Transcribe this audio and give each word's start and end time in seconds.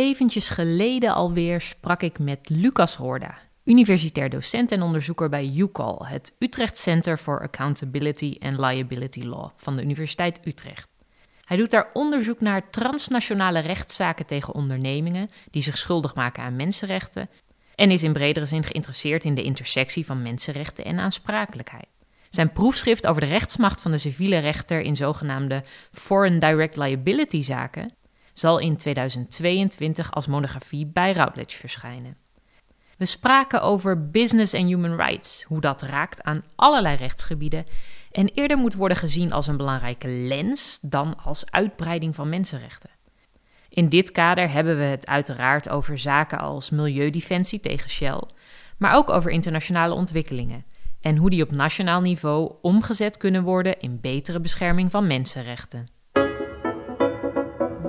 Eventjes 0.00 0.48
geleden 0.48 1.14
alweer 1.14 1.60
sprak 1.60 2.02
ik 2.02 2.18
met 2.18 2.48
Lucas 2.48 2.94
Hoorda, 2.94 3.38
universitair 3.64 4.30
docent 4.30 4.72
en 4.72 4.82
onderzoeker 4.82 5.28
bij 5.28 5.52
UCAL, 5.56 6.06
het 6.06 6.36
Utrecht 6.38 6.78
Center 6.78 7.18
for 7.18 7.40
Accountability 7.40 8.36
and 8.38 8.58
Liability 8.58 9.22
Law 9.22 9.48
van 9.56 9.76
de 9.76 9.82
Universiteit 9.82 10.40
Utrecht. 10.44 10.88
Hij 11.44 11.56
doet 11.56 11.70
daar 11.70 11.90
onderzoek 11.92 12.40
naar 12.40 12.70
transnationale 12.70 13.58
rechtszaken 13.58 14.26
tegen 14.26 14.54
ondernemingen 14.54 15.28
die 15.50 15.62
zich 15.62 15.78
schuldig 15.78 16.14
maken 16.14 16.42
aan 16.42 16.56
mensenrechten 16.56 17.30
en 17.74 17.90
is 17.90 18.02
in 18.02 18.12
bredere 18.12 18.46
zin 18.46 18.64
geïnteresseerd 18.64 19.24
in 19.24 19.34
de 19.34 19.42
intersectie 19.42 20.06
van 20.06 20.22
mensenrechten 20.22 20.84
en 20.84 20.98
aansprakelijkheid. 20.98 21.88
Zijn 22.30 22.52
proefschrift 22.52 23.06
over 23.06 23.20
de 23.20 23.26
rechtsmacht 23.26 23.80
van 23.80 23.90
de 23.90 23.98
civiele 23.98 24.38
rechter 24.38 24.80
in 24.80 24.96
zogenaamde 24.96 25.64
Foreign 25.92 26.38
Direct 26.38 26.76
Liability 26.76 27.42
zaken 27.42 27.98
zal 28.40 28.58
in 28.58 28.76
2022 28.76 30.12
als 30.12 30.26
monografie 30.26 30.86
bij 30.86 31.12
Routledge 31.12 31.58
verschijnen. 31.58 32.16
We 32.96 33.06
spraken 33.06 33.62
over 33.62 34.10
business 34.10 34.52
en 34.52 34.66
human 34.66 34.96
rights, 34.96 35.42
hoe 35.42 35.60
dat 35.60 35.82
raakt 35.82 36.22
aan 36.22 36.44
allerlei 36.56 36.96
rechtsgebieden 36.96 37.66
en 38.10 38.28
eerder 38.28 38.56
moet 38.56 38.74
worden 38.74 38.96
gezien 38.96 39.32
als 39.32 39.46
een 39.46 39.56
belangrijke 39.56 40.08
lens 40.08 40.78
dan 40.82 41.18
als 41.24 41.50
uitbreiding 41.50 42.14
van 42.14 42.28
mensenrechten. 42.28 42.90
In 43.68 43.88
dit 43.88 44.12
kader 44.12 44.50
hebben 44.50 44.76
we 44.76 44.82
het 44.82 45.06
uiteraard 45.06 45.68
over 45.68 45.98
zaken 45.98 46.38
als 46.38 46.70
milieudefensie 46.70 47.60
tegen 47.60 47.90
Shell, 47.90 48.22
maar 48.78 48.94
ook 48.94 49.10
over 49.10 49.30
internationale 49.30 49.94
ontwikkelingen 49.94 50.64
en 51.00 51.16
hoe 51.16 51.30
die 51.30 51.42
op 51.42 51.50
nationaal 51.50 52.00
niveau 52.00 52.52
omgezet 52.62 53.16
kunnen 53.16 53.42
worden 53.42 53.80
in 53.80 54.00
betere 54.00 54.40
bescherming 54.40 54.90
van 54.90 55.06
mensenrechten. 55.06 55.99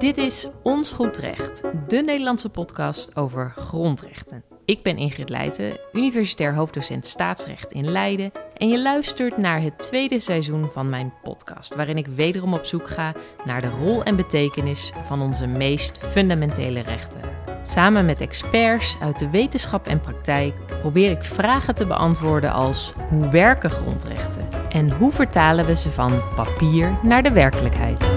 Dit 0.01 0.17
is 0.17 0.47
Ons 0.63 0.91
Goed 0.91 1.17
Recht, 1.17 1.61
de 1.87 2.01
Nederlandse 2.01 2.49
podcast 2.49 3.15
over 3.15 3.53
grondrechten. 3.57 4.43
Ik 4.65 4.83
ben 4.83 4.97
Ingrid 4.97 5.29
Leijten, 5.29 5.79
universitair 5.93 6.55
hoofddocent 6.55 7.05
staatsrecht 7.05 7.71
in 7.71 7.91
Leiden. 7.91 8.31
En 8.57 8.69
je 8.69 8.81
luistert 8.81 9.37
naar 9.37 9.61
het 9.61 9.79
tweede 9.79 10.19
seizoen 10.19 10.69
van 10.71 10.89
mijn 10.89 11.13
podcast, 11.23 11.75
waarin 11.75 11.97
ik 11.97 12.07
wederom 12.07 12.53
op 12.53 12.65
zoek 12.65 12.89
ga 12.89 13.13
naar 13.45 13.61
de 13.61 13.69
rol 13.69 14.03
en 14.03 14.15
betekenis 14.15 14.91
van 15.05 15.21
onze 15.21 15.47
meest 15.47 15.97
fundamentele 15.97 16.79
rechten. 16.79 17.21
Samen 17.63 18.05
met 18.05 18.21
experts 18.21 18.97
uit 19.01 19.19
de 19.19 19.29
wetenschap 19.29 19.87
en 19.87 19.99
praktijk 19.99 20.53
probeer 20.79 21.11
ik 21.11 21.23
vragen 21.23 21.75
te 21.75 21.85
beantwoorden 21.85 22.51
als 22.51 22.93
hoe 23.09 23.29
werken 23.29 23.69
grondrechten 23.69 24.47
en 24.69 24.91
hoe 24.91 25.11
vertalen 25.11 25.65
we 25.65 25.75
ze 25.75 25.91
van 25.91 26.21
papier 26.35 26.97
naar 27.03 27.23
de 27.23 27.31
werkelijkheid. 27.31 28.10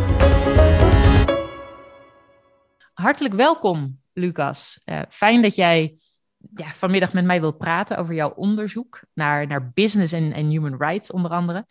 Hartelijk 3.04 3.34
welkom, 3.34 4.00
Lucas. 4.12 4.80
Uh, 4.84 5.02
fijn 5.10 5.42
dat 5.42 5.54
jij 5.54 5.98
ja, 6.54 6.72
vanmiddag 6.72 7.12
met 7.12 7.24
mij 7.24 7.40
wilt 7.40 7.58
praten 7.58 7.96
over 7.96 8.14
jouw 8.14 8.30
onderzoek 8.30 9.00
naar, 9.12 9.46
naar 9.46 9.72
business 9.72 10.12
en, 10.12 10.32
en 10.32 10.48
human 10.48 10.76
rights, 10.78 11.10
onder 11.10 11.30
andere. 11.30 11.66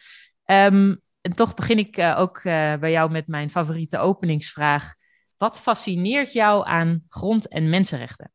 Um, 0.45 1.01
en 1.21 1.35
toch 1.35 1.53
begin 1.53 1.77
ik 1.77 1.97
uh, 1.97 2.19
ook 2.19 2.37
uh, 2.37 2.75
bij 2.75 2.91
jou 2.91 3.11
met 3.11 3.27
mijn 3.27 3.49
favoriete 3.49 3.97
openingsvraag. 3.97 4.93
Wat 5.37 5.59
fascineert 5.59 6.33
jou 6.33 6.67
aan 6.67 7.05
grond- 7.09 7.47
en 7.47 7.69
mensenrechten? 7.69 8.31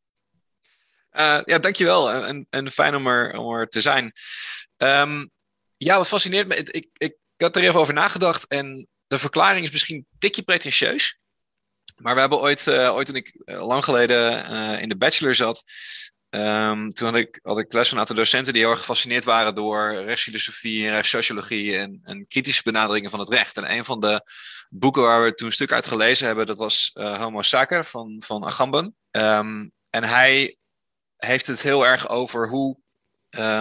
ja, 1.45 1.59
dankjewel. 1.61 2.12
En, 2.12 2.47
en 2.51 2.71
fijn 2.71 2.95
om 2.95 3.07
er, 3.07 3.39
om 3.39 3.67
te 3.67 3.81
zijn. 3.81 4.12
Um, 4.77 5.31
ja, 5.77 5.97
wat 5.97 6.09
fascineert 6.09 6.49
me. 6.49 6.55
Ik, 6.57 6.69
ik, 6.69 6.89
ik 6.97 7.17
had 7.37 7.57
er 7.57 7.62
even 7.62 7.81
over 7.81 7.95
nagedacht. 7.95 8.47
En 8.47 8.89
de 9.07 9.19
verklaring 9.19 9.65
is 9.65 9.71
misschien 9.73 9.97
een 9.97 10.07
tikje 10.19 10.43
pretentieus. 10.43 11.19
Maar 11.99 12.15
we 12.15 12.21
hebben 12.21 12.41
ooit, 12.41 12.67
uh, 12.67 12.95
ooit 12.95 13.07
toen 13.07 13.17
ik 13.17 13.35
uh, 13.45 13.67
lang 13.67 13.85
geleden 13.85 14.53
uh, 14.53 14.83
in 14.83 14.89
de 14.89 14.97
bachelor 14.97 15.35
zat, 15.35 15.63
um, 16.31 16.93
toen 16.93 17.07
had 17.07 17.17
ik, 17.17 17.39
had 17.43 17.59
ik 17.59 17.73
les 17.73 17.89
van 17.89 17.97
een 17.97 18.01
aantal 18.01 18.17
docenten 18.17 18.53
die 18.53 18.63
heel 18.63 18.71
erg 18.71 18.81
gefascineerd 18.81 19.25
waren 19.25 19.55
door 19.55 19.95
rechtsfilosofie 19.95 20.87
en 20.87 20.93
rechtssociologie 20.93 21.77
en, 21.77 22.00
en 22.03 22.27
kritische 22.27 22.62
benaderingen 22.62 23.11
van 23.11 23.21
het 23.21 23.28
recht. 23.28 23.56
En 23.56 23.72
een 23.72 23.84
van 23.84 24.00
de 24.00 24.22
boeken 24.69 25.03
waar 25.03 25.25
we 25.25 25.34
toen 25.34 25.47
een 25.47 25.53
stuk 25.53 25.72
uit 25.72 25.87
gelezen 25.87 26.27
hebben, 26.27 26.47
dat 26.47 26.59
was 26.59 26.91
Homo 26.95 27.43
Sacer 27.43 27.84
van, 27.84 28.22
van 28.25 28.45
Agamben. 28.45 28.97
Um, 29.11 29.72
en 29.91 30.05
hij 30.05 30.56
heeft 31.17 31.47
het 31.47 31.62
heel 31.62 31.87
erg 31.87 32.09
over 32.09 32.49
hoe, 32.49 32.78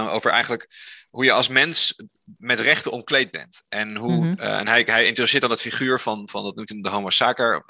over 0.10 0.32
eigenlijk 0.32 0.68
hoe 1.10 1.26
je 1.26 1.32
als 1.32 1.48
mens 1.48 1.96
met 2.38 2.60
rechten 2.60 2.92
omkleed 2.92 3.32
bent. 3.32 3.62
En, 3.70 3.96
hoe, 3.96 4.12
mm 4.12 4.22
-hmm. 4.22 4.40
uh, 4.40 4.60
en 4.60 4.68
hij, 4.68 4.82
hij 4.86 5.06
interesseert 5.06 5.42
dan 5.42 5.50
dat 5.50 5.62
figuur 5.62 6.00
van, 6.00 6.30
van 6.30 6.44
dat 6.44 6.56
noemt 6.56 6.70
hij 6.70 6.80
de 6.82 6.90
homo 6.90 7.10
sacer. 7.10 7.64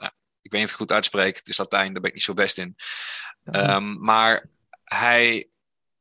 Ik 0.47 0.53
weet 0.53 0.62
niet 0.62 0.69
of 0.69 0.75
ik 0.75 0.80
het 0.80 0.88
goed 0.88 0.91
uitspreek. 0.91 1.38
Het 1.38 1.47
is 1.47 1.58
Latijn, 1.58 1.94
daar 1.94 2.02
ben 2.02 2.09
ik 2.09 2.16
niet 2.16 2.24
zo 2.24 2.34
best 2.34 2.58
in. 2.58 2.75
Um, 3.52 4.00
maar 4.00 4.50
hij 4.84 5.50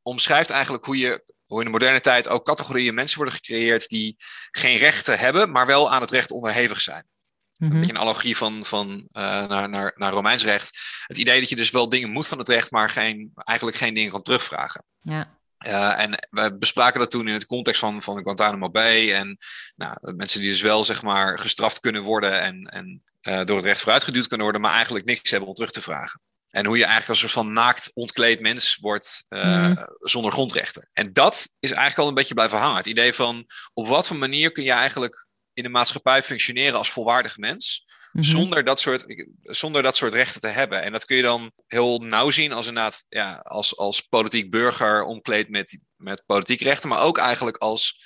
omschrijft 0.01 0.49
eigenlijk 0.49 0.85
hoe 0.85 0.97
je 0.97 1.23
hoe 1.45 1.59
in 1.59 1.65
de 1.65 1.71
moderne 1.71 1.99
tijd 1.99 2.27
ook 2.27 2.45
categorieën 2.45 2.93
mensen 2.93 3.17
worden 3.17 3.35
gecreëerd 3.35 3.87
die 3.87 4.15
geen 4.51 4.77
rechten 4.77 5.19
hebben, 5.19 5.51
maar 5.51 5.65
wel 5.65 5.91
aan 5.91 6.01
het 6.01 6.09
recht 6.11 6.31
onderhevig 6.31 6.81
zijn. 6.81 7.05
Mm 7.05 7.67
-hmm. 7.67 7.75
Een 7.75 7.81
beetje 7.81 7.95
een 7.95 8.01
analogie 8.01 8.37
van, 8.37 8.65
van 8.65 8.89
uh, 8.89 9.45
naar, 9.45 9.69
naar, 9.69 9.93
naar 9.95 10.11
Romeins 10.11 10.43
recht. 10.43 10.79
Het 11.07 11.17
idee 11.17 11.39
dat 11.39 11.49
je 11.49 11.55
dus 11.55 11.71
wel 11.71 11.89
dingen 11.89 12.09
moet 12.09 12.27
van 12.27 12.37
het 12.37 12.47
recht, 12.47 12.71
maar 12.71 12.89
geen, 12.89 13.31
eigenlijk 13.35 13.77
geen 13.77 13.93
dingen 13.93 14.11
kan 14.11 14.21
terugvragen. 14.21 14.83
Ja. 15.01 15.36
Uh, 15.65 15.99
en 15.99 16.27
we 16.29 16.57
bespraken 16.57 16.99
dat 16.99 17.11
toen 17.11 17.27
in 17.27 17.33
het 17.33 17.45
context 17.45 17.79
van, 17.79 18.01
van 18.01 18.17
Guantanamo 18.17 18.69
Bay. 18.69 19.13
En 19.13 19.37
nou, 19.75 20.13
mensen 20.15 20.39
die 20.39 20.49
dus 20.49 20.61
wel 20.61 20.83
zeg 20.83 21.01
maar, 21.01 21.39
gestraft 21.39 21.79
kunnen 21.79 22.01
worden 22.01 22.41
en, 22.41 22.63
en 22.63 23.03
uh, 23.21 23.43
door 23.43 23.55
het 23.57 23.65
recht 23.65 23.81
vooruitgeduwd 23.81 24.27
kunnen 24.27 24.45
worden, 24.45 24.61
maar 24.61 24.73
eigenlijk 24.73 25.05
niks 25.05 25.31
hebben 25.31 25.49
om 25.49 25.55
terug 25.55 25.71
te 25.71 25.81
vragen. 25.81 26.21
En 26.49 26.65
hoe 26.65 26.77
je 26.77 26.83
eigenlijk 26.83 27.09
als 27.09 27.21
een 27.21 27.29
soort 27.29 27.45
van 27.45 27.53
naakt 27.53 27.91
ontkleed 27.93 28.39
mens 28.39 28.77
wordt 28.81 29.25
uh, 29.29 29.67
mm. 29.67 29.87
zonder 29.99 30.31
grondrechten. 30.31 30.89
En 30.93 31.13
dat 31.13 31.49
is 31.59 31.71
eigenlijk 31.71 31.99
al 31.99 32.07
een 32.07 32.13
beetje 32.13 32.33
blijven 32.33 32.57
hangen. 32.57 32.77
Het 32.77 32.85
idee 32.85 33.13
van 33.13 33.45
op 33.73 33.87
wat 33.87 34.07
voor 34.07 34.17
manier 34.17 34.51
kun 34.51 34.63
je 34.63 34.71
eigenlijk 34.71 35.27
in 35.53 35.63
de 35.63 35.69
maatschappij 35.69 36.23
functioneren 36.23 36.77
als 36.77 36.91
volwaardig 36.91 37.37
mens. 37.37 37.85
Mm 38.17 38.23
-hmm. 38.23 38.31
zonder, 38.31 38.63
dat 38.63 38.79
soort, 38.79 39.05
zonder 39.41 39.83
dat 39.83 39.97
soort 39.97 40.13
rechten 40.13 40.41
te 40.41 40.47
hebben. 40.47 40.83
En 40.83 40.91
dat 40.91 41.05
kun 41.05 41.15
je 41.15 41.21
dan 41.21 41.51
heel 41.67 41.99
nauw 41.99 42.29
zien 42.29 42.51
als 42.51 42.67
inderdaad 42.67 43.05
ja, 43.09 43.33
als, 43.33 43.77
als 43.77 44.01
politiek 44.01 44.51
burger 44.51 45.03
omkleed 45.03 45.49
met, 45.49 45.79
met 45.95 46.23
politiek 46.25 46.61
rechten. 46.61 46.89
Maar 46.89 47.01
ook 47.01 47.17
eigenlijk 47.17 47.57
als, 47.57 48.03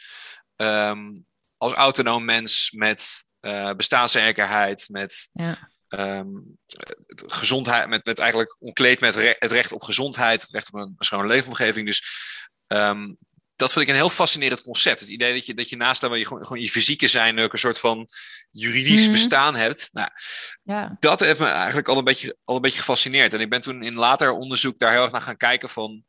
um, 0.55 1.25
als 1.57 1.73
autonoom 1.73 2.25
mens 2.25 2.71
met 2.71 3.25
uh, 3.41 3.73
bestaanszekerheid, 3.73 4.85
met 4.89 5.29
ja. 5.33 5.69
um, 5.87 6.57
gezondheid, 7.27 7.87
met, 7.87 8.05
met 8.05 8.19
eigenlijk 8.19 8.55
omkleed 8.59 8.99
met 8.99 9.15
re 9.15 9.35
het 9.39 9.51
recht 9.51 9.71
op 9.71 9.83
gezondheid, 9.83 10.41
het 10.41 10.51
recht 10.51 10.73
op 10.73 10.79
een 10.79 10.95
schone 10.97 11.27
leefomgeving. 11.27 11.85
Dus 11.85 12.03
um, 12.67 13.17
dat 13.61 13.71
vind 13.73 13.85
ik 13.85 13.91
een 13.91 14.01
heel 14.01 14.09
fascinerend 14.09 14.61
concept. 14.61 14.99
Het 14.99 15.09
idee 15.09 15.33
dat 15.33 15.45
je, 15.45 15.53
dat 15.53 15.69
je 15.69 15.75
naast 15.75 16.01
waar 16.01 16.17
je 16.17 16.25
gewoon, 16.25 16.45
gewoon 16.45 16.61
je 16.61 16.69
fysieke 16.69 17.07
zijn 17.07 17.39
ook 17.39 17.53
een 17.53 17.59
soort 17.59 17.79
van 17.79 18.07
juridisch 18.49 19.05
mm. 19.05 19.11
bestaan 19.11 19.55
hebt. 19.55 19.89
Nou, 19.91 20.09
ja. 20.63 20.97
Dat 20.99 21.19
heeft 21.19 21.39
me 21.39 21.45
eigenlijk 21.45 21.87
al 21.87 21.97
een, 21.97 22.03
beetje, 22.03 22.37
al 22.43 22.55
een 22.55 22.61
beetje 22.61 22.79
gefascineerd. 22.79 23.33
En 23.33 23.39
ik 23.39 23.49
ben 23.49 23.61
toen 23.61 23.83
in 23.83 23.95
later 23.95 24.31
onderzoek 24.31 24.79
daar 24.79 24.91
heel 24.91 25.01
erg 25.01 25.11
naar 25.11 25.21
gaan 25.21 25.37
kijken 25.37 25.69
van... 25.69 26.03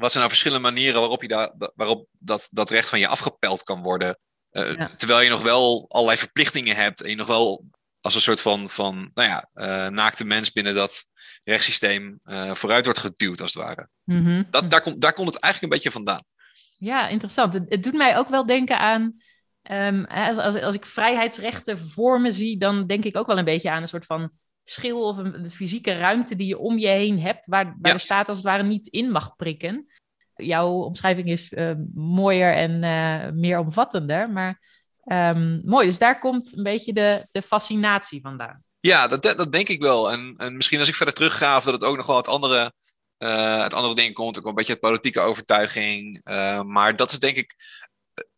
wat 0.00 0.10
zijn 0.10 0.24
nou 0.24 0.28
verschillende 0.28 0.70
manieren 0.70 1.00
waarop, 1.00 1.22
je 1.22 1.28
da, 1.28 1.54
waarop 1.74 2.06
dat, 2.18 2.48
dat 2.50 2.70
recht 2.70 2.88
van 2.88 2.98
je 2.98 3.08
afgepeld 3.08 3.62
kan 3.62 3.82
worden. 3.82 4.18
Uh, 4.52 4.72
ja. 4.72 4.94
Terwijl 4.96 5.20
je 5.20 5.30
nog 5.30 5.42
wel 5.42 5.86
allerlei 5.88 6.18
verplichtingen 6.18 6.76
hebt 6.76 7.02
en 7.02 7.10
je 7.10 7.16
nog 7.16 7.26
wel 7.26 7.64
als 8.00 8.14
een 8.14 8.20
soort 8.20 8.40
van, 8.40 8.70
van 8.70 9.10
nou 9.14 9.28
ja, 9.28 9.48
uh, 9.54 9.90
naakte 9.90 10.24
mens 10.24 10.52
binnen 10.52 10.74
dat 10.74 11.04
rechtssysteem 11.42 12.20
uh, 12.24 12.54
vooruit 12.54 12.84
wordt 12.84 13.00
geduwd, 13.00 13.40
als 13.40 13.54
het 13.54 13.62
ware. 13.62 13.88
Mm 14.04 14.24
-hmm. 14.24 14.46
dat, 14.50 14.70
daar, 14.70 14.80
komt, 14.80 15.00
daar 15.00 15.12
komt 15.12 15.32
het 15.32 15.42
eigenlijk 15.42 15.72
een 15.72 15.78
beetje 15.78 15.96
vandaan. 15.96 16.34
Ja, 16.78 17.08
interessant. 17.08 17.52
Het, 17.54 17.64
het, 17.68 17.82
doet 17.82 17.96
mij 17.96 18.16
ook 18.16 18.28
wel 18.28 18.46
denken 18.46 18.78
aan. 18.78 19.16
Um, 19.70 20.04
als, 20.04 20.62
als 20.62 20.74
ik 20.74 20.86
vrijheidsrechten 20.86 21.78
voor 21.78 22.20
me 22.20 22.30
zie, 22.30 22.58
dan 22.58 22.86
denk 22.86 23.04
ik 23.04 23.16
ook 23.16 23.26
wel 23.26 23.38
een 23.38 23.44
beetje 23.44 23.70
aan 23.70 23.82
een 23.82 23.88
soort 23.88 24.06
van 24.06 24.30
schil 24.64 25.02
of 25.02 25.16
een, 25.16 25.34
een 25.34 25.50
fysieke 25.50 25.98
ruimte 25.98 26.34
die 26.34 26.46
je 26.46 26.58
om 26.58 26.78
je 26.78 26.88
heen 26.88 27.20
hebt, 27.20 27.46
waar, 27.46 27.64
waar 27.64 27.92
ja. 27.92 27.92
de 27.92 27.98
staat 27.98 28.28
als 28.28 28.38
het 28.38 28.46
ware 28.46 28.62
niet 28.62 28.86
in 28.86 29.10
mag 29.10 29.36
prikken. 29.36 29.86
Jouw 30.34 30.70
omschrijving 30.70 31.28
is 31.28 31.52
uh, 31.52 31.72
mooier 31.94 32.54
en 32.54 32.82
uh, 32.82 33.32
meer 33.32 33.58
omvattender, 33.58 34.30
maar 34.30 34.60
um, 35.04 35.60
mooi. 35.64 35.86
Dus 35.86 35.98
daar 35.98 36.18
komt 36.18 36.56
een 36.56 36.62
beetje 36.62 36.92
de, 36.92 37.26
de 37.30 37.42
fascinatie 37.42 38.20
vandaan. 38.20 38.64
Ja, 38.80 39.06
dat, 39.06 39.22
dat 39.22 39.52
denk 39.52 39.68
ik 39.68 39.82
wel. 39.82 40.12
En, 40.12 40.34
en 40.36 40.56
misschien 40.56 40.78
als 40.78 40.88
ik 40.88 40.94
verder 40.94 41.14
terugga, 41.14 41.54
dat 41.54 41.72
het 41.72 41.84
ook 41.84 41.96
nog 41.96 42.06
wel 42.06 42.16
wat 42.16 42.28
andere 42.28 42.72
uh, 43.18 43.62
het 43.62 43.74
andere 43.74 43.94
ding 43.94 44.14
komt 44.14 44.38
ook 44.38 44.46
een 44.46 44.54
beetje 44.54 44.72
het 44.72 44.80
politieke 44.80 45.20
overtuiging. 45.20 46.20
Uh, 46.28 46.60
maar 46.60 46.96
dat 46.96 47.12
is 47.12 47.18
denk 47.18 47.36
ik 47.36 47.54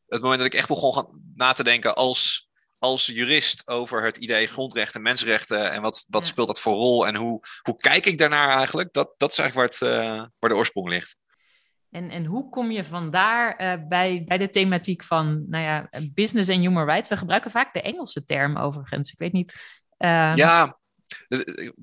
het 0.06 0.22
moment 0.22 0.38
dat 0.38 0.52
ik 0.52 0.58
echt 0.58 0.68
begon 0.68 0.94
gaan 0.94 1.22
na 1.34 1.52
te 1.52 1.64
denken 1.64 1.94
als, 1.94 2.48
als 2.78 3.06
jurist 3.06 3.68
over 3.68 4.04
het 4.04 4.16
idee 4.16 4.46
grondrechten, 4.46 5.02
mensenrechten 5.02 5.70
en 5.70 5.82
wat, 5.82 6.04
wat 6.08 6.24
ja. 6.24 6.28
speelt 6.28 6.46
dat 6.46 6.60
voor 6.60 6.74
rol 6.74 7.06
en 7.06 7.16
hoe, 7.16 7.40
hoe 7.62 7.76
kijk 7.76 8.06
ik 8.06 8.18
daarnaar 8.18 8.48
eigenlijk? 8.48 8.92
Dat, 8.92 9.14
dat 9.16 9.30
is 9.30 9.38
eigenlijk 9.38 9.80
waar, 9.80 9.90
het, 9.90 9.98
uh, 9.98 10.26
waar 10.38 10.50
de 10.50 10.56
oorsprong 10.56 10.88
ligt. 10.88 11.16
En, 11.90 12.10
en 12.10 12.24
hoe 12.24 12.50
kom 12.50 12.70
je 12.70 12.84
vandaar 12.84 13.60
uh, 13.60 13.88
bij, 13.88 14.24
bij 14.26 14.38
de 14.38 14.48
thematiek 14.48 15.04
van 15.04 15.44
nou 15.48 15.64
ja, 15.64 15.88
business 16.14 16.48
en 16.48 16.60
human 16.60 16.84
rights? 16.84 17.08
We 17.08 17.16
gebruiken 17.16 17.50
vaak 17.50 17.72
de 17.72 17.82
Engelse 17.82 18.24
term 18.24 18.56
overigens. 18.56 19.12
Ik 19.12 19.18
weet 19.18 19.32
niet. 19.32 19.80
Uh... 19.98 20.32
Ja, 20.34 20.77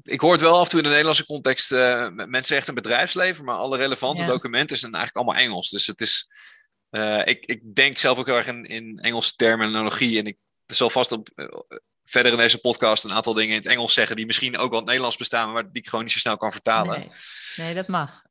ik 0.03 0.19
hoor 0.19 0.31
het 0.31 0.41
wel 0.41 0.57
af 0.57 0.63
en 0.63 0.69
toe 0.69 0.79
in 0.79 0.85
de 0.85 0.89
Nederlandse 0.89 1.25
context, 1.25 1.71
uh, 1.71 2.07
mensenrechten 2.09 2.75
en 2.75 2.81
bedrijfsleven, 2.81 3.45
maar 3.45 3.55
alle 3.55 3.77
relevante 3.77 4.25
documenten 4.25 4.77
zijn 4.77 4.93
eigenlijk 4.93 5.25
allemaal 5.25 5.43
Engels. 5.43 5.69
Dus 5.69 5.87
het 5.87 6.01
is, 6.01 6.27
uh, 6.91 7.21
ik, 7.25 7.45
ik 7.45 7.75
denk 7.75 7.97
zelf 7.97 8.17
ook 8.17 8.25
heel 8.25 8.37
erg 8.37 8.47
in, 8.47 8.65
in 8.65 8.99
Engelse 8.99 9.35
terminologie 9.35 10.19
en 10.19 10.25
ik 10.25 10.37
zal 10.65 10.89
vast 10.89 11.11
op, 11.11 11.29
uh, 11.35 11.47
verder 12.03 12.31
in 12.31 12.37
deze 12.37 12.57
podcast 12.57 13.03
een 13.03 13.13
aantal 13.13 13.33
dingen 13.33 13.55
in 13.55 13.61
het 13.61 13.71
Engels 13.71 13.93
zeggen 13.93 14.15
die 14.15 14.25
misschien 14.25 14.57
ook 14.57 14.69
wel 14.69 14.69
in 14.69 14.75
het 14.75 14.85
Nederlands 14.85 15.17
bestaan, 15.17 15.51
maar 15.51 15.63
die 15.63 15.81
ik 15.81 15.87
gewoon 15.87 16.03
niet 16.03 16.13
zo 16.13 16.19
snel 16.19 16.37
kan 16.37 16.51
vertalen. 16.51 16.99
Nee, 16.99 17.09
nee 17.55 17.73
dat 17.73 17.87
mag. 17.87 18.21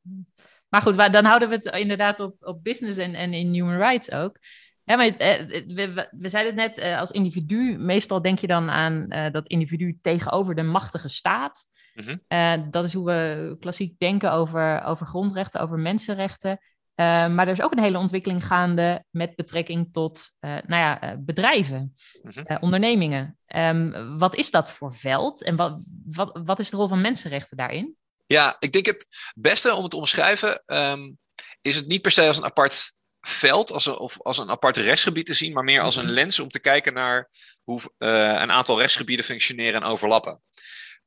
Maar 0.68 0.82
goed, 0.82 0.96
dan 1.12 1.24
houden 1.24 1.48
we 1.48 1.54
het 1.54 1.64
inderdaad 1.64 2.20
op, 2.20 2.36
op 2.40 2.64
business 2.64 2.98
en, 2.98 3.14
en 3.14 3.32
in 3.32 3.52
human 3.52 3.76
rights 3.76 4.10
ook. 4.10 4.38
Ja, 4.84 4.96
maar 4.96 5.06
eh, 5.06 5.46
we, 5.66 6.08
we, 6.10 6.28
zeiden 6.28 6.52
het 6.52 6.62
net, 6.62 6.78
eh, 6.78 6.98
als 6.98 7.10
individu, 7.10 7.78
meestal 7.78 8.22
denk 8.22 8.38
je 8.38 8.46
dan 8.46 8.70
aan 8.70 9.06
uh, 9.08 9.30
dat 9.30 9.46
individu 9.46 9.98
tegenover 10.02 10.54
de 10.54 10.62
machtige 10.62 11.08
staat. 11.08 11.64
Mhm. 11.94 12.70
dat 12.70 12.84
is 12.84 12.92
hoe 12.92 13.06
we 13.06 13.56
klassiek 13.60 13.98
denken 13.98 14.32
over, 14.32 14.82
over 14.82 15.06
grondrechten, 15.06 15.60
over 15.60 15.78
mensenrechten. 15.78 16.58
maar 16.96 17.46
er 17.46 17.52
is 17.52 17.62
ook 17.62 17.72
een 17.72 17.82
hele 17.82 17.98
ontwikkeling 17.98 18.46
gaande 18.46 19.04
met 19.10 19.36
betrekking 19.36 19.88
tot 19.92 20.30
nou 20.40 20.62
ja, 20.66 21.16
bedrijven, 21.18 21.94
mhm. 22.22 22.56
ondernemingen. 22.60 23.38
Um, 23.56 24.18
wat 24.18 24.34
is 24.34 24.50
dat 24.50 24.70
voor 24.70 24.94
veld 24.94 25.42
en 25.42 25.56
wat, 25.56 25.78
wat, 26.04 26.40
wat 26.44 26.58
is 26.58 26.70
de 26.70 26.76
rol 26.76 26.88
van 26.88 27.00
mensenrechten 27.00 27.56
daarin? 27.56 27.96
Ja, 28.26 28.56
ik 28.58 28.72
denk 28.72 28.86
het 28.86 29.06
beste 29.34 29.74
om 29.74 29.82
het 29.82 29.90
te 29.90 29.96
omschrijven 29.96 30.62
um, 30.66 31.18
is 31.62 31.76
het 31.76 31.86
niet 31.86 32.02
per 32.02 32.10
se 32.10 32.26
als 32.26 32.36
een 32.36 32.44
apart 32.44 32.94
veld 33.26 33.72
als 33.72 33.86
een, 33.86 33.96
of 33.96 34.20
als 34.22 34.38
een 34.38 34.50
apart 34.50 34.76
rechtsgebied 34.76 35.26
te 35.26 35.34
zien, 35.34 35.52
maar 35.52 35.64
meer 35.64 35.80
als 35.80 35.96
een 35.96 36.04
mhm. 36.04 36.14
lens 36.14 36.38
om 36.38 36.48
te 36.48 36.60
kijken 36.60 36.92
naar 36.94 37.30
hoe 37.62 37.80
uh, 37.98 38.08
een 38.18 38.52
aantal 38.52 38.78
rechtsgebieden 38.78 39.24
functioneren 39.24 39.82
en 39.82 39.88
overlappen. 39.88 40.42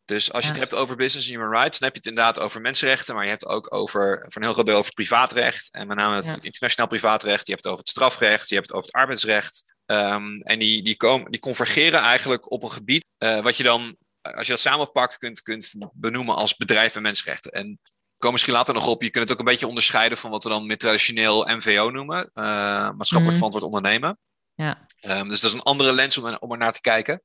Dus 0.06 0.34
als 0.34 0.44
je 0.44 0.50
het 0.50 0.60
hebt 0.60 0.74
over 0.74 0.96
business 0.96 1.28
en 1.28 1.34
human 1.34 1.52
rights, 1.52 1.80
dan 1.80 1.88
heb 1.88 1.98
je 1.98 2.10
het 2.10 2.18
inderdaad 2.18 2.40
over 2.40 2.62
mensenrechten, 2.62 3.16
maar 3.16 3.24
je 3.24 3.30
hebt 3.30 3.42
het 3.42 3.50
ook 3.50 3.74
over, 3.74 4.20
voor 4.24 4.36
een 4.36 4.44
heel 4.44 4.54
groot 4.54 4.66
deel 4.66 4.78
over 4.78 4.94
privaatrecht. 4.94 5.70
En 5.72 5.88
met 5.88 5.98
name 5.98 6.16
het, 6.16 6.28
het 6.28 6.46
internationaal 6.46 6.88
privaatrecht, 6.88 7.46
je 7.46 7.52
hebt 7.52 7.64
het 7.64 7.74
over 7.74 7.86
het 7.86 7.94
strafrecht, 7.94 8.50
je 8.50 8.56
hebt 8.56 8.68
het 8.68 8.78
over 8.78 8.90
het 8.92 9.02
arbeidsrecht. 9.02 9.76
Um, 9.86 10.42
en 10.42 10.60
die, 10.60 10.84
die, 10.84 10.96
komen, 10.96 11.32
die 11.32 11.40
convergeren 11.40 12.00
eigenlijk 12.00 12.52
op 12.52 12.64
een 12.64 12.72
gebied 12.72 13.06
uh, 13.20 13.40
wat 13.40 13.58
je 13.58 13.64
dan, 13.64 13.98
als 14.22 14.46
je 14.46 14.52
dat 14.52 14.62
samenpakt, 14.62 15.18
kunt, 15.18 15.42
kunt 15.42 15.74
benoemen 15.94 16.36
als 16.36 16.56
bedrijf 16.56 16.96
en 16.96 17.02
mensenrechten. 17.02 17.52
En 17.52 17.80
komen 18.18 18.32
misschien 18.32 18.54
later 18.54 18.74
nog 18.74 18.88
op. 18.88 19.02
Je 19.02 19.10
kunt 19.10 19.24
het 19.24 19.34
ook 19.34 19.40
een 19.40 19.52
beetje 19.52 19.68
onderscheiden 19.68 20.18
van 20.18 20.32
wat 20.32 20.44
we 20.44 20.50
dan 20.50 20.66
meer 20.66 20.78
traditioneel 20.78 21.46
MVO 21.46 21.90
noemen. 21.90 22.30
Uh, 22.34 22.44
maatschappelijk 22.44 23.28
mm 23.28 23.36
verantwoord 23.36 23.64
ondernemen. 23.64 24.18
Ja. 24.56 24.86
Um, 25.02 25.28
dus 25.28 25.42
dat 25.42 25.52
is 25.52 25.58
een 25.58 25.64
andere 25.64 25.94
lens 25.94 26.18
om, 26.18 26.38
om 26.40 26.52
er 26.52 26.58
naar 26.58 26.72
te 26.72 26.82
kijken. 26.82 27.22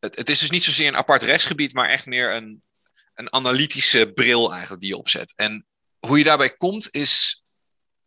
Het, 0.00 0.16
het, 0.16 0.28
is 0.28 0.38
dus 0.38 0.50
niet 0.50 0.64
zozeer 0.64 0.88
een 0.88 0.96
apart 0.96 1.22
rechtsgebied, 1.22 1.74
maar 1.74 1.88
echt 1.88 2.06
meer 2.06 2.34
een, 2.34 2.62
een 3.14 3.32
analytische 3.32 4.12
bril 4.14 4.50
eigenlijk 4.52 4.80
die 4.80 4.90
je 4.90 4.96
opzet. 4.96 5.32
En 5.36 5.66
hoe 5.98 6.18
je 6.18 6.24
daarbij 6.24 6.56
komt 6.56 6.88
is, 6.90 7.44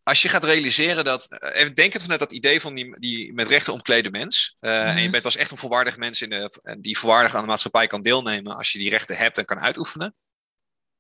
als 0.03 0.21
je 0.21 0.29
gaat 0.29 0.43
realiseren 0.43 1.05
dat, 1.05 1.27
eh, 1.29 1.61
even 1.61 1.75
denken 1.75 2.01
vanuit 2.01 2.19
dat 2.19 2.31
idee 2.31 2.61
van 2.61 2.75
die, 2.75 2.99
die 2.99 3.33
met 3.33 3.47
rechten 3.47 3.73
omklede 3.73 4.09
mens. 4.09 4.57
Uh, 4.59 4.71
mm 4.71 4.77
-hmm. 4.77 4.87
En 4.87 4.95
je 4.95 5.01
mhm. 5.01 5.11
bent 5.11 5.23
pas 5.23 5.35
echt 5.35 5.51
een 5.51 5.57
volwaardig 5.57 5.97
mens 5.97 6.21
in 6.21 6.29
de, 6.29 6.75
die 6.79 6.97
volwaardig 6.97 7.35
aan 7.35 7.41
de 7.41 7.47
maatschappij 7.47 7.87
kan 7.87 8.01
deelnemen 8.01 8.55
als 8.55 8.71
je 8.71 8.79
die 8.79 8.89
rechten 8.89 9.17
hebt 9.17 9.37
en 9.37 9.45
kan 9.45 9.59
uitoefenen 9.59 10.15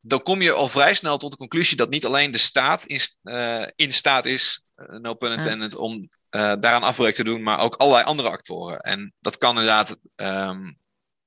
dan 0.01 0.23
kom 0.23 0.41
je 0.41 0.51
al 0.51 0.67
vrij 0.67 0.93
snel 0.93 1.17
tot 1.17 1.31
de 1.31 1.37
conclusie 1.37 1.77
dat 1.77 1.89
niet 1.89 2.05
alleen 2.05 2.31
de 2.31 2.37
staat 2.37 2.83
in, 2.83 2.99
uh, 3.23 3.67
in 3.75 3.93
staat 3.93 4.25
is, 4.25 4.63
uh, 4.75 4.99
no 4.99 5.13
pun 5.13 5.31
intended, 5.31 5.75
om 5.75 5.93
uh, 5.93 6.53
daaraan 6.59 6.83
afbreuk 6.83 7.15
te 7.15 7.23
doen, 7.23 7.43
maar 7.43 7.59
ook 7.59 7.75
allerlei 7.75 8.05
andere 8.05 8.29
actoren. 8.29 8.79
En 8.79 9.13
dat 9.19 9.37
kan 9.37 9.49
inderdaad 9.49 9.97
um, 10.15 10.77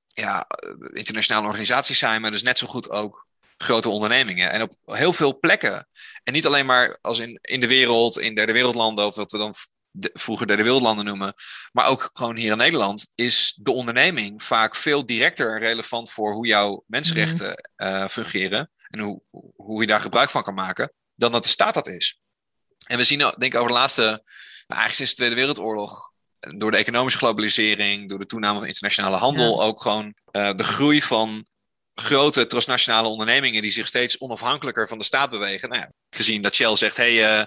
ja, 0.07 0.47
internationale 0.93 1.47
organisaties 1.47 1.99
zijn, 1.99 2.21
maar 2.21 2.31
dus 2.31 2.43
net 2.43 2.57
zo 2.57 2.67
goed 2.67 2.89
ook 2.89 3.27
grote 3.57 3.89
ondernemingen. 3.89 4.51
En 4.51 4.61
op 4.61 4.73
heel 4.85 5.13
veel 5.13 5.39
plekken. 5.39 5.87
En 6.23 6.33
niet 6.33 6.45
alleen 6.45 6.65
maar 6.65 6.97
als 7.01 7.19
in, 7.19 7.39
in 7.41 7.59
de 7.59 7.67
wereld, 7.67 8.19
in 8.19 8.35
derde 8.35 8.53
wereldlanden, 8.53 9.05
of 9.05 9.15
wat 9.15 9.31
we 9.31 9.37
dan 9.37 9.53
de, 9.91 10.09
vroeger 10.13 10.47
derde 10.47 10.63
wereldlanden 10.63 11.05
noemen, 11.05 11.33
maar 11.71 11.87
ook 11.87 12.09
gewoon 12.13 12.37
hier 12.37 12.51
in 12.51 12.57
Nederland, 12.57 13.07
is 13.15 13.57
de 13.61 13.71
onderneming 13.71 14.43
vaak 14.43 14.75
veel 14.75 15.05
directer 15.05 15.59
relevant 15.59 16.11
voor 16.11 16.33
hoe 16.33 16.47
jouw 16.47 16.83
mensenrechten 16.87 17.71
uh, 17.77 18.07
fungeren 18.07 18.71
en 18.89 18.99
hoe, 18.99 19.21
hoe 19.55 19.81
je 19.81 19.87
daar 19.87 20.01
gebruik 20.01 20.29
van 20.29 20.43
kan 20.43 20.53
maken, 20.53 20.93
dan 21.15 21.31
dat 21.31 21.43
de 21.43 21.49
staat 21.49 21.73
dat 21.73 21.87
is. 21.87 22.19
En 22.87 22.97
we 22.97 23.03
zien, 23.03 23.17
denk 23.17 23.41
ik, 23.41 23.55
over 23.55 23.67
de 23.67 23.77
laatste, 23.77 24.01
nou, 24.01 24.21
eigenlijk 24.67 24.93
sinds 24.93 25.11
de 25.11 25.17
Tweede 25.17 25.35
Wereldoorlog, 25.35 26.11
door 26.39 26.71
de 26.71 26.77
economische 26.77 27.19
globalisering, 27.19 28.09
door 28.09 28.19
de 28.19 28.25
toename 28.25 28.59
van 28.59 28.67
internationale 28.67 29.15
handel, 29.15 29.63
ook 29.63 29.81
gewoon 29.81 30.13
uh, 30.31 30.51
de 30.55 30.63
groei 30.63 31.01
van 31.01 31.45
grote 31.93 32.45
transnationale 32.45 33.07
ondernemingen 33.07 33.61
die 33.61 33.71
zich 33.71 33.87
steeds 33.87 34.19
onafhankelijker 34.19 34.87
van 34.87 34.97
de 34.97 35.03
staat 35.03 35.29
bewegen. 35.29 35.69
Nou 35.69 35.81
ja, 35.81 35.91
gezien 36.09 36.41
dat 36.41 36.55
Shell 36.55 36.75
zegt, 36.75 36.97
hey, 36.97 37.39
uh, 37.39 37.45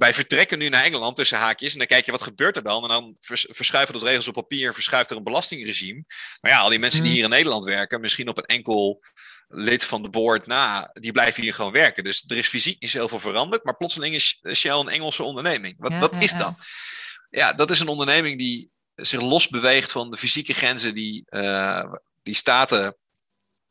wij 0.00 0.14
vertrekken 0.14 0.58
nu 0.58 0.68
naar 0.68 0.84
Engeland 0.84 1.16
tussen 1.16 1.38
haakjes. 1.38 1.72
En 1.72 1.78
dan 1.78 1.86
kijk 1.86 2.04
je 2.04 2.10
wat 2.10 2.22
gebeurt 2.22 2.56
er 2.56 2.62
dan. 2.62 2.82
En 2.82 2.88
dan 2.88 3.16
verschuiven 3.48 3.94
dat 3.94 4.02
regels 4.02 4.28
op 4.28 4.34
papier 4.34 4.66
en 4.66 4.74
verschuift 4.74 5.10
er 5.10 5.16
een 5.16 5.22
belastingregime. 5.22 6.04
Maar 6.40 6.50
ja, 6.50 6.58
al 6.58 6.68
die 6.68 6.78
mensen 6.78 7.00
die 7.00 7.08
mhm. 7.08 7.16
hier 7.16 7.28
in 7.28 7.34
Nederland 7.34 7.64
werken, 7.64 8.00
misschien 8.00 8.28
op 8.28 8.38
een 8.38 8.44
enkel 8.44 9.02
lid 9.48 9.84
van 9.84 10.02
de 10.02 10.10
board 10.10 10.46
na, 10.46 10.90
die 10.92 11.12
blijven 11.12 11.42
hier 11.42 11.54
gewoon 11.54 11.72
werken. 11.72 12.04
Dus 12.04 12.24
er 12.26 12.36
is 12.36 12.46
fysiek 12.46 12.80
niet 12.80 12.90
zoveel 12.90 13.18
veranderd. 13.18 13.64
Maar 13.64 13.76
plotseling 13.76 14.14
is 14.14 14.40
Shell 14.52 14.78
een 14.78 14.88
Engelse 14.88 15.22
onderneming. 15.22 15.74
Wat, 15.78 15.94
wat 15.94 16.22
is 16.22 16.32
dat? 16.32 16.58
Ja, 17.30 17.52
dat 17.52 17.70
is 17.70 17.80
een 17.80 17.88
onderneming 17.88 18.38
die 18.38 18.70
zich 18.94 19.20
los 19.20 19.48
beweegt 19.48 19.92
van 19.92 20.10
de 20.10 20.16
fysieke 20.16 20.54
grenzen 20.54 20.94
die, 20.94 21.24
uh, 21.28 21.94
die, 22.22 22.34
staten, 22.34 22.96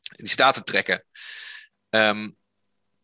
die 0.01 0.27
staten 0.27 0.63
trekken. 0.63 1.05
Um, 1.89 2.37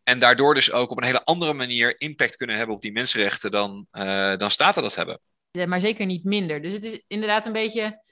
en 0.06 0.20
daardoor 0.20 0.54
dus 0.54 0.72
ook 0.72 0.92
op 0.92 0.98
een 0.98 1.04
hele 1.04 1.24
andere 1.24 1.54
manier 1.54 2.00
impact 2.00 2.36
kunnen 2.36 2.56
hebben 2.56 2.76
op 2.76 2.82
die 2.82 2.92
mensenrechten 2.92 3.52
dan, 3.52 3.88
uh, 3.92 4.36
dan 4.36 4.52
staten 4.52 4.82
dat 4.82 4.96
hebben. 4.96 5.20
Ja, 5.52 5.66
maar 5.66 5.80
zeker 5.80 6.06
niet 6.06 6.24
minder. 6.24 6.62
Dus 6.62 6.74
het 6.74 6.84
is 6.84 7.04
inderdaad 7.08 7.46
een 7.46 7.52
beetje. 7.52 8.04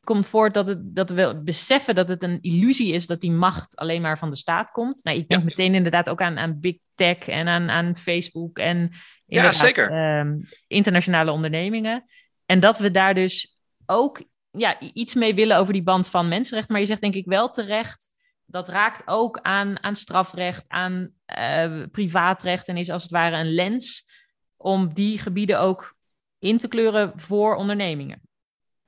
Komt 0.00 0.26
voort 0.26 0.54
dat, 0.54 0.66
het, 0.66 0.78
dat 0.94 1.10
we 1.10 1.40
beseffen 1.44 1.94
dat 1.94 2.08
het 2.08 2.22
een 2.22 2.40
illusie 2.40 2.92
is 2.92 3.06
dat 3.06 3.20
die 3.20 3.30
macht 3.30 3.76
alleen 3.76 4.02
maar 4.02 4.18
van 4.18 4.30
de 4.30 4.36
staat 4.36 4.70
komt. 4.70 5.04
Nou, 5.04 5.16
ik 5.16 5.28
denk 5.28 5.44
meteen 5.44 5.74
inderdaad 5.74 6.08
ook 6.08 6.20
aan, 6.20 6.38
aan 6.38 6.60
big 6.60 6.76
tech 6.94 7.28
en 7.28 7.48
aan, 7.48 7.70
aan 7.70 7.96
Facebook 7.96 8.58
en 8.58 8.90
ja, 9.26 9.52
zeker. 9.52 9.90
Uh, 9.92 10.32
internationale 10.66 11.30
ondernemingen. 11.30 12.04
En 12.46 12.60
dat 12.60 12.78
we 12.78 12.90
daar 12.90 13.14
dus 13.14 13.56
ook 13.86 14.22
ja, 14.50 14.80
iets 14.80 15.14
mee 15.14 15.34
willen 15.34 15.56
over 15.56 15.72
die 15.72 15.82
band 15.82 16.08
van 16.08 16.28
mensenrechten. 16.28 16.72
Maar 16.72 16.82
je 16.82 16.88
zegt 16.88 17.00
denk 17.00 17.14
ik 17.14 17.26
wel 17.26 17.50
terecht 17.50 18.10
dat 18.50 18.68
raakt 18.68 19.02
ook 19.04 19.38
aan, 19.42 19.82
aan 19.82 19.96
strafrecht, 19.96 20.64
aan 20.68 21.12
uh, 21.38 21.84
privaatrecht 21.92 22.66
en 22.66 22.76
is 22.76 22.90
als 22.90 23.02
het 23.02 23.12
ware 23.12 23.36
een 23.36 23.54
lens 23.54 24.04
om 24.56 24.94
die 24.94 25.18
gebieden 25.18 25.60
ook 25.60 25.94
in 26.38 26.58
te 26.58 26.68
kleuren 26.68 27.12
voor 27.16 27.54
ondernemingen. 27.54 28.20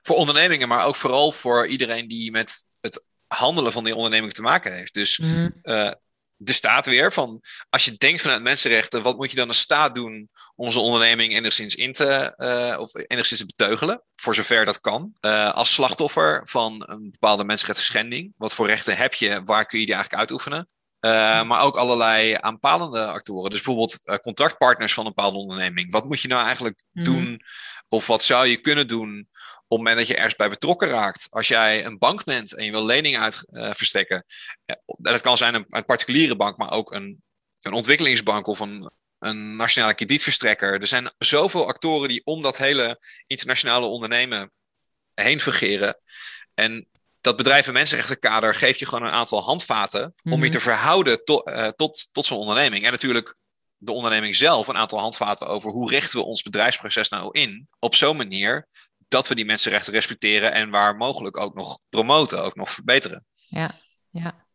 Voor 0.01 0.15
ondernemingen, 0.15 0.67
maar 0.67 0.85
ook 0.85 0.95
vooral 0.95 1.31
voor 1.31 1.67
iedereen 1.67 2.07
die 2.07 2.31
met 2.31 2.65
het 2.79 3.07
handelen 3.27 3.71
van 3.71 3.83
die 3.83 3.95
onderneming 3.95 4.33
te 4.33 4.41
maken 4.41 4.73
heeft. 4.73 4.93
Dus 4.93 5.17
mm 5.17 5.61
de 6.43 6.53
staat 6.53 6.85
weer. 6.85 7.13
Van, 7.13 7.41
als 7.69 7.85
je 7.85 7.97
denkt 7.97 8.21
vanuit 8.21 8.41
mensenrechten, 8.41 9.01
wat 9.01 9.17
moet 9.17 9.29
je 9.29 9.35
dan 9.35 9.47
als 9.47 9.59
staat 9.59 9.95
doen 9.95 10.29
om 10.55 10.65
onze 10.65 10.79
onderneming 10.79 11.33
enigszins 11.33 11.75
in 11.75 11.93
te, 11.93 12.33
uh, 12.37 12.79
of 12.79 12.91
enigszins 13.07 13.39
te 13.39 13.45
beteugelen, 13.45 14.03
voor 14.23 14.35
zover 14.35 14.65
dat 14.65 14.79
kan. 14.79 15.13
Uh, 15.21 15.53
als 15.53 15.73
slachtoffer 15.73 16.41
van 16.47 16.83
een 16.87 17.11
bepaalde 17.11 17.43
mensenrechten. 17.43 18.33
Wat 18.37 18.53
voor 18.53 18.67
rechten 18.67 18.97
heb 18.97 19.13
je, 19.13 19.41
waar 19.45 19.65
kun 19.65 19.79
je 19.79 19.85
die 19.85 19.93
eigenlijk 19.93 20.23
uitoefenen? 20.23 20.67
Uh, 21.05 21.43
maar 21.43 21.61
ook 21.61 21.77
allerlei 21.77 22.37
aanpalende 22.39 23.05
actoren. 23.05 23.49
Dus 23.49 23.61
bijvoorbeeld 23.61 24.19
contractpartners 24.21 24.93
van 24.93 25.05
een 25.05 25.13
bepaalde 25.15 25.37
onderneming. 25.37 25.91
Wat 25.91 26.05
moet 26.05 26.19
je 26.19 26.27
nou 26.27 26.45
eigenlijk 26.45 26.83
mm. 26.91 27.03
doen? 27.03 27.41
Of 27.87 28.07
wat 28.07 28.23
zou 28.23 28.47
je 28.47 28.57
kunnen 28.57 28.87
doen 28.87 29.27
op 29.29 29.67
het 29.67 29.77
moment 29.77 29.97
dat 29.97 30.07
je 30.07 30.15
ergens 30.15 30.35
bij 30.35 30.49
betrokken 30.49 30.87
raakt. 30.87 31.27
Als 31.29 31.47
jij 31.47 31.85
een 31.85 31.97
bank 31.97 32.23
bent 32.23 32.53
en 32.53 32.65
je 32.65 32.71
wil 32.71 32.85
leningen 32.85 33.21
uit 33.21 33.43
uh, 33.51 33.69
verstrekken. 33.71 34.25
dat 34.85 35.21
kan 35.21 35.37
zijn 35.37 35.53
een, 35.53 35.65
een, 35.69 35.85
particuliere 35.85 36.35
bank, 36.35 36.57
maar 36.57 36.71
ook 36.71 36.91
een, 36.91 37.23
een 37.61 37.73
ontwikkelingsbank 37.73 38.47
of 38.47 38.59
een, 38.59 38.91
een 39.25 39.55
nationale 39.55 39.93
kredietverstrekker. 39.93 40.81
Er 40.81 40.87
zijn 40.87 41.11
zoveel 41.17 41.67
actoren 41.67 42.09
die 42.09 42.21
om 42.25 42.41
dat 42.41 42.57
hele 42.57 42.99
internationale 43.27 43.85
ondernemen 43.85 44.51
heen 45.13 45.39
fungeren. 45.39 45.97
En 46.53 46.87
dat 47.21 47.37
bedrijf- 47.37 47.67
en 47.67 47.73
mensenrechtenkader 47.73 48.55
geeft 48.55 48.79
je 48.79 48.85
gewoon 48.85 49.07
een 49.07 49.13
aantal 49.13 49.41
handvaten 49.41 50.13
om 50.23 50.31
je 50.31 50.37
mhm. 50.37 50.51
te 50.51 50.59
verhouden 50.59 51.23
to, 51.23 51.41
uh, 51.45 51.67
tot, 51.67 52.09
tot 52.11 52.25
zo'n 52.25 52.37
onderneming. 52.37 52.85
En 52.85 52.91
natuurlijk 52.91 53.35
de 53.77 53.91
onderneming 53.91 54.35
zelf 54.35 54.67
een 54.67 54.77
aantal 54.77 54.99
handvaten 54.99 55.47
over 55.47 55.71
hoe 55.71 55.89
richten 55.89 56.19
we 56.19 56.25
ons 56.25 56.41
bedrijfsproces 56.41 57.09
nou 57.09 57.39
in 57.39 57.67
op 57.79 57.95
zo'n 57.95 58.17
manier 58.17 58.67
dat 59.07 59.27
we 59.27 59.35
die 59.35 59.45
mensenrechten 59.45 59.93
respecteren 59.93 60.53
en 60.53 60.69
waar 60.69 60.95
mogelijk 60.95 61.37
ook 61.37 61.55
nog 61.55 61.79
promoten, 61.89 62.43
ook 62.43 62.55
nog 62.55 62.71
verbeteren. 62.71 63.25
Ja, 63.47 63.79
ja. 64.09 64.45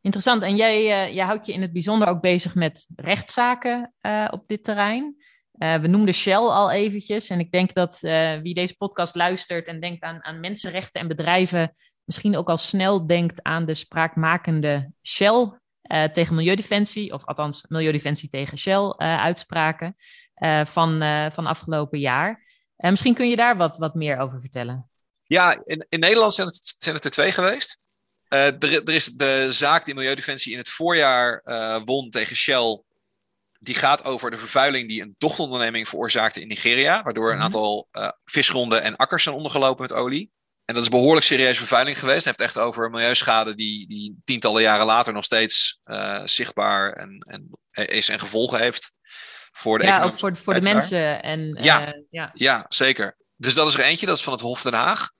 Interessant. 0.00 0.42
En 0.42 0.56
jij, 0.56 0.82
uh, 0.82 1.14
jij 1.14 1.24
houdt 1.24 1.46
je 1.46 1.52
in 1.52 1.62
het 1.62 1.72
bijzonder 1.72 2.08
ook 2.08 2.20
bezig 2.20 2.54
met 2.54 2.86
rechtszaken 2.96 3.94
uh, 4.02 4.28
op 4.30 4.44
dit 4.46 4.64
terrein. 4.64 5.16
we 5.58 5.86
noemden 5.86 6.14
Shell 6.14 6.34
al 6.34 6.70
eventjes. 6.70 7.28
En 7.28 7.38
ik 7.38 7.52
denk 7.52 7.72
dat 7.74 8.00
wie 8.42 8.54
deze 8.54 8.76
podcast 8.76 9.14
luistert 9.14 9.66
en 9.66 9.80
denkt 9.80 10.02
aan, 10.02 10.24
aan 10.24 10.40
mensenrechten 10.40 11.00
en 11.00 11.08
bedrijven, 11.08 11.70
misschien 12.04 12.36
ook 12.36 12.48
al 12.48 12.56
snel 12.56 13.06
denkt 13.06 13.42
aan 13.42 13.66
de 13.66 13.74
spraakmakende 13.74 14.92
Shell 15.02 15.58
tegen 16.12 16.34
Milieudefensie, 16.34 17.12
of 17.12 17.24
althans 17.24 17.64
Milieudefensie 17.68 18.28
tegen 18.28 18.58
Shell 18.58 18.94
uitspraken 18.96 19.94
van, 20.64 21.02
van 21.32 21.46
afgelopen 21.46 21.98
jaar. 21.98 22.44
misschien 22.76 23.14
kun 23.14 23.28
je 23.28 23.36
daar 23.36 23.56
wat, 23.56 23.76
wat 23.76 23.94
meer 23.94 24.18
over 24.18 24.40
vertellen. 24.40 24.90
Ja, 25.24 25.62
in, 25.64 25.86
in 25.88 26.00
Nederland 26.00 26.34
zijn 26.34 26.46
het, 26.46 26.74
zijn 26.78 26.94
het 26.94 27.04
er 27.04 27.10
twee 27.10 27.32
geweest. 27.32 27.77
Uh, 28.28 28.46
er, 28.46 28.72
er, 28.72 28.94
is 28.94 29.06
de 29.06 29.46
zaak 29.52 29.84
die 29.84 29.94
Milieudefensie 29.94 30.52
in 30.52 30.58
het 30.58 30.68
voorjaar 30.68 31.42
uh, 31.44 31.80
won 31.84 32.10
tegen 32.10 32.36
Shell. 32.36 32.82
Die 33.58 33.74
gaat 33.74 34.04
over 34.04 34.30
de 34.30 34.38
vervuiling 34.38 34.88
die 34.88 35.02
een 35.02 35.14
dochteronderneming 35.18 35.88
veroorzaakte 35.88 36.40
in 36.40 36.48
Nigeria. 36.48 37.02
Waardoor 37.02 37.30
een 37.30 37.34
mhm. 37.34 37.44
aantal 37.44 37.88
uh, 37.92 38.08
visgronden 38.24 38.82
en 38.82 38.96
akkers 38.96 39.22
zijn 39.22 39.34
ondergelopen 39.34 39.82
met 39.82 39.92
olie. 39.92 40.30
En 40.64 40.74
dat 40.74 40.82
is 40.82 40.88
behoorlijk 40.88 41.26
serieuze 41.26 41.58
vervuiling 41.58 41.98
geweest. 41.98 42.24
Het 42.24 42.38
heeft 42.38 42.40
echt 42.50 42.58
over 42.58 42.90
milieuschade 42.90 43.54
die, 43.54 43.88
die 43.88 44.20
tientallen 44.24 44.62
jaren 44.62 44.86
later 44.86 45.12
nog 45.12 45.24
steeds 45.24 45.80
zichtbaar 46.24 46.92
en, 46.92 47.18
en, 47.20 47.50
is 47.86 48.08
en 48.08 48.18
gevolgen 48.18 48.60
heeft. 48.60 48.92
Voor 49.52 49.78
de 49.78 49.84
ja, 49.84 50.02
ook 50.02 50.18
voor, 50.18 50.36
voor 50.36 50.54
de 50.54 50.60
mensen. 50.60 51.22
En, 51.22 51.58
ja, 51.62 51.94
ja. 52.10 52.30
ja, 52.34 52.64
zeker. 52.68 53.16
Dus 53.36 53.54
dat 53.54 53.68
is 53.68 53.74
er 53.74 53.80
eentje, 53.80 54.06
dat 54.06 54.16
is 54.16 54.22
van 54.22 54.32
het 54.32 54.42
Hof 54.42 54.62
Den 54.62 54.74
Haag. 54.74 55.10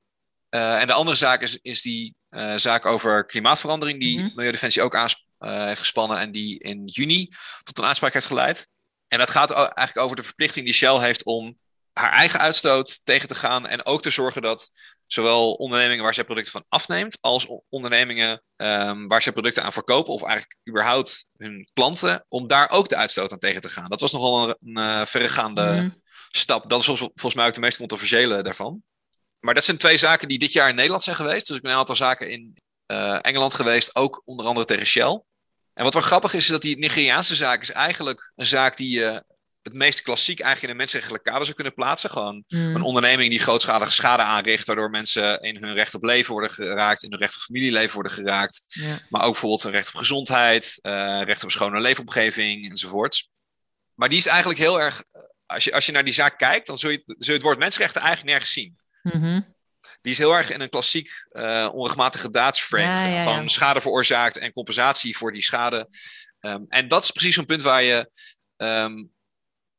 en 0.48 0.86
de 0.86 0.92
andere 0.92 1.16
zaak 1.16 1.42
is, 1.42 1.58
is 1.62 1.82
die 1.82 2.14
uh, 2.30 2.54
zaak 2.56 2.86
over 2.86 3.26
klimaatverandering, 3.26 4.00
die 4.00 4.18
mm 4.18 4.30
Milieudefensie 4.34 4.82
ook 4.82 4.94
uh, 4.94 5.10
heeft 5.38 5.80
gespannen 5.80 6.18
en 6.18 6.32
die 6.32 6.58
in 6.58 6.86
juni 6.86 7.28
tot 7.62 7.78
een 7.78 7.84
aanspraak 7.84 8.12
heeft 8.12 8.26
geleid. 8.26 8.68
En 9.08 9.18
dat 9.18 9.30
gaat 9.30 9.50
eigenlijk 9.50 9.98
over 9.98 10.16
de 10.16 10.22
verplichting 10.22 10.64
die 10.64 10.74
Shell 10.74 10.98
heeft 10.98 11.24
om 11.24 11.58
haar 11.92 12.12
eigen 12.12 12.40
uitstoot 12.40 13.00
tegen 13.04 13.28
te 13.28 13.34
gaan 13.34 13.66
en 13.66 13.86
ook 13.86 14.02
te 14.02 14.10
zorgen 14.10 14.42
dat 14.42 14.70
zowel 15.06 15.52
ondernemingen 15.52 16.04
waar 16.04 16.14
zij 16.14 16.24
producten 16.24 16.52
van 16.52 16.64
afneemt, 16.68 17.18
als 17.20 17.46
ondernemingen 17.68 18.42
um, 18.56 19.08
waar 19.08 19.22
zij 19.22 19.32
producten 19.32 19.62
aan 19.62 19.72
verkopen, 19.72 20.12
of 20.12 20.22
eigenlijk 20.22 20.58
überhaupt 20.68 21.26
hun 21.36 21.68
klanten, 21.72 22.24
om 22.28 22.46
daar 22.46 22.70
ook 22.70 22.88
de 22.88 22.96
uitstoot 22.96 23.32
aan 23.32 23.38
tegen 23.38 23.60
te 23.60 23.68
gaan. 23.68 23.88
Dat 23.88 24.00
was 24.00 24.12
nogal 24.12 24.48
een, 24.48 24.56
een 24.58 24.78
uh, 24.78 25.04
verregaande 25.04 25.62
mhm. 25.62 25.90
stap. 26.30 26.70
Dat 26.70 26.80
is 26.80 26.86
volgens 26.86 27.34
mij 27.34 27.46
ook 27.46 27.54
de 27.54 27.60
meest 27.60 27.78
controversiële 27.78 28.42
daarvan. 28.42 28.82
Maar 29.40 29.54
dat 29.54 29.64
zijn 29.64 29.76
twee 29.76 29.96
zaken 29.96 30.28
die 30.28 30.38
dit 30.38 30.52
jaar 30.52 30.68
in 30.68 30.74
Nederland 30.74 31.02
zijn 31.02 31.16
geweest. 31.16 31.46
Dus 31.46 31.56
ik 31.56 31.62
ben 31.62 31.70
een 31.70 31.78
aantal 31.78 31.96
zaken 31.96 32.30
in 32.30 32.56
uh, 32.92 33.18
Engeland 33.20 33.54
geweest, 33.54 33.94
ook 33.96 34.22
onder 34.24 34.46
andere 34.46 34.66
tegen 34.66 34.86
Shell. 34.86 35.22
En 35.74 35.84
wat 35.84 35.92
wel 35.92 36.02
grappig 36.02 36.34
is, 36.34 36.44
is 36.44 36.50
dat 36.50 36.62
die 36.62 36.78
Nigeriaanse 36.78 37.36
zaak 37.36 37.62
is 37.62 37.70
eigenlijk 37.70 38.32
een 38.36 38.46
zaak 38.46 38.76
die 38.76 38.98
je 38.98 39.04
uh, 39.04 39.18
het 39.62 39.72
meest 39.72 40.02
klassiek 40.02 40.40
eigenlijk 40.40 40.62
in 40.62 40.70
een 40.70 40.76
mensenrechtelijke 40.76 41.30
kader 41.30 41.44
zou 41.44 41.56
kunnen 41.56 41.74
plaatsen. 41.74 42.10
Gewoon 42.10 42.44
mm. 42.48 42.74
een 42.74 42.82
onderneming 42.82 43.30
die 43.30 43.38
grootschalige 43.38 43.92
schade 43.92 44.22
aanricht, 44.22 44.66
waardoor 44.66 44.90
mensen 44.90 45.40
in 45.40 45.56
hun 45.56 45.72
recht 45.72 45.94
op 45.94 46.02
leven 46.02 46.32
worden 46.32 46.50
geraakt, 46.50 47.02
in 47.02 47.10
hun 47.10 47.18
recht 47.18 47.34
op 47.34 47.40
familieleven 47.40 47.94
worden 47.94 48.12
geraakt. 48.12 48.62
Ja. 48.66 48.98
Maar 49.08 49.22
ook 49.22 49.32
bijvoorbeeld 49.32 49.64
een 49.64 49.70
recht 49.70 49.88
op 49.88 49.94
gezondheid, 49.94 50.78
uh, 50.82 51.20
recht 51.24 51.38
op 51.38 51.44
een 51.44 51.50
schone 51.50 51.80
leefomgeving 51.80 52.70
enzovoorts. 52.70 53.28
Maar 53.94 54.08
die 54.08 54.18
is 54.18 54.26
eigenlijk 54.26 54.58
heel 54.58 54.80
erg, 54.80 55.04
als 55.46 55.64
je, 55.64 55.72
als 55.72 55.86
je 55.86 55.92
naar 55.92 56.04
die 56.04 56.14
zaak 56.14 56.38
kijkt, 56.38 56.66
dan 56.66 56.78
zul 56.78 56.90
je, 56.90 57.02
zul 57.04 57.16
je 57.18 57.32
het 57.32 57.42
woord 57.42 57.58
mensenrechten 57.58 58.00
eigenlijk 58.00 58.30
nergens 58.30 58.52
zien. 58.52 58.77
Mhm. 59.02 59.40
Die 60.00 60.12
is 60.12 60.18
heel 60.18 60.32
erg 60.32 60.50
in 60.50 60.60
een 60.60 60.68
klassiek 60.68 61.10
uh, 61.32 61.68
onregelmatige 61.72 62.30
daadsframe. 62.30 63.22
van 63.22 63.48
schade 63.48 63.80
veroorzaakt 63.80 64.38
en 64.38 64.52
compensatie 64.52 65.16
voor 65.16 65.32
die 65.32 65.42
schade. 65.42 65.88
Um, 66.40 66.64
en 66.68 66.88
dat 66.88 67.04
is 67.04 67.10
precies 67.10 67.34
zo'n 67.34 67.44
punt 67.44 67.62
waar 67.62 67.82
je 67.82 68.10
um, 68.56 69.10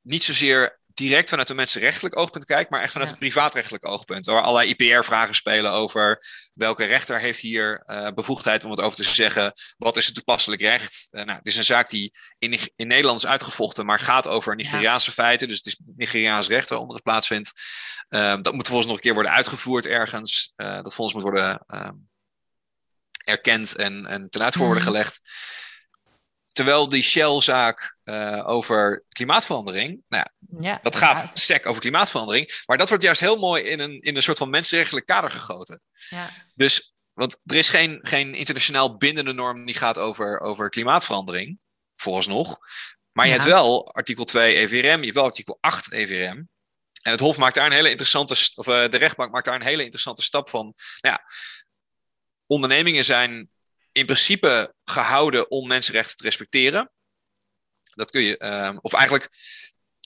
niet 0.02 0.24
zozeer 0.24 0.79
direct 1.00 1.30
vanuit 1.30 1.50
een 1.50 1.56
mensenrechtelijk 1.56 2.18
oogpunt 2.18 2.46
kijkt, 2.46 2.70
maar 2.70 2.82
echt 2.82 2.92
vanuit 2.92 3.10
ja. 3.10 3.16
een 3.16 3.22
privaatrechtelijk 3.22 3.88
oogpunt. 3.88 4.26
Waar 4.26 4.42
allerlei 4.42 4.76
IPR-vragen 4.78 5.36
spelen 5.36 5.72
over 5.72 6.24
welke 6.54 6.86
rechter 6.86 7.20
heeft 7.20 7.40
hier 7.40 7.84
uh, 7.86 8.08
bevoegdheid 8.16 8.64
om 8.64 8.72
het 8.72 8.82
over 8.82 8.98
te 8.98 9.14
zeggen. 9.14 9.54
Wat 9.78 9.98
is 9.98 10.06
het 10.06 10.16
toepasselijk 10.16 10.62
recht? 10.62 11.08
Uh, 11.12 11.24
nou, 11.24 11.38
het 11.38 11.48
is 11.48 11.58
een 11.58 11.64
zaak 11.64 11.90
die 11.90 12.14
in, 12.38 12.60
in 12.76 12.88
Nederland 12.88 13.20
is 13.20 13.28
uitgevochten, 13.30 13.86
maar 13.86 14.00
gaat 14.00 14.28
over 14.28 14.56
Nigeriaanse 14.56 15.12
ja. 15.16 15.24
feiten. 15.24 15.48
Dus 15.48 15.58
het 15.58 15.66
is 15.66 15.80
Nigeriaans 15.96 16.48
recht 16.48 16.70
waaronder 16.70 16.96
het 16.96 17.04
plaatsvindt. 17.04 17.52
Uh, 18.10 18.36
dat 18.42 18.54
moet 18.54 18.68
volgens 18.68 18.88
nog 18.88 18.96
een 18.96 19.04
keer 19.04 19.14
worden 19.14 19.32
uitgevoerd 19.32 19.86
ergens. 19.86 20.54
Eh, 20.56 20.82
dat 20.82 20.96
volgens 20.96 21.14
moet 21.16 21.24
worden 21.24 21.64
ehm, 21.68 21.96
erkend 23.24 23.76
en, 23.76 24.06
en 24.06 24.30
ten 24.30 24.44
uitvoer 24.44 24.66
worden 24.66 24.84
mhm. 24.84 24.92
gelegd. 24.92 25.22
Terwijl 26.60 26.90
die 26.90 27.04
Shell-zaak 27.04 27.98
uh, 28.04 28.48
over 28.48 29.04
klimaatverandering, 29.10 30.02
nou 30.08 30.26
ja, 30.26 30.60
ja 30.62 30.80
dat 30.82 30.96
gaat 30.96 31.22
ja. 31.22 31.30
sec 31.34 31.66
over 31.66 31.82
klimaatverandering, 31.82 32.64
maar 32.66 32.78
dat 32.78 32.90
wordt 32.90 33.04
juist 33.04 33.22
heel 33.22 33.38
mooi 33.38 33.64
in 33.64 33.80
een, 33.80 34.02
in 34.02 34.16
een 34.16 34.24
soort 34.24 34.38
van 34.38 34.50
mensenrechtelijk 34.50 35.06
kader 35.06 35.32
gegoten. 35.32 35.82
Ja. 36.10 36.30
Dus, 36.56 36.94
want 37.14 37.40
er 37.46 37.56
is 37.56 37.70
geen, 37.70 38.00
geen 38.02 38.36
internationaal 38.36 38.98
bindende 38.98 39.34
norm 39.34 39.66
die 39.66 39.76
gaat 39.76 39.98
over, 39.98 40.40
over 40.40 40.70
klimaatverandering, 40.70 41.60
vooralsnog. 41.96 42.58
Maar 43.12 43.26
je 43.26 43.32
hebt 43.32 43.44
wel 43.44 43.94
artikel 43.94 44.24
2 44.24 44.56
EVRM, 44.56 45.00
je 45.00 45.04
hebt 45.04 45.16
wel 45.16 45.24
artikel 45.24 45.58
8 45.62 45.92
EVRM. 45.92 46.50
En 47.02 47.12
het 47.12 47.20
Hof 47.20 47.38
maakt 47.38 47.56
daar 47.56 47.66
een 47.66 47.72
hele 47.72 47.90
interessante, 47.90 48.52
of 48.56 48.68
uh, 48.68 48.90
de 48.90 48.98
rechtbank 48.98 49.32
maakt 49.32 49.46
daar 49.46 49.56
een 49.56 49.62
hele 49.62 49.84
interessante 49.84 50.22
stap 50.22 50.50
van. 50.50 50.64
Nou 51.02 51.16
ja, 51.16 51.24
ondernemingen 52.46 53.06
zijn 53.06 53.50
in 53.92 54.06
principe 54.06 54.74
gehouden 54.84 55.52
om 55.52 55.68
mensenrechten 55.68 56.18
te 56.18 56.24
respecteren. 56.24 56.92
Dat 57.96 58.12
kun 58.12 58.22
je, 58.22 58.46
um, 58.46 58.80
of 58.82 58.94
eigenlijk 58.94 59.30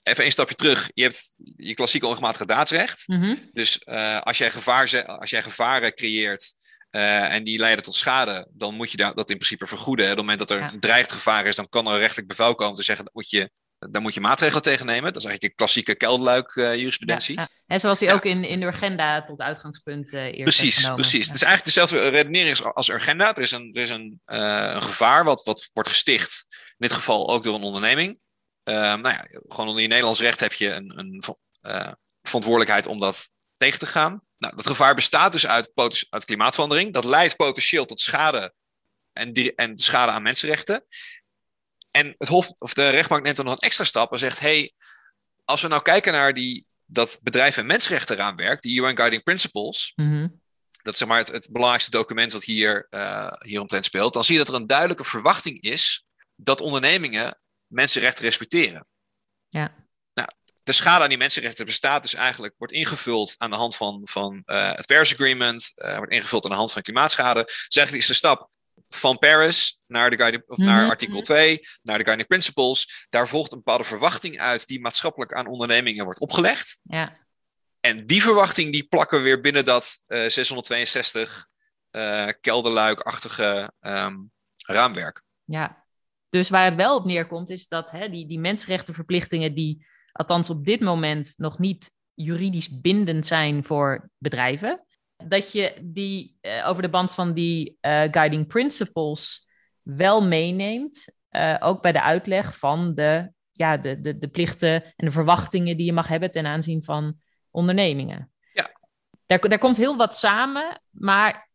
even 0.03 0.25
een 0.25 0.31
stapje 0.31 0.55
terug. 0.55 0.89
Je 0.93 1.03
hebt 1.03 1.33
je 1.55 1.73
klassieke 1.73 2.05
onrechtmatige 2.05 2.45
daadsrecht. 2.45 3.07
Mm 3.07 3.17
-hmm. 3.19 3.49
Dus 3.51 3.81
uh, 3.85 4.21
als, 4.21 4.37
jij 4.37 4.51
gevaar, 4.51 5.05
als 5.05 5.29
jij 5.29 5.41
gevaren 5.41 5.93
creëert 5.93 6.55
uh, 6.91 7.33
en 7.33 7.43
die 7.43 7.59
leiden 7.59 7.83
tot 7.83 7.95
schade, 7.95 8.47
dan 8.51 8.75
moet 8.75 8.91
je 8.91 8.97
dat 8.97 9.29
in 9.29 9.37
principe 9.37 9.67
vergoeden. 9.67 10.05
Op 10.05 10.11
het 10.11 10.19
moment 10.19 10.39
dat 10.39 10.51
er 10.51 10.59
ja. 10.59 10.71
een 10.71 10.79
dreigd 10.79 11.11
gevaar 11.11 11.45
is, 11.45 11.55
dan 11.55 11.69
kan 11.69 11.87
er 11.87 11.93
een 11.93 11.99
rechtelijk 11.99 12.27
bevel 12.27 12.55
komen 12.55 12.75
te 12.75 12.83
zeggen 12.83 13.05
dat 13.05 13.13
moet 13.13 13.29
je 13.29 13.51
daar 13.91 14.01
moet 14.01 14.13
je 14.13 14.21
maatregelen 14.21 14.61
tegen 14.61 14.85
nemen. 14.85 15.13
Dat 15.13 15.21
is 15.21 15.27
eigenlijk 15.27 15.43
een 15.43 15.57
klassieke 15.57 15.95
kelderluik 15.95 16.55
uh, 16.55 16.75
jurisprudentie. 16.75 17.35
Ja, 17.35 17.47
En 17.67 17.79
zoals 17.79 17.99
die 17.99 18.13
ook 18.13 18.25
in, 18.25 18.43
in 18.43 18.59
de 18.59 18.65
agenda 18.65 19.23
tot 19.23 19.39
uitgangspunt 19.39 20.13
uh, 20.13 20.23
eerst 20.23 20.43
Precies, 20.43 20.93
precies. 20.93 21.25
Het 21.25 21.35
is 21.35 21.41
eigenlijk 21.41 21.75
dezelfde 21.75 22.07
redenering 22.07 22.59
als 22.59 22.91
agenda. 22.91 23.35
Er 23.35 23.41
is 23.41 23.51
een, 23.51 23.69
er 23.73 23.81
is 23.81 23.89
een, 23.89 24.21
uh, 24.25 24.71
een 24.73 24.81
gevaar 24.81 25.23
wat, 25.23 25.43
wat 25.43 25.69
wordt 25.73 25.89
gesticht. 25.89 26.45
In 26.49 26.87
dit 26.87 26.93
geval 26.93 27.29
ook 27.29 27.43
door 27.43 27.55
een 27.55 27.63
onderneming. 27.63 28.19
nou 28.63 29.09
ja, 29.09 29.27
gewoon 29.47 29.67
onder 29.67 29.81
je 29.81 29.87
Nederlands 29.87 30.19
recht 30.19 30.39
heb 30.39 30.53
je 30.53 30.71
een, 30.71 30.99
een 30.99 31.23
verantwoordelijkheid 32.21 32.87
om 32.87 32.99
dat 32.99 33.29
tegen 33.57 33.79
te 33.79 33.85
gaan. 33.85 34.21
Nou, 34.37 34.55
dat 34.55 34.67
gevaar 34.67 34.95
bestaat 34.95 35.31
dus 35.31 35.47
uit, 35.47 35.71
uit 36.09 36.25
klimaatverandering. 36.25 36.93
Dat 36.93 37.05
leidt 37.05 37.35
potentieel 37.35 37.85
tot 37.85 37.99
schade 37.99 38.53
en, 39.13 39.33
en 39.55 39.77
schade 39.77 40.11
aan 40.11 40.21
mensenrechten. 40.21 40.85
En 41.97 42.15
het 42.17 42.27
Hof, 42.27 42.49
of 42.49 42.73
de 42.73 42.89
rechtbank 42.89 43.23
neemt 43.23 43.35
dan 43.35 43.45
nog 43.45 43.53
een 43.53 43.67
extra 43.67 43.83
stap 43.83 44.11
en 44.11 44.19
zegt: 44.19 44.39
hey, 44.39 44.73
als 45.45 45.61
we 45.61 45.67
nou 45.67 45.81
kijken 45.81 46.13
naar 46.13 46.33
die, 46.33 46.65
dat 46.85 47.19
bedrijf- 47.21 47.57
en 47.57 47.65
mensenrechtenraamwerk, 47.65 48.61
die 48.61 48.81
UN 48.81 48.97
Guiding 48.97 49.23
Principles, 49.23 49.93
mm 49.95 50.41
dat 50.83 50.93
is 50.93 50.99
zeg 50.99 51.07
maar 51.07 51.17
het, 51.17 51.31
het, 51.31 51.49
belangrijkste 51.51 51.91
document 51.91 52.33
wat 52.33 52.43
hier, 52.43 52.87
uh, 52.89 53.31
hieromtrent 53.39 53.85
speelt, 53.85 54.13
dan 54.13 54.23
zie 54.23 54.37
je 54.37 54.43
dat 54.43 54.53
er 54.53 54.61
een 54.61 54.67
duidelijke 54.67 55.03
verwachting 55.03 55.61
is 55.61 56.05
dat 56.35 56.61
ondernemingen 56.61 57.39
mensenrechten 57.67 58.23
respecteren. 58.23 58.87
Ja. 59.47 59.75
Nou, 60.13 60.29
de 60.63 60.71
schade 60.71 61.03
aan 61.03 61.09
die 61.09 61.17
mensenrechten 61.17 61.65
bestaat 61.65 62.03
dus 62.03 62.13
eigenlijk, 62.13 62.55
wordt 62.57 62.73
ingevuld 62.73 63.35
aan 63.37 63.49
de 63.49 63.55
hand 63.55 63.75
van, 63.75 64.01
van 64.03 64.41
uh, 64.45 64.73
het 64.73 64.85
Paris 64.85 65.13
Agreement, 65.13 65.71
uh, 65.75 65.97
wordt 65.97 66.11
ingevuld 66.11 66.43
aan 66.43 66.51
de 66.51 66.57
hand 66.57 66.71
van 66.71 66.81
klimaatschade. 66.81 67.43
Dus 67.43 67.75
eigenlijk 67.75 68.07
is 68.07 68.07
de 68.07 68.13
stap, 68.13 68.49
van 68.89 69.17
Paris 69.17 69.81
naar, 69.87 70.09
de 70.09 70.17
guiding, 70.17 70.43
of 70.47 70.57
naar 70.57 70.81
mhm. 70.81 70.89
artikel 70.89 71.21
2, 71.21 71.59
naar 71.81 71.97
de 71.97 72.03
Guiding 72.03 72.27
Principles. 72.27 73.07
Daar 73.09 73.27
volgt 73.27 73.51
een 73.51 73.57
bepaalde 73.57 73.83
verwachting 73.83 74.39
uit 74.39 74.67
die 74.67 74.81
maatschappelijk 74.81 75.33
aan 75.33 75.47
ondernemingen 75.47 76.03
wordt 76.03 76.19
opgelegd. 76.19 76.79
Ja. 76.83 77.15
En 77.79 78.05
die 78.05 78.21
verwachting 78.21 78.71
die 78.71 78.87
plakken 78.87 79.17
we 79.17 79.23
weer 79.23 79.41
binnen 79.41 79.65
dat 79.65 80.03
uh, 80.07 80.27
662 80.27 81.47
uh, 81.91 82.27
kelderluikachtige 82.41 83.71
um, 83.79 84.31
raamwerk. 84.65 85.23
Ja, 85.43 85.85
dus 86.29 86.49
waar 86.49 86.65
het 86.65 86.75
wel 86.75 86.95
op 86.95 87.05
neerkomt 87.05 87.49
is 87.49 87.67
dat 87.67 87.91
hè, 87.91 88.09
die, 88.09 88.27
die 88.27 88.39
mensenrechtenverplichtingen 88.39 89.53
die 89.53 89.85
althans 90.11 90.49
op 90.49 90.65
dit 90.65 90.81
moment 90.81 91.33
nog 91.37 91.59
niet 91.59 91.91
juridisch 92.13 92.81
bindend 92.81 93.25
zijn 93.25 93.63
voor 93.63 94.09
bedrijven, 94.17 94.85
dat 95.27 95.51
je 95.51 95.79
die 95.83 96.37
uh, 96.41 96.67
over 96.67 96.81
de 96.81 96.89
band 96.89 97.13
van 97.13 97.33
die 97.33 97.77
uh, 97.81 98.01
guiding 98.11 98.47
principles 98.47 99.47
wel 99.81 100.27
meeneemt. 100.27 101.13
Uh, 101.31 101.55
ook 101.59 101.81
bij 101.81 101.91
de 101.91 102.01
uitleg 102.01 102.57
van 102.57 102.95
de, 102.95 103.31
ja, 103.51 103.77
de, 103.77 104.01
de, 104.01 104.17
de 104.17 104.27
plichten 104.27 104.83
en 104.83 105.05
de 105.05 105.11
verwachtingen 105.11 105.77
die 105.77 105.85
je 105.85 105.93
mag 105.93 106.07
hebben 106.07 106.31
ten 106.31 106.45
aanzien 106.45 106.83
van 106.83 107.15
ondernemingen. 107.49 108.31
Ja. 108.53 108.71
Daar, 109.25 109.39
daar 109.39 109.57
komt 109.57 109.77
heel 109.77 109.97
wat 109.97 110.15
samen, 110.15 110.81
maar 110.89 111.49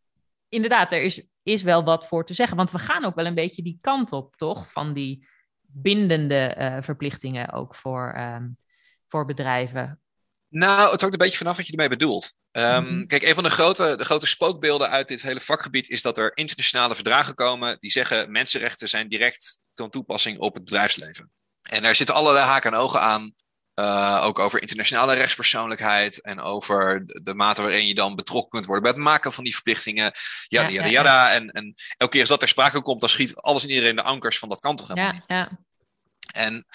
inderdaad, 0.49 0.93
er 0.93 1.03
is, 1.03 1.27
is 1.43 1.63
wel 1.63 1.85
wat 1.85 2.07
voor 2.07 2.25
te 2.25 2.35
zeggen. 2.35 2.57
Want 2.57 2.71
we 2.71 2.79
gaan 2.79 3.05
ook 3.05 3.15
wel 3.15 3.27
een 3.27 3.35
beetje 3.35 3.63
die 3.63 3.79
kant 3.81 4.13
op, 4.13 4.37
toch? 4.37 4.73
Van 4.73 4.93
die 4.93 5.29
bindende 5.61 6.77
verplichtingen 6.81 7.53
ook 7.53 7.75
voor, 7.75 8.19
um, 8.19 8.57
voor 9.07 9.25
bedrijven? 9.25 10.01
Nou, 10.49 10.91
het 10.91 11.01
hangt 11.01 11.15
een 11.15 11.25
beetje 11.25 11.39
vanaf 11.39 11.57
wat 11.57 11.67
je 11.67 11.73
ermee 11.73 11.89
bedoelt. 11.89 12.37
Um, 12.53 12.63
mm-hmm. 12.63 13.07
Kijk, 13.07 13.23
een 13.23 13.35
van 13.35 13.45
de 13.45 13.51
grote, 13.51 13.97
de 13.97 14.05
grote 14.05 14.27
spookbeelden 14.27 14.91
uit 14.91 15.09
dit 15.09 15.23
hele 15.23 15.41
vakgebied 15.41 15.89
is 15.89 16.03
dat 16.03 16.19
er 16.19 16.37
internationale 16.37 16.95
verdragen 16.95 17.35
komen 17.35 17.77
die 17.81 17.91
zeggen 17.91 18.31
mensenrechten 18.31 18.89
zijn 18.89 19.09
direct 19.09 19.61
van 19.75 19.91
toepassing 19.91 20.39
op 20.39 20.55
het 20.55 20.65
bedrijfsleven. 20.65 21.31
En 21.63 21.83
daar 21.83 21.95
zitten 21.95 22.15
allerlei 22.15 22.47
haken 22.47 22.73
en 22.73 22.79
ogen 22.79 23.01
aan. 23.01 23.35
Uh, 23.75 24.21
ook 24.25 24.39
over 24.39 24.61
internationale 24.61 25.15
rechtspersoonlijkheid 25.15 26.21
en 26.21 26.41
over 26.41 27.07
de 27.07 27.35
mate 27.35 27.63
waarin 27.63 27.87
je 27.87 27.95
dan 27.95 28.17
betrokken 28.17 28.51
kunt 28.51 28.65
worden 28.65 28.83
bij 28.83 28.93
het 28.93 29.03
maken 29.03 29.33
van 29.33 29.45
die 29.45 29.55
verplichtingen. 29.55 30.13
Ja, 30.47 30.69
ja, 30.69 30.85
ja, 30.85 31.03
ja. 31.03 31.33
En, 31.33 31.51
en 31.51 31.75
elke 31.97 32.13
keer 32.13 32.21
als 32.21 32.31
dat 32.31 32.41
ter 32.41 32.49
sprake 32.49 32.83
komt, 32.83 33.01
dan 33.01 33.09
schiet 33.09 33.37
alles 33.37 33.63
en 33.63 33.69
iedereen 33.69 33.97
de 33.97 34.03
ankers 34.03 34.39
van 34.39 34.49
dat 34.49 34.61
kan 34.61 34.77
toch 34.77 34.89
helemaal 34.89 35.13
niet. 35.13 35.25
Ja. 35.27 35.49
En 36.33 36.67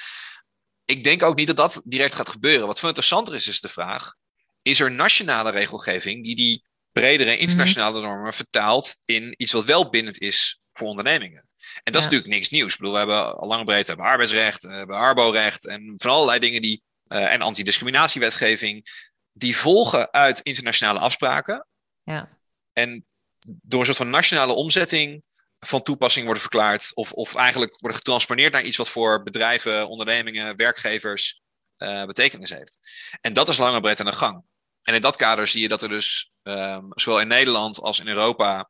ik 0.86 1.04
denk 1.04 1.24
ook 1.24 1.36
niet 1.36 1.48
dat 1.48 1.56
dat 1.56 1.82
direct 1.86 2.16
gaat 2.16 2.30
gebeuren. 2.30 2.68
Wat 2.68 2.80
veel 2.80 2.88
interessanter 2.88 3.36
is, 3.36 3.48
is 3.48 3.62
de 3.62 3.70
vraag: 3.70 4.16
is 4.62 4.80
er 4.80 4.92
nationale 4.92 5.52
regelgeving 5.52 6.24
die 6.24 6.36
die 6.36 6.64
bredere 6.92 7.32
mhm. 7.32 7.40
internationale 7.40 8.02
normen 8.02 8.34
vertaalt 8.34 8.98
in 9.06 9.34
iets 9.38 9.52
wat 9.52 9.66
wel 9.66 9.90
bindend 9.90 10.18
is 10.18 10.60
voor 10.74 10.88
ondernemingen? 10.88 11.50
En 11.84 11.92
dat 11.92 11.96
is 11.96 12.04
natuurlijk 12.04 12.34
niks 12.34 12.50
nieuws. 12.50 12.74
Ik 12.74 12.80
bedoel, 12.80 12.94
we 12.94 13.00
hebben 13.00 13.36
al 13.36 13.48
lang 13.48 13.66
breed 13.66 13.82
we 13.82 13.88
hebben 13.88 14.06
arbeidsrecht, 14.06 14.64
we 14.64 14.74
hebben 14.74 14.96
arborecht 14.96 15.68
en 15.68 15.94
van 15.98 16.12
allerlei 16.12 16.40
dingen 16.40 16.62
die. 16.62 16.84
Uh, 17.08 17.34
en 17.34 17.42
antidiscriminatiewetgeving. 17.42 18.86
Die 19.34 19.58
volgen 19.58 20.12
uit 20.12 20.40
internationale 20.40 21.00
afspraken. 21.00 21.68
Ja. 22.04 22.30
En 22.74 23.06
door 23.40 23.80
een 23.80 23.86
soort 23.86 23.98
van 23.98 24.10
nationale 24.10 24.54
omzetting 24.54 25.24
van 25.64 25.82
toepassing 25.82 26.26
worden 26.26 26.42
verklaard. 26.42 26.92
Of, 26.94 27.12
of 27.12 27.36
eigenlijk 27.36 27.80
worden 27.80 27.98
getransponeerd 27.98 28.54
naar 28.54 28.64
iets 28.64 28.78
wat 28.78 28.90
voor 28.90 29.24
bedrijven, 29.24 29.88
ondernemingen, 29.88 30.56
werkgevers 30.56 31.42
uh, 31.78 32.06
betekenis 32.06 32.50
heeft. 32.50 32.80
En 33.22 33.34
dat 33.34 33.50
is 33.50 33.58
lange 33.58 33.82
breed 33.82 34.00
aan 34.00 34.06
de 34.06 34.12
gang. 34.12 34.44
En 34.84 34.94
in 34.94 35.02
dat 35.02 35.16
kader 35.16 35.48
zie 35.48 35.62
je 35.62 35.68
dat 35.68 35.82
er 35.82 35.90
dus 35.90 36.32
um, 36.44 36.88
zowel 36.90 37.20
in 37.20 37.28
Nederland 37.28 37.80
als 37.80 38.00
in 38.00 38.08
Europa 38.08 38.70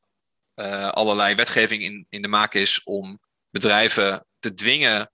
uh, 0.56 0.90
allerlei 0.90 1.36
wetgeving 1.36 1.84
in, 1.84 2.06
in 2.10 2.22
de 2.22 2.28
maak 2.28 2.54
is 2.54 2.84
om 2.84 3.20
bedrijven 3.50 4.26
te 4.40 4.54
dwingen 4.54 5.12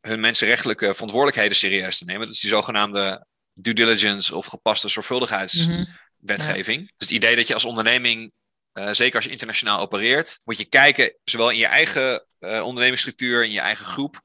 hun 0.00 0.20
mensenrechtelijke 0.20 0.94
verantwoordelijkheden 0.94 1.56
serieus 1.56 1.98
te 1.98 2.04
nemen. 2.04 2.26
Dat 2.26 2.34
is 2.34 2.40
die 2.40 2.50
zogenaamde 2.50 3.26
due 3.54 3.74
diligence 3.74 4.36
of 4.36 4.46
gepaste 4.46 4.88
zorgvuldigheidswetgeving. 4.88 6.80
Mm 6.80 6.90
Dus 6.96 7.08
het 7.08 7.10
idee 7.10 7.36
dat 7.36 7.46
je 7.46 7.54
als 7.54 7.64
onderneming 7.64 8.32
uh, 8.74 8.92
zeker 8.92 9.16
als 9.16 9.24
je 9.24 9.30
internationaal 9.30 9.80
opereert, 9.80 10.40
moet 10.44 10.58
je 10.58 10.64
kijken, 10.64 11.14
zowel 11.24 11.50
in 11.50 11.58
je 11.58 11.66
eigen 11.66 12.26
uh, 12.40 12.64
ondernemingsstructuur, 12.64 13.44
in 13.44 13.50
je 13.50 13.60
eigen 13.60 13.84
groep, 13.84 14.22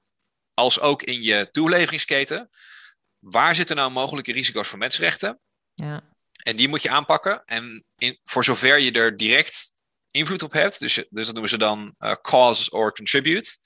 als 0.54 0.80
ook 0.80 1.04
in 1.04 1.24
je 1.24 1.50
toeleveringsketen. 1.52 2.50
Waar 3.20 3.56
zitten 3.56 3.76
nou 3.76 3.92
mogelijke 3.92 4.32
risico's 4.32 4.68
voor 4.68 4.78
mensenrechten? 4.78 5.40
Ja. 5.74 6.04
En 6.44 6.56
die 6.56 6.68
moet 6.68 6.82
je 6.82 6.90
aanpakken. 6.90 7.44
En 7.46 7.86
in, 7.98 8.20
voor 8.24 8.44
zover 8.44 8.80
je 8.80 8.92
er 8.92 9.18
direct 9.18 9.72
invloed 10.12 10.44
op 10.44 10.52
hebt, 10.52 10.80
dus, 10.80 10.94
dus 11.10 11.26
dat 11.26 11.34
noemen 11.34 11.50
ze 11.50 11.58
dan 11.58 11.96
uh, 12.00 12.12
cause 12.22 12.72
or 12.72 12.94
contribute, 12.94 13.58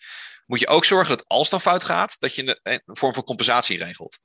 moet 0.45 0.59
je 0.59 0.67
ook 0.67 0.85
zorgen 0.85 1.17
dat 1.17 1.27
als 1.27 1.41
het 1.41 1.49
dan 1.49 1.61
fout 1.61 1.83
gaat, 1.83 2.19
dat 2.19 2.35
je 2.35 2.59
een, 2.63 2.81
een 2.85 2.95
vorm 2.97 3.13
van 3.13 3.23
compensatie 3.23 3.77
regelt. 3.77 4.21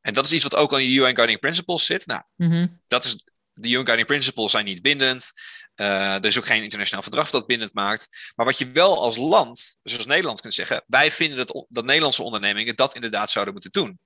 En 0.00 0.14
dat 0.14 0.24
is 0.24 0.32
iets 0.32 0.42
wat 0.42 0.54
ook 0.54 0.72
aan 0.72 0.78
de 0.78 0.92
UN 0.92 1.14
Guiding 1.14 1.40
Principles 1.40 1.86
zit. 1.86 2.06
Nou, 2.06 2.22
mm 2.36 2.50
-hmm. 2.50 2.80
dat 2.86 3.04
is, 3.04 3.24
de 3.60 3.70
UN 3.70 3.84
Guiding 3.84 4.06
Principles 4.06 4.50
zijn 4.50 4.64
niet 4.64 4.82
bindend. 4.82 5.32
Uh, 5.80 6.14
er 6.14 6.24
is 6.24 6.38
ook 6.38 6.46
geen 6.46 6.62
internationaal 6.62 7.02
verdrag 7.02 7.30
dat 7.30 7.46
bindend 7.46 7.74
maakt. 7.74 8.32
Maar 8.34 8.46
wat 8.46 8.58
je 8.58 8.70
wel 8.70 9.00
als 9.00 9.16
land, 9.16 9.76
zoals 9.82 10.06
Nederland, 10.06 10.40
kunt 10.40 10.54
zeggen, 10.54 10.84
wij 10.86 11.10
vinden 11.10 11.36
dat, 11.36 11.66
dat 11.68 11.84
Nederlandse 11.84 12.22
ondernemingen 12.22 12.76
dat 12.76 12.94
inderdaad 12.94 13.30
zouden 13.30 13.54
moeten 13.54 13.72
doen. 13.72 13.98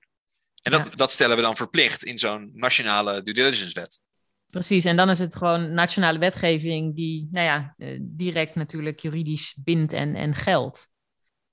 En 0.61 0.71
dat, 0.71 0.97
dat 0.97 1.11
stellen 1.11 1.35
we 1.35 1.41
dan 1.41 1.55
verplicht 1.55 2.03
in 2.03 2.19
zo'n 2.19 2.51
nationale 2.53 3.21
due 3.21 3.33
diligence 3.33 3.79
wet. 3.79 4.01
Precies, 4.49 4.85
en 4.85 4.95
dan 4.95 5.09
is 5.09 5.19
het 5.19 5.35
gewoon 5.35 5.73
nationale 5.73 6.19
wetgeving 6.19 6.95
die 6.95 7.27
nou 7.31 7.45
ja, 7.45 7.73
eh, 7.77 7.99
direct 8.01 8.55
natuurlijk 8.55 8.99
juridisch 8.99 9.57
bindt 9.63 9.93
en, 9.93 10.15
en 10.15 10.35
geldt. 10.35 10.89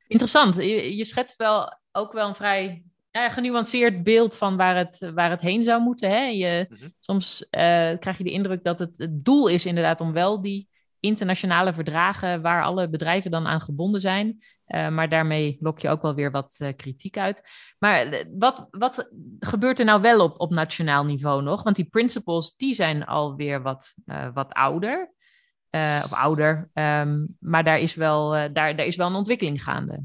Interessant, 0.07 0.57
je, 0.57 0.97
je 0.97 1.04
schetst 1.04 1.37
wel 1.37 1.80
ook 1.92 2.12
wel 2.12 2.28
een 2.28 2.35
vrij 2.35 2.83
ja, 3.11 3.29
genuanceerd 3.29 4.02
beeld 4.02 4.37
van 4.37 4.56
waar 4.56 4.76
het, 4.76 5.11
waar 5.15 5.30
het 5.30 5.41
heen 5.41 5.63
zou 5.63 5.82
moeten. 5.82 6.11
Hè? 6.11 6.25
Je, 6.25 6.67
mhm. 6.69 6.89
Soms 7.00 7.43
uh, 7.43 7.50
krijg 7.99 8.19
je 8.19 8.25
de 8.25 8.30
indruk 8.30 8.65
dat 8.65 8.78
het, 8.78 8.99
het 8.99 9.25
doel 9.25 9.49
is 9.49 9.67
inderdaad 9.67 10.00
om 10.00 10.13
wel 10.13 10.43
die 10.43 10.69
internationale 11.00 11.73
verdragen 11.73 12.43
waar 12.43 12.63
alle 12.65 12.89
bedrijven 12.89 13.30
dan 13.30 13.47
aan 13.47 13.61
gebonden 13.61 14.00
zijn. 14.00 14.39
Uh, 14.67 14.89
maar 14.89 15.08
daarmee 15.08 15.56
lok 15.61 15.78
je 15.78 15.89
ook 15.89 16.02
wel 16.02 16.15
weer 16.15 16.30
wat 16.30 16.58
uh, 16.63 16.69
kritiek 16.76 17.19
uit. 17.19 17.43
Maar 17.78 18.25
wat, 18.39 18.69
wat 18.71 19.11
gebeurt 19.39 19.78
er 19.78 19.84
nou 19.84 20.00
wel 20.00 20.21
op, 20.21 20.41
op 20.41 20.50
nationaal 20.50 21.04
niveau 21.04 21.43
nog? 21.43 21.63
Want 21.63 21.76
die 21.76 21.89
principles 21.91 22.56
die 22.56 22.75
zijn 22.75 23.04
alweer 23.04 23.63
wat, 23.63 23.95
wat 24.34 24.52
ouder. 24.52 25.13
of 26.04 26.13
ouder. 26.13 26.71
Um, 26.75 27.37
maar 27.39 27.65
daar 27.65 27.78
is, 27.78 27.95
wel, 27.95 28.30
daar, 28.30 28.52
daar 28.52 28.87
is 28.87 28.97
wel 28.97 29.06
een 29.06 29.15
ontwikkeling 29.15 29.63
gaande. 29.63 30.02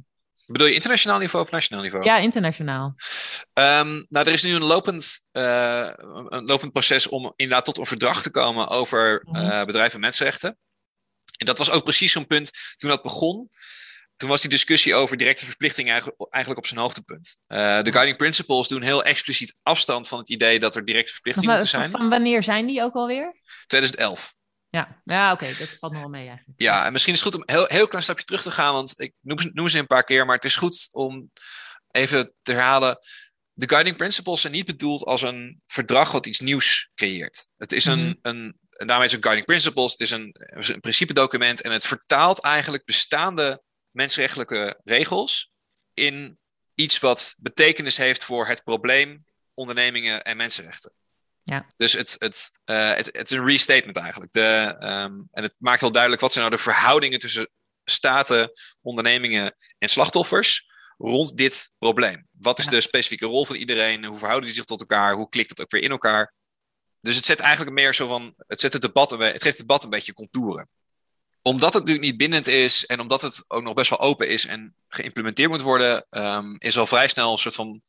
Bedoel 0.48 0.68
je 0.68 0.74
internationaal 0.74 1.20
niveau 1.20 1.46
of 1.46 1.52
nationaal 1.52 1.84
niveau? 1.84 2.06
Ja, 2.06 2.18
internationaal. 2.18 2.96
Um, 3.54 4.06
nou, 4.10 4.28
er 4.28 4.34
is 4.34 4.44
nu 4.44 4.54
een 4.54 4.64
lopend, 4.64 5.28
uh, 5.32 5.90
een 6.30 6.46
lopend 6.46 6.72
proces 6.72 7.08
om 7.08 7.34
inderdaad 7.36 7.66
tot 7.66 7.78
een 7.78 7.86
verdrag 7.86 8.22
te 8.22 8.32
komen 8.32 8.68
over 8.68 9.26
uh, 9.32 9.64
bedrijven 9.64 9.96
en 9.96 10.00
mensenrechten. 10.00 10.58
En 11.38 11.46
dat 11.46 11.58
was 11.58 11.70
ook 11.70 11.84
precies 11.84 12.12
zo'n 12.12 12.28
punt 12.28 12.52
toen 12.78 12.90
dat 12.90 13.04
begon. 13.04 13.50
Toen 14.18 14.30
was 14.30 14.42
die 14.42 14.50
discussie 14.50 14.96
over 14.96 15.18
directe 15.18 15.46
verplichtingen 15.46 15.94
eigenlijk 16.30 16.58
op 16.58 16.66
zijn 16.66 16.80
hoogtepunt. 16.80 17.38
Uh, 17.48 17.82
de 17.82 17.92
Guiding 17.92 18.18
Principles 18.18 18.68
doen 18.68 18.82
heel 18.82 19.04
expliciet 19.04 19.58
afstand 19.64 20.08
van 20.08 20.20
het 20.20 20.30
idee 20.30 20.60
dat 20.60 20.76
er 20.76 20.86
directe 20.86 21.12
verplichtingen 21.12 21.50
moeten 21.50 21.70
zijn. 21.70 21.92
Van 21.92 22.10
wanneer 22.10 22.44
zijn 22.44 22.66
die 22.66 22.82
ook 22.82 22.94
alweer? 22.94 23.42
2011. 23.68 24.36
Ja, 24.76 25.02
ja 25.04 25.32
oké, 25.32 25.46
dat 25.46 25.78
valt 25.80 25.92
nog 25.92 26.02
wel 26.02 26.12
mee 26.12 26.28
eigenlijk. 26.28 26.62
Ja, 26.62 26.86
en 26.86 26.92
misschien 26.92 27.14
is 27.14 27.20
het 27.20 27.34
goed 27.34 27.42
om 27.42 27.56
heel, 27.56 27.66
heel 27.68 27.88
klein 27.88 28.04
stapje 28.04 28.26
terug 28.26 28.42
te 28.42 28.52
gaan, 28.52 28.74
want 28.74 29.00
ik 29.00 29.14
noem, 29.22 29.38
noem 29.54 29.70
ze 29.70 29.80
een 29.80 29.88
paar 29.88 30.04
keer, 30.04 30.26
maar 30.26 30.36
het 30.36 30.46
is 30.46 30.56
goed 30.56 30.88
om 30.92 31.32
even 31.92 32.34
te 32.42 32.52
herhalen. 32.52 32.98
De 33.54 33.70
guiding 33.70 33.98
principles 33.98 34.42
zijn 34.42 34.54
niet 34.54 34.66
bedoeld 34.66 35.04
als 35.04 35.22
een 35.22 35.62
verdrag 35.66 36.12
wat 36.12 36.26
iets 36.26 36.40
nieuws 36.40 36.90
creëert. 36.96 37.48
Het 37.58 37.72
is 37.72 37.86
een, 37.86 38.06
mm 38.06 38.18
een 38.22 38.60
en 38.76 38.88
daarmee 38.88 39.06
is 39.06 39.12
het 39.12 39.24
guiding 39.24 39.48
principles, 39.48 39.92
het 39.92 40.02
is 40.02 40.12
een, 40.12 40.36
een 40.38 40.80
principedocument 40.80 41.62
en 41.62 41.72
het 41.72 41.86
vertaalt 41.86 42.40
eigenlijk 42.40 42.86
bestaande 42.86 43.64
mensrechtelijke 43.90 44.80
regels 44.84 45.52
in 45.94 46.40
iets 46.74 47.00
wat 47.00 47.36
betekenis 47.40 47.98
heeft 47.98 48.24
voor 48.24 48.48
het 48.48 48.64
probleem 48.64 49.26
ondernemingen 49.54 50.24
en 50.24 50.38
mensenrechten. 50.38 50.92
Ja. 51.48 51.66
Dus 51.78 51.94
het, 51.94 52.16
het, 52.18 52.60
uh, 52.66 52.94
het, 52.94 53.06
het, 53.06 53.32
is 53.32 53.38
een 53.38 53.46
restatement 53.46 53.98
eigenlijk. 53.98 54.32
De, 54.32 54.76
um, 54.80 55.28
en 55.32 55.44
het 55.44 55.56
maakt 55.58 55.82
wel 55.82 55.92
duidelijk 55.92 56.22
wat 56.22 56.34
zijn 56.34 56.46
nou 56.46 56.58
de 56.58 56.64
verhoudingen 56.64 57.20
tussen 57.20 57.50
staten, 57.84 58.52
ondernemingen 58.82 59.56
en 59.78 59.90
slachtoffers 59.90 60.66
rond 60.98 61.38
dit 61.38 61.74
probleem. 61.78 62.28
Wat 62.32 62.60
is 62.60 62.68
de 62.68 62.82
specifieke 62.82 63.26
rol 63.26 63.46
van 63.46 63.56
iedereen? 63.56 64.06
Hoe 64.06 64.18
verhouden 64.18 64.48
die 64.48 64.56
zich 64.56 64.66
tot 64.66 64.80
elkaar? 64.80 65.14
Hoe 65.14 65.30
klikt 65.30 65.50
het 65.50 65.62
ook 65.62 65.72
weer 65.72 65.82
in 65.82 65.92
elkaar? 65.92 66.34
Dus 67.02 67.16
het 67.16 67.26
zet 67.26 67.40
eigenlijk 67.40 67.76
meer 67.76 67.94
zo 67.94 68.08
van. 68.08 68.34
Het, 68.48 68.60
zet 68.60 68.74
het, 68.74 68.82
debat, 68.82 69.10
het 69.10 69.20
geeft 69.20 69.44
het 69.44 69.58
debat 69.58 69.84
een 69.84 69.90
beetje 69.90 70.14
contouren. 70.14 70.70
Omdat 71.42 71.74
het 71.74 71.82
natuurlijk 71.82 72.08
niet 72.08 72.18
bindend 72.18 72.48
is 72.48 72.86
en 72.86 73.00
omdat 73.00 73.22
het 73.22 73.46
ook 73.48 73.64
nog 73.64 73.74
best 73.74 73.90
wel 73.90 74.00
open 74.00 74.28
is 74.28 74.46
en 74.46 74.76
geïmplementeerd 74.88 75.50
moet 75.50 75.62
worden, 75.62 76.06
um, 76.10 76.56
is 76.60 76.78
al 76.78 76.88
vrij 76.88 77.08
snel 77.08 77.32
een 77.32 77.38
soort 77.38 77.56
van 77.56 77.82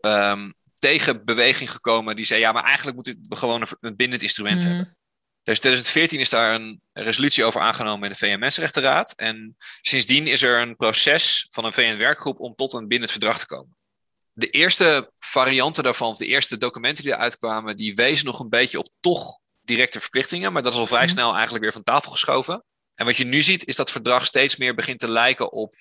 um, 0.00 0.54
tegenbeweging 0.84 1.70
gekomen 1.70 2.16
die 2.16 2.24
zei: 2.24 2.40
ja, 2.40 2.52
maar 2.52 2.64
eigenlijk 2.64 2.96
moeten 2.96 3.24
we 3.28 3.36
gewoon 3.36 3.66
een, 3.80 3.96
bindend 3.96 4.22
instrument 4.22 4.62
mm. 4.62 4.68
hebben. 4.68 4.96
Dus 5.42 5.54
in 5.54 5.60
2014 5.60 6.20
is 6.20 6.28
daar 6.28 6.54
een 6.54 6.80
resolutie 6.92 7.44
over 7.44 7.60
aangenomen 7.60 8.02
in 8.02 8.16
de 8.18 8.26
VN-Mensenrechtenraad. 8.26 9.12
En 9.16 9.56
sindsdien 9.80 10.26
is 10.26 10.42
er 10.42 10.60
een 10.60 10.76
proces 10.76 11.46
van 11.50 11.64
een 11.64 11.72
VN-werkgroep 11.72 12.40
om 12.40 12.54
tot 12.54 12.72
een 12.72 12.88
bindend 12.88 13.10
verdrag 13.10 13.38
te 13.38 13.46
komen. 13.46 13.76
De 14.32 14.50
eerste 14.50 15.10
varianten 15.18 15.82
daarvan, 15.82 16.14
de 16.14 16.26
eerste 16.26 16.56
documenten 16.56 17.04
die 17.04 17.12
eruit 17.12 17.38
kwamen, 17.38 17.76
die 17.76 17.94
wezen 17.94 18.26
nog 18.26 18.40
een 18.40 18.48
beetje 18.48 18.78
op 18.78 18.88
toch 19.00 19.38
directe 19.62 20.00
verplichtingen. 20.00 20.52
Maar 20.52 20.62
dat 20.62 20.72
is 20.72 20.78
al 20.78 20.86
vrij 20.86 21.04
mhm. 21.04 21.10
snel 21.10 21.32
eigenlijk 21.32 21.64
weer 21.64 21.72
van 21.72 21.82
tafel 21.82 22.10
geschoven. 22.10 22.64
En 22.94 23.04
wat 23.04 23.16
je 23.16 23.24
nu 23.24 23.42
ziet, 23.42 23.66
is 23.66 23.76
dat 23.76 23.90
verdrag 23.90 24.26
steeds 24.26 24.56
meer 24.56 24.74
begint 24.74 24.98
te 24.98 25.08
lijken 25.08 25.52
op 25.52 25.74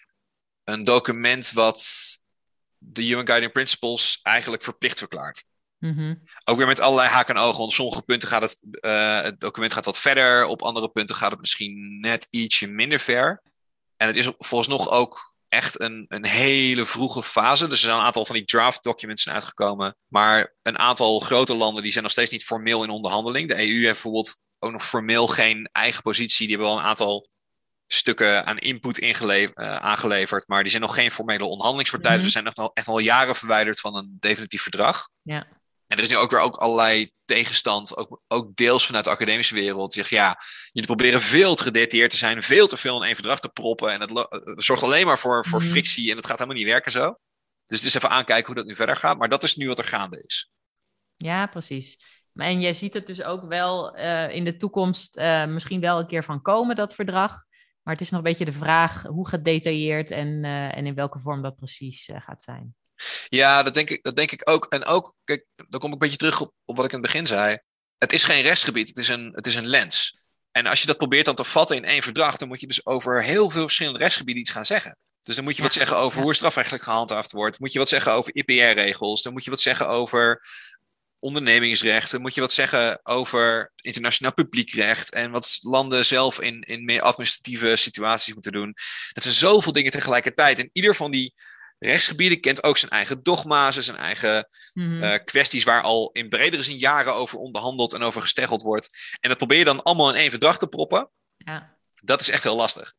een 0.63 0.83
document 0.83 1.51
wat 1.51 1.83
de 2.85 3.07
UN 3.07 3.27
Guiding 3.27 3.51
Principles 3.51 4.19
eigenlijk 4.21 4.63
verplicht 4.63 4.97
verklaart. 4.97 5.43
Mm 5.79 6.21
Ook 6.43 6.57
weer 6.57 6.67
met 6.67 6.79
allerlei 6.79 7.09
haken 7.09 7.35
en 7.35 7.41
ogen. 7.41 7.57
Want 7.57 7.69
op 7.69 7.75
sommige 7.75 8.01
punten 8.01 8.27
gaat 8.27 8.41
het, 8.41 8.57
uh, 8.81 9.21
het 9.21 9.39
document 9.39 9.73
gaat 9.73 9.85
wat 9.85 9.99
verder. 9.99 10.45
Op 10.45 10.61
andere 10.61 10.89
punten 10.89 11.15
gaat 11.15 11.31
het 11.31 11.39
misschien 11.39 11.99
net 11.99 12.27
ietsje 12.29 12.67
minder 12.67 12.99
ver. 12.99 13.41
En 13.97 14.07
het 14.07 14.15
is 14.15 14.31
volgens 14.37 14.69
nog 14.69 14.89
ook 14.89 15.35
echt 15.49 15.79
een, 15.79 16.05
een 16.07 16.25
hele 16.25 16.85
vroege 16.85 17.23
fase. 17.23 17.67
Dus 17.67 17.77
er 17.77 17.85
zijn 17.85 17.97
een 17.97 18.05
aantal 18.05 18.25
van 18.25 18.35
die 18.35 18.45
draft 18.45 18.83
documents 18.83 19.23
zijn 19.23 19.35
uitgekomen. 19.35 19.95
Maar 20.07 20.55
een 20.61 20.79
aantal 20.79 21.19
grote 21.19 21.53
landen 21.53 21.83
die 21.83 21.91
zijn 21.91 22.03
nog 22.03 22.11
steeds 22.11 22.31
niet 22.31 22.45
formeel 22.45 22.83
in 22.83 22.89
onderhandeling. 22.89 23.47
De 23.47 23.55
EU 23.55 23.81
heeft 23.81 23.83
bijvoorbeeld 23.83 24.41
ook 24.59 24.71
nog 24.71 24.85
formeel 24.85 25.27
geen 25.27 25.69
eigen 25.71 26.01
positie. 26.01 26.47
Die 26.47 26.55
hebben 26.55 26.73
wel 26.73 26.83
een 26.83 26.89
aantal 26.89 27.29
stukken 27.93 28.45
aan 28.45 28.57
input 28.57 29.01
uh, 29.01 29.75
aangeleverd, 29.75 30.47
maar 30.47 30.61
die 30.61 30.71
zijn 30.71 30.81
nog 30.81 30.93
geen 30.93 31.11
formele 31.11 31.45
onderhandelingspartij. 31.45 32.15
Dus 32.15 32.23
we 32.23 32.29
zijn 32.29 32.51
nog 32.55 32.71
echt 32.73 32.87
al 32.87 32.99
jaren 32.99 33.35
verwijderd 33.35 33.79
van 33.79 33.95
een 33.95 34.17
definitief 34.19 34.61
verdrag. 34.61 35.09
Ja. 35.21 35.47
En 35.87 35.97
er 35.97 36.03
is 36.03 36.09
nu 36.09 36.17
ook 36.17 36.31
weer 36.31 36.39
ook 36.39 36.55
allerlei 36.55 37.11
tegenstand, 37.25 37.97
ook, 37.97 38.21
ook 38.27 38.55
deels 38.55 38.85
vanuit 38.85 39.03
de 39.03 39.09
academische 39.09 39.55
wereld. 39.55 39.93
Die 39.93 40.03
zegt, 40.03 40.13
ja, 40.13 40.37
jullie 40.71 40.87
proberen 40.87 41.21
veel 41.21 41.55
te 41.55 41.63
gedetailleerd 41.63 42.11
te 42.11 42.17
zijn, 42.17 42.43
veel 42.43 42.67
te 42.67 42.77
veel 42.77 42.97
in 42.97 43.05
één 43.05 43.15
verdrag 43.15 43.39
te 43.39 43.49
proppen. 43.49 43.91
En 43.91 44.01
het, 44.01 44.63
zorgt 44.63 44.83
alleen 44.83 45.05
maar 45.05 45.19
voor, 45.19 45.45
voor 45.45 45.59
mhm. 45.59 45.69
frictie 45.69 46.11
en 46.11 46.17
het 46.17 46.25
gaat 46.25 46.37
helemaal 46.37 46.57
niet 46.57 46.71
werken 46.71 46.91
zo. 46.91 47.17
Dus 47.65 47.77
het 47.77 47.87
is 47.87 47.95
even 47.95 48.09
aankijken 48.09 48.45
hoe 48.45 48.55
dat 48.55 48.65
nu 48.65 48.75
verder 48.75 48.97
gaat. 48.97 49.17
Maar 49.17 49.29
dat 49.29 49.43
is 49.43 49.55
nu 49.55 49.67
wat 49.67 49.79
er 49.79 49.85
gaande 49.85 50.23
is. 50.23 50.51
Ja, 51.15 51.45
precies. 51.45 51.97
En 52.35 52.59
jij 52.59 52.73
ziet 52.73 52.93
het 52.93 53.07
dus 53.07 53.23
ook 53.23 53.47
wel 53.47 53.97
uh, 53.97 54.35
in 54.35 54.43
de 54.43 54.55
toekomst 54.55 55.17
uh, 55.17 55.45
misschien 55.45 55.79
wel 55.79 55.99
een 55.99 56.07
keer 56.07 56.23
van 56.23 56.41
komen, 56.41 56.75
dat 56.75 56.95
verdrag. 56.95 57.43
Maar 57.83 57.93
het 57.93 58.03
is 58.03 58.09
nog 58.09 58.19
een 58.19 58.25
beetje 58.25 58.45
de 58.45 58.51
vraag 58.51 59.03
hoe 59.03 59.27
gedetailleerd 59.27 60.11
en, 60.11 60.27
uh, 60.27 60.77
en 60.77 60.85
in 60.85 60.95
welke 60.95 61.19
vorm 61.19 61.41
dat 61.41 61.55
precies 61.55 62.09
gaat 62.13 62.43
zijn. 62.43 62.75
Ja, 63.27 63.63
dat 63.63 63.73
denk, 63.73 63.89
ik, 63.89 64.03
dat 64.03 64.15
denk 64.15 64.31
ik 64.31 64.49
ook. 64.49 64.65
En 64.69 64.85
ook, 64.85 65.15
kijk, 65.23 65.45
dan 65.55 65.79
kom 65.79 65.87
ik 65.87 65.93
een 65.93 65.99
beetje 65.99 66.17
terug 66.17 66.41
op, 66.41 66.53
op 66.65 66.75
wat 66.75 66.85
ik 66.85 66.91
in 66.91 66.97
het 66.97 67.05
begin 67.05 67.27
zei. 67.27 67.57
Het 67.97 68.13
is 68.13 68.23
geen 68.23 68.41
restgebied, 68.41 68.87
het 68.87 68.97
is, 68.97 69.09
een, 69.09 69.31
het 69.33 69.45
is 69.47 69.55
een 69.55 69.67
lens. 69.67 70.17
En 70.51 70.65
als 70.65 70.81
je 70.81 70.87
dat 70.87 70.97
probeert 70.97 71.25
dan 71.25 71.35
te 71.35 71.43
vatten 71.43 71.75
in 71.75 71.85
één 71.85 72.01
verdrag, 72.01 72.37
dan 72.37 72.47
moet 72.47 72.59
je 72.59 72.67
dus 72.67 72.85
over 72.85 73.23
heel 73.23 73.49
veel 73.49 73.61
verschillende 73.61 73.99
rechtsgebieden 73.99 74.41
iets 74.41 74.51
gaan 74.51 74.65
zeggen. 74.65 74.97
Dus 75.23 75.35
dan 75.35 75.43
moet 75.43 75.55
je 75.55 75.61
wat 75.61 75.73
zeggen 75.73 75.97
over 75.97 76.19
hoe 76.19 76.29
er 76.29 76.35
strafrechtelijk 76.35 76.83
gehandhaafd 76.83 77.31
wordt. 77.31 77.59
Moet 77.59 77.73
je 77.73 77.79
wat 77.79 77.89
zeggen 77.89 78.11
over 78.11 78.35
IPR-regels. 78.35 79.21
Dan 79.21 79.33
moet 79.33 79.43
je 79.43 79.49
wat 79.49 79.61
zeggen 79.61 79.87
over 79.87 80.41
ondernemingsrecht. 81.23 82.19
Moet 82.19 82.33
je 82.33 82.41
wat 82.41 82.51
zeggen 82.51 82.99
over 83.03 83.71
internationaal 83.75 84.33
publiekrecht. 84.33 85.13
En 85.13 85.31
wat 85.31 85.59
landen 85.61 86.05
zelf 86.05 86.41
in, 86.41 86.61
in 86.61 86.85
meer 86.85 87.01
administratieve 87.01 87.75
situaties 87.75 88.33
moeten 88.33 88.51
doen. 88.51 88.73
Dat 89.11 89.23
zijn 89.23 89.35
zoveel 89.35 89.71
dingen 89.71 89.91
tegelijkertijd. 89.91 90.59
En 90.59 90.69
ieder 90.73 90.95
van 90.95 91.11
die 91.11 91.33
rechtsgebieden 91.79 92.39
kent 92.39 92.63
ook 92.63 92.77
zijn 92.77 92.91
eigen 92.91 93.23
dogma's, 93.23 93.77
zijn 93.77 93.97
eigen 93.97 94.49
mhm. 94.73 95.03
eh, 95.03 95.19
kwesties 95.23 95.63
waar 95.63 95.81
al 95.81 96.09
in 96.11 96.29
bredere 96.29 96.63
zin 96.63 96.77
jaren 96.77 97.13
over 97.13 97.37
onderhandeld 97.37 97.93
en 97.93 98.01
over 98.01 98.21
gesteggeld 98.21 98.61
wordt. 98.61 99.17
En 99.19 99.29
dat 99.29 99.37
probeer 99.37 99.57
je 99.57 99.63
dan 99.63 99.83
allemaal 99.83 100.09
in 100.09 100.15
één 100.15 100.29
verdrag 100.29 100.57
te 100.57 100.67
proppen. 100.67 101.09
Ja. 101.37 101.77
Dat 102.03 102.21
is 102.21 102.29
echt 102.29 102.43
heel 102.43 102.55
lastig. 102.55 102.93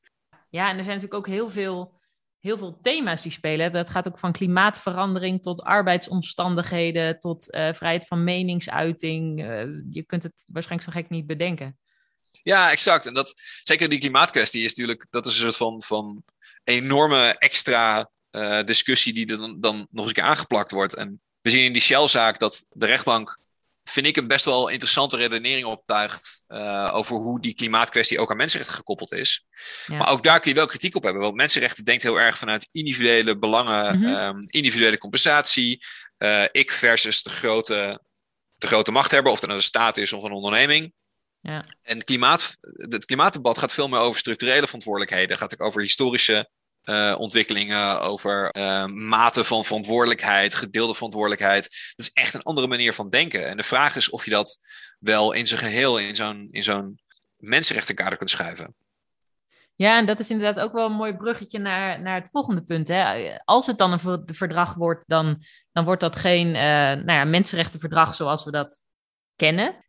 Ja, 0.50 0.70
en 0.70 0.78
er 0.78 0.84
zijn 0.84 0.96
natuurlijk 0.96 1.14
ook 1.14 1.26
heel 1.26 1.50
veel, 1.50 2.00
heel 2.44 2.58
veel 2.58 2.78
thema's 2.82 3.22
die 3.22 3.32
spelen. 3.32 3.72
Dat 3.72 3.90
gaat 3.90 4.08
ook 4.08 4.18
van 4.18 4.32
klimaatverandering 4.32 5.42
tot 5.42 5.62
arbeidsomstandigheden, 5.62 7.18
tot 7.18 7.54
uh, 7.54 7.72
vrijheid 7.72 8.06
van 8.06 8.24
meningsuiting. 8.24 9.40
Uh, 9.40 9.62
je 9.90 10.02
kunt 10.02 10.22
het 10.22 10.44
waarschijnlijk 10.52 10.90
zo 10.90 11.00
gek 11.00 11.10
niet 11.10 11.26
bedenken. 11.26 11.78
Ja, 12.42 12.70
exact. 12.70 13.06
En 13.06 13.14
dat, 13.14 13.32
zeker 13.62 13.88
die 13.88 13.98
klimaatkwestie 13.98 14.62
is 14.62 14.68
natuurlijk, 14.68 15.06
dat 15.10 15.26
is 15.26 15.32
een 15.32 15.40
soort 15.40 15.56
van, 15.56 15.82
van 15.82 16.24
enorme 16.64 17.36
extra 17.38 18.10
uh, 18.30 18.62
discussie 18.62 19.14
die 19.14 19.26
dan, 19.26 19.60
dan 19.60 19.76
nog 19.76 19.88
eens 19.90 20.06
een 20.06 20.12
keer 20.12 20.22
aangeplakt 20.22 20.70
wordt. 20.70 20.94
En 20.94 21.20
we 21.40 21.50
zien 21.50 21.64
in 21.64 21.72
die 21.72 21.82
Shell-zaak 21.82 22.38
dat 22.38 22.66
de 22.70 22.86
rechtbank, 22.86 23.38
vind 23.88 24.06
ik, 24.06 24.16
een 24.16 24.28
best 24.28 24.44
wel 24.44 24.68
interessante 24.68 25.16
redenering 25.16 25.66
optuigt 25.66 26.42
uh, 26.48 26.90
over 26.94 27.16
hoe 27.16 27.40
die 27.40 27.54
klimaatkwestie 27.54 28.18
ook 28.18 28.30
aan 28.30 28.36
mensenrechten 28.36 28.76
gekoppeld 28.76 29.12
is. 29.12 29.46
Maar 29.86 30.10
ook 30.10 30.22
daar 30.22 30.40
kun 30.40 30.50
je 30.50 30.56
wel 30.56 30.66
kritiek 30.66 30.96
op 30.96 31.02
hebben, 31.02 31.22
want 31.22 31.34
mensenrechten 31.34 31.84
denkt 31.84 32.02
heel 32.02 32.20
erg 32.20 32.38
vanuit 32.38 32.68
individuele 32.72 33.38
belangen, 33.38 33.98
mm 33.98 34.04
-hmm. 34.04 34.14
um, 34.14 34.42
individuele 34.46 34.98
compensatie, 34.98 35.84
uh, 36.18 36.44
ik 36.50 36.70
versus 36.70 37.22
de 37.22 37.30
grote, 37.30 38.00
de 38.54 38.66
grote 38.66 38.92
machthebber, 38.92 39.32
of 39.32 39.38
dat 39.38 39.48
nou 39.48 39.60
een 39.60 39.66
staat 39.66 39.96
is 39.96 40.12
of 40.12 40.22
een 40.22 40.32
onderneming. 40.32 40.92
Ja. 41.38 41.60
En 41.82 42.04
klimaat, 42.04 42.56
het 42.60 43.04
klimaatdebat 43.04 43.58
gaat 43.58 43.74
veel 43.74 43.88
meer 43.88 43.98
over 43.98 44.18
structurele 44.18 44.66
verantwoordelijkheden. 44.66 45.36
Gaat 45.36 45.52
ook 45.52 45.66
over 45.66 45.82
historische 45.82 46.48
uh, 46.84 47.14
ontwikkelingen, 47.18 48.00
over 48.00 48.56
uh, 48.56 48.86
mate 48.86 49.44
van 49.44 49.64
verantwoordelijkheid, 49.64 50.54
gedeelde 50.54 50.94
verantwoordelijkheid. 50.94 51.62
Dat 51.96 52.06
is 52.06 52.12
echt 52.12 52.34
een 52.34 52.42
andere 52.42 52.66
manier 52.66 52.94
van 52.94 53.10
denken. 53.10 53.48
En 53.48 53.56
de 53.56 53.62
vraag 53.62 53.96
is 53.96 54.10
of 54.10 54.24
je 54.24 54.30
dat 54.30 54.58
wel 54.98 55.32
in 55.32 55.46
zijn 55.46 55.60
geheel 55.60 55.98
in 55.98 56.16
zo'n, 56.16 56.48
in 56.50 56.62
zo'n 56.62 56.98
mensenrechtenkader 57.36 58.18
kunt 58.18 58.30
schuiven. 58.30 58.74
Ja, 59.76 59.98
en 59.98 60.06
dat 60.06 60.18
is 60.18 60.30
inderdaad 60.30 60.64
ook 60.64 60.72
wel 60.72 60.86
een 60.86 60.92
mooi 60.92 61.14
bruggetje 61.14 61.58
naar, 61.58 62.02
naar 62.02 62.20
het 62.20 62.30
volgende 62.30 62.62
punt. 62.62 62.88
Hè. 62.88 63.30
Als 63.44 63.66
het 63.66 63.78
dan 63.78 63.92
een 63.92 64.24
verdrag 64.26 64.74
wordt, 64.74 65.04
dan, 65.06 65.42
dan 65.72 65.84
wordt 65.84 66.00
dat 66.00 66.16
geen 66.16 66.46
uh, 66.46 66.54
nou 66.54 67.12
ja, 67.12 67.24
mensenrechtenverdrag 67.24 68.14
zoals 68.14 68.44
we 68.44 68.50
dat 68.50 68.82
kennen 69.36 69.83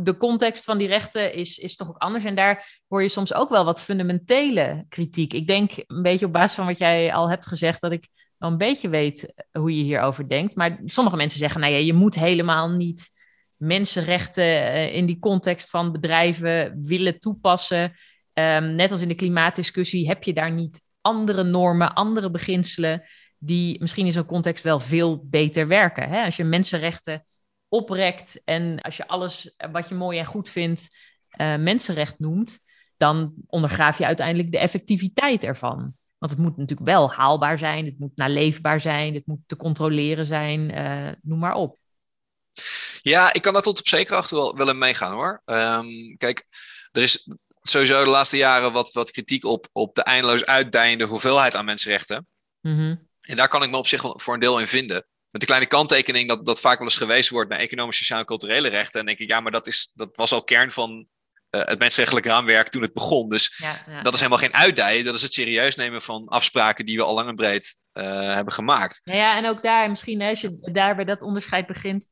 de 0.00 0.16
context 0.16 0.64
van 0.64 0.78
die 0.78 0.88
rechten 0.88 1.34
is, 1.34 1.58
is 1.58 1.76
toch 1.76 1.88
ook 1.88 1.98
anders. 1.98 2.24
En 2.24 2.34
daar 2.34 2.80
hoor 2.88 3.02
je 3.02 3.08
soms 3.08 3.34
ook 3.34 3.48
wel 3.48 3.64
wat 3.64 3.80
fundamentele 3.80 4.84
kritiek. 4.88 5.32
Ik 5.32 5.46
denk 5.46 5.72
een 5.86 6.02
beetje 6.02 6.26
op 6.26 6.32
basis 6.32 6.56
van 6.56 6.66
wat 6.66 6.78
jij 6.78 7.14
al 7.14 7.30
hebt 7.30 7.46
gezegd, 7.46 7.80
dat 7.80 7.92
ik 7.92 8.08
wel 8.38 8.50
een 8.50 8.58
beetje 8.58 8.88
weet 8.88 9.44
hoe 9.52 9.76
je 9.76 9.82
hierover 9.82 10.28
denkt. 10.28 10.56
Maar 10.56 10.80
sommige 10.84 11.16
mensen 11.16 11.38
zeggen, 11.38 11.60
nou 11.60 11.72
ja, 11.72 11.78
je 11.78 11.92
moet 11.92 12.14
helemaal 12.14 12.70
niet 12.70 13.10
mensenrechten 13.56 14.44
eh, 14.44 14.94
in 14.94 15.06
die 15.06 15.18
context 15.18 15.70
van 15.70 15.92
bedrijven 15.92 16.82
willen 16.82 17.20
toepassen. 17.20 17.92
Um, 18.32 18.74
net 18.74 18.90
als 18.90 19.00
in 19.00 19.08
de 19.08 19.14
klimaatdiscussie 19.14 20.08
heb 20.08 20.22
je 20.22 20.32
daar 20.32 20.52
niet 20.52 20.84
andere 21.00 21.42
normen, 21.42 21.94
andere 21.94 22.30
beginselen 22.30 23.02
die 23.38 23.80
misschien 23.80 24.06
in 24.06 24.12
zo'n 24.12 24.24
context 24.24 24.64
wel 24.64 24.80
veel 24.80 25.24
beter 25.24 25.66
werken. 25.66 26.08
Hè? 26.08 26.24
Als 26.24 26.36
je 26.36 26.44
mensenrechten 26.44 27.24
oprekt 27.68 28.40
en 28.44 28.80
als 28.80 28.96
je 28.96 29.08
alles 29.08 29.54
wat 29.72 29.88
je 29.88 29.94
mooi 29.94 30.18
en 30.18 30.26
goed 30.26 30.48
vindt 30.48 30.88
uh, 31.40 31.56
mensenrecht 31.56 32.18
noemt, 32.18 32.58
dan 32.96 33.34
ondergraaf 33.46 33.98
je 33.98 34.06
uiteindelijk 34.06 34.52
de 34.52 34.58
effectiviteit 34.58 35.44
ervan. 35.44 35.94
Want 36.18 36.32
het 36.32 36.40
moet 36.40 36.56
natuurlijk 36.56 36.88
wel 36.88 37.12
haalbaar 37.12 37.58
zijn, 37.58 37.84
het 37.84 37.98
moet 37.98 38.16
naleefbaar 38.16 38.80
zijn, 38.80 39.14
het 39.14 39.26
moet 39.26 39.40
te 39.46 39.56
controleren 39.56 40.26
zijn, 40.26 40.78
uh, 40.78 41.12
noem 41.22 41.38
maar 41.38 41.54
op. 41.54 41.78
Ja, 43.00 43.32
ik 43.32 43.42
kan 43.42 43.52
daar 43.52 43.62
tot 43.62 43.78
op 43.78 43.88
zekere 43.88 44.16
achter 44.16 44.36
wel, 44.36 44.56
wel 44.56 44.68
in 44.68 44.78
meegaan 44.78 45.12
hoor. 45.12 45.42
Um, 45.44 46.16
kijk, 46.16 46.46
er 46.92 47.02
is 47.02 47.28
sowieso 47.62 48.04
de 48.04 48.10
laatste 48.10 48.36
jaren 48.36 48.72
wat, 48.72 48.92
wat 48.92 49.10
kritiek 49.10 49.44
op, 49.44 49.68
op 49.72 49.94
de 49.94 50.02
eindeloos 50.02 50.44
uitdijende 50.44 51.04
hoeveelheid 51.04 51.54
aan 51.54 51.64
mensenrechten. 51.64 52.26
Mm 52.60 52.76
-hmm. 52.76 53.08
En 53.20 53.36
daar 53.36 53.48
kan 53.48 53.62
ik 53.62 53.70
me 53.70 53.76
op 53.76 53.86
zich 53.86 54.02
voor 54.02 54.34
een 54.34 54.40
deel 54.40 54.60
in 54.60 54.66
vinden 54.66 55.06
met 55.36 55.48
de 55.48 55.54
kleine 55.54 55.76
kanttekening 55.76 56.28
dat, 56.28 56.46
dat 56.46 56.60
vaak 56.60 56.78
wel 56.78 56.86
eens 56.86 56.96
gewezen 56.96 57.34
wordt 57.34 57.50
naar 57.50 57.58
economische, 57.58 58.00
sociale 58.02 58.20
en 58.20 58.26
culturele 58.26 58.68
rechten. 58.68 59.00
En 59.00 59.06
denk 59.06 59.18
ik, 59.18 59.28
ja, 59.28 59.40
maar 59.40 59.52
dat, 59.52 59.66
is, 59.66 59.92
dat 59.94 60.16
was 60.16 60.32
al 60.32 60.44
kern 60.44 60.70
van 60.70 61.06
uh, 61.50 61.64
het 61.64 61.78
mensenrechtelijk 61.78 62.26
raamwerk 62.26 62.68
toen 62.68 62.82
het 62.82 62.92
begon. 62.92 63.28
Dus 63.28 63.54
ja, 63.56 63.74
ja, 63.86 64.02
dat 64.02 64.12
is 64.12 64.18
helemaal 64.18 64.42
geen 64.42 64.54
uitdijen. 64.54 65.04
Dat 65.04 65.14
is 65.14 65.22
het 65.22 65.32
serieus 65.32 65.76
nemen 65.76 66.02
van 66.02 66.28
afspraken 66.28 66.86
die 66.86 66.96
we 66.96 67.02
al 67.02 67.14
lang 67.14 67.28
en 67.28 67.34
breed 67.34 67.76
uh, 67.92 68.04
hebben 68.34 68.54
gemaakt. 68.54 69.00
Ja, 69.04 69.14
ja, 69.14 69.36
en 69.36 69.48
ook 69.48 69.62
daar 69.62 69.90
misschien, 69.90 70.20
hè, 70.20 70.28
als 70.28 70.40
je 70.40 70.70
daar 70.72 70.96
bij 70.96 71.04
dat 71.04 71.22
onderscheid 71.22 71.66
begint, 71.66 72.08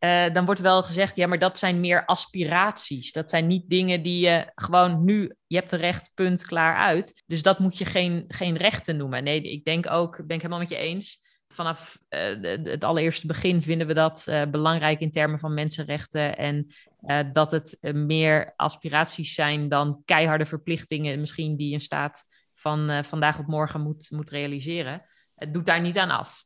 uh, 0.00 0.32
dan 0.32 0.44
wordt 0.44 0.60
wel 0.60 0.82
gezegd, 0.82 1.16
ja, 1.16 1.26
maar 1.26 1.38
dat 1.38 1.58
zijn 1.58 1.80
meer 1.80 2.04
aspiraties. 2.04 3.12
Dat 3.12 3.30
zijn 3.30 3.46
niet 3.46 3.70
dingen 3.70 4.02
die 4.02 4.20
je 4.20 4.52
gewoon 4.54 5.04
nu, 5.04 5.34
je 5.46 5.56
hebt 5.56 5.72
een 5.72 5.78
recht, 5.78 6.10
punt, 6.14 6.46
klaar 6.46 6.76
uit. 6.76 7.22
Dus 7.26 7.42
dat 7.42 7.58
moet 7.58 7.78
je 7.78 7.84
geen, 7.84 8.24
geen 8.28 8.56
rechten 8.56 8.96
noemen. 8.96 9.24
Nee, 9.24 9.42
ik 9.42 9.64
denk 9.64 9.90
ook, 9.90 10.16
ben 10.16 10.36
ik 10.36 10.42
helemaal 10.42 10.58
met 10.58 10.68
je 10.68 10.76
eens 10.76 11.26
vanaf 11.54 11.98
uh, 12.10 12.42
het 12.64 12.84
allereerste 12.84 13.26
begin 13.26 13.62
vinden 13.62 13.86
we 13.86 13.94
dat 13.94 14.24
uh, 14.28 14.42
belangrijk 14.50 15.00
in 15.00 15.10
termen 15.10 15.38
van 15.38 15.54
mensenrechten. 15.54 16.36
En 16.36 16.66
uh, 17.02 17.20
dat 17.32 17.50
het 17.50 17.78
meer 17.80 18.52
aspiraties 18.56 19.34
zijn 19.34 19.68
dan 19.68 20.02
keiharde 20.04 20.46
verplichtingen, 20.46 21.20
misschien 21.20 21.56
die 21.56 21.74
een 21.74 21.80
staat 21.80 22.24
van 22.52 23.04
vandaag 23.04 23.38
op 23.38 23.46
morgen 23.46 23.80
moet, 23.80 24.10
moet 24.10 24.30
realiseren. 24.30 25.02
Het 25.34 25.54
doet 25.54 25.66
daar 25.66 25.80
niet 25.80 25.98
aan 25.98 26.10
af. 26.10 26.44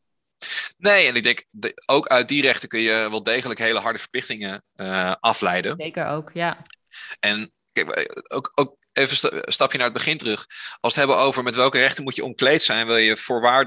Nee, 0.78 1.08
en 1.08 1.14
ik 1.14 1.22
denk 1.22 1.44
de, 1.50 1.82
ook 1.86 2.06
uit 2.06 2.28
die 2.28 2.42
rechten 2.42 2.68
kun 2.68 2.80
je 2.80 3.06
wel 3.10 3.22
degelijk 3.22 3.60
hele 3.60 3.78
harde 3.78 3.98
verplichtingen 3.98 4.64
afleiden. 5.20 5.74
Zeker 5.76 6.06
ook, 6.06 6.30
ja. 6.32 6.62
En 7.20 7.52
kijk, 7.72 8.10
ook, 8.28 8.52
ook 8.54 8.76
even 8.92 9.44
een 9.46 9.52
stapje 9.52 9.78
naar 9.78 9.86
het 9.86 9.96
begin 9.96 10.18
terug. 10.18 10.46
Als 10.80 10.94
we 10.94 11.00
het 11.00 11.08
hebben 11.08 11.16
over 11.16 11.42
met 11.42 11.54
welke 11.54 11.78
rechten 11.78 12.04
moet 12.04 12.16
je 12.16 12.24
omkleed 12.24 12.62
zijn, 12.62 12.86
wil 12.86 12.96
je 12.96 13.16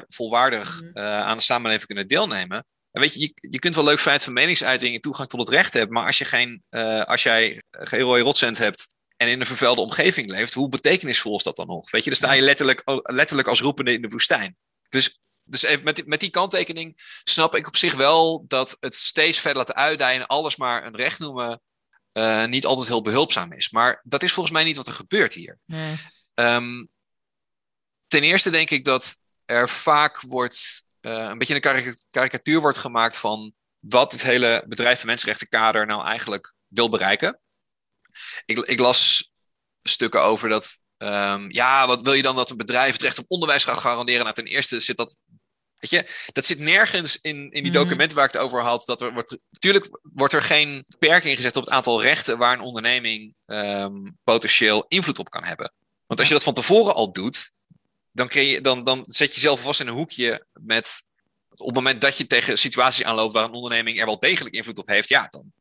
volwaardig 0.08 0.82
uh, 0.82 1.20
aan 1.20 1.38
de 1.38 1.44
samenleving 1.44 1.86
kunnen 1.86 2.08
deelnemen. 2.08 2.66
En 2.92 3.02
weet 3.02 3.14
je, 3.14 3.20
je, 3.20 3.34
je 3.50 3.60
kunt 3.60 3.76
wel 3.76 3.84
leuk 3.84 4.00
vrijheid 4.00 4.24
van 4.24 4.34
meningsuiting 4.34 4.96
en 4.96 5.02
toegang 5.02 5.30
tot 5.30 5.40
het 5.40 5.50
recht 5.50 5.74
hebben, 5.74 5.94
maar 5.94 6.06
als, 6.06 6.18
je 6.18 6.26
geen, 6.26 6.64
uh, 6.70 7.04
als 7.04 7.24
jij 7.24 7.64
geen 7.72 8.02
rode 8.02 8.22
rotcent 8.22 8.58
hebt 8.58 8.88
en 9.18 9.28
in 9.28 9.40
een 9.40 9.46
vervuilde 9.46 9.82
omgeving 9.82 10.30
leeft, 10.30 10.54
hoe 10.54 10.70
betekenisvol 10.70 11.38
is 11.38 11.44
dat 11.44 11.56
dan 11.56 11.68
nog? 11.68 11.92
Weet 11.92 12.04
je, 12.04 12.10
dan 12.10 12.20
sta 12.20 12.32
je 12.32 12.42
letterlijk, 12.42 12.82
letterlijk 13.04 13.48
als 13.48 13.62
roepende 13.62 13.94
in 13.94 14.02
de 14.02 14.08
woestijn. 14.08 14.58
Dus 14.90 15.20
dus 15.48 15.64
even 15.64 15.84
met, 15.84 16.06
met 16.06 16.20
die 16.20 16.30
kanttekening 16.30 16.94
snap 17.24 17.56
ik 17.56 17.68
op 17.68 17.76
zich 17.76 17.94
wel 17.94 18.46
dat 18.48 18.78
het 18.80 18.96
steeds 18.96 19.40
verder 19.40 19.58
laten 19.58 19.76
uitdijen 19.76 20.22
en 20.22 20.28
alles 20.28 20.56
maar 20.56 20.86
een 20.86 20.96
recht 20.96 21.20
noemen 21.20 21.62
uh, 22.18 22.46
niet 22.46 22.66
altijd 22.66 22.88
heel 22.88 23.02
behulpzaam 23.02 23.52
is. 23.52 23.70
Maar 23.70 24.02
dat 24.04 24.24
is 24.24 24.34
volgens 24.34 24.56
mij 24.56 24.64
niet 24.64 24.76
wat 24.76 24.88
er 24.88 24.94
gebeurt 24.94 25.34
hier. 25.34 25.60
Nee. 25.66 25.96
Um, 26.34 26.90
ten 28.08 28.24
eerste 28.24 28.50
denk 28.50 28.70
ik 28.70 28.86
dat 28.86 29.20
er 29.46 29.70
vaak 29.70 30.22
wordt, 30.22 30.88
uh, 31.02 31.12
een 31.12 31.38
beetje 31.38 31.56
een 31.56 31.96
karikatuur 32.10 32.62
wordt 32.62 32.78
gemaakt 32.78 33.18
van 33.18 33.54
wat 33.80 34.12
het 34.12 34.24
hele 34.24 34.64
bedrijf 34.68 35.00
van 35.00 35.08
mensenrechtenkader 35.08 35.86
nou 35.86 36.06
eigenlijk 36.06 36.54
wil 36.68 36.90
bereiken. 36.90 37.40
Ik, 38.46 38.58
ik 38.58 38.80
las 38.80 39.32
stukken 39.82 40.24
over 40.24 40.50
dat 40.50 40.84
Ehm, 40.98 41.46
ja, 41.50 41.88
wat 41.88 42.02
wil 42.02 42.14
je 42.14 42.22
dan 42.22 42.36
dat 42.36 42.50
een 42.50 42.58
bedrijf 42.58 42.92
het 42.92 43.02
recht 43.02 43.20
op 43.20 43.26
onderwijs 43.28 43.64
gaat 43.64 43.78
garanderen? 43.78 44.22
Nou, 44.22 44.36
ten 44.36 44.46
eerste 44.46 44.80
zit 44.80 44.98
dat. 44.98 45.18
Weet 45.90 46.06
je, 46.06 46.30
dat 46.32 46.46
zit 46.46 46.60
nergens 46.60 47.18
in, 47.22 47.36
in 47.36 47.64
die 47.64 47.72
Mhm. 47.72 47.82
documenten 47.82 48.18
waar 48.18 48.26
ik 48.26 48.32
het 48.32 48.42
over 48.42 48.62
had. 48.62 48.84
Dat 48.86 49.02
er 49.02 49.14
wordt, 49.14 49.38
natuurlijk 49.52 50.00
wordt 50.02 50.34
er 50.34 50.42
geen 50.42 50.84
beperking 50.88 51.36
gezet 51.36 51.56
op 51.56 51.64
het 51.64 51.72
aantal 51.74 52.02
rechten 52.02 52.38
waar 52.38 52.54
een 52.54 52.60
onderneming 52.60 53.36
ehm, 53.46 53.96
potentieel 54.24 54.86
invloed 54.88 55.20
op 55.20 55.30
kan 55.30 55.44
hebben. 55.44 55.72
Want 56.08 56.20
als 56.20 56.28
je 56.30 56.36
dat 56.36 56.44
van 56.44 56.54
tevoren 56.54 56.96
al 56.96 57.12
doet, 57.12 57.52
dan, 58.12 58.30
dan, 58.62 58.84
dan 58.84 59.06
zet 59.08 59.28
je 59.28 59.34
jezelf 59.34 59.62
vast 59.62 59.80
in 59.80 59.88
een 59.88 59.94
hoekje 59.94 60.46
met. 60.54 61.04
Op 61.56 61.66
het 61.66 61.76
moment 61.76 62.02
dat 62.02 62.18
je 62.18 62.28
tegen 62.28 62.58
situaties 62.58 63.04
aanloopt 63.06 63.34
waar 63.34 63.44
een 63.44 63.52
onderneming 63.52 64.00
er 64.00 64.06
wel 64.06 64.20
degelijk 64.20 64.56
invloed 64.56 64.78
op 64.78 64.88
heeft, 64.88 65.10
ja, 65.10 65.28
dan 65.30 65.52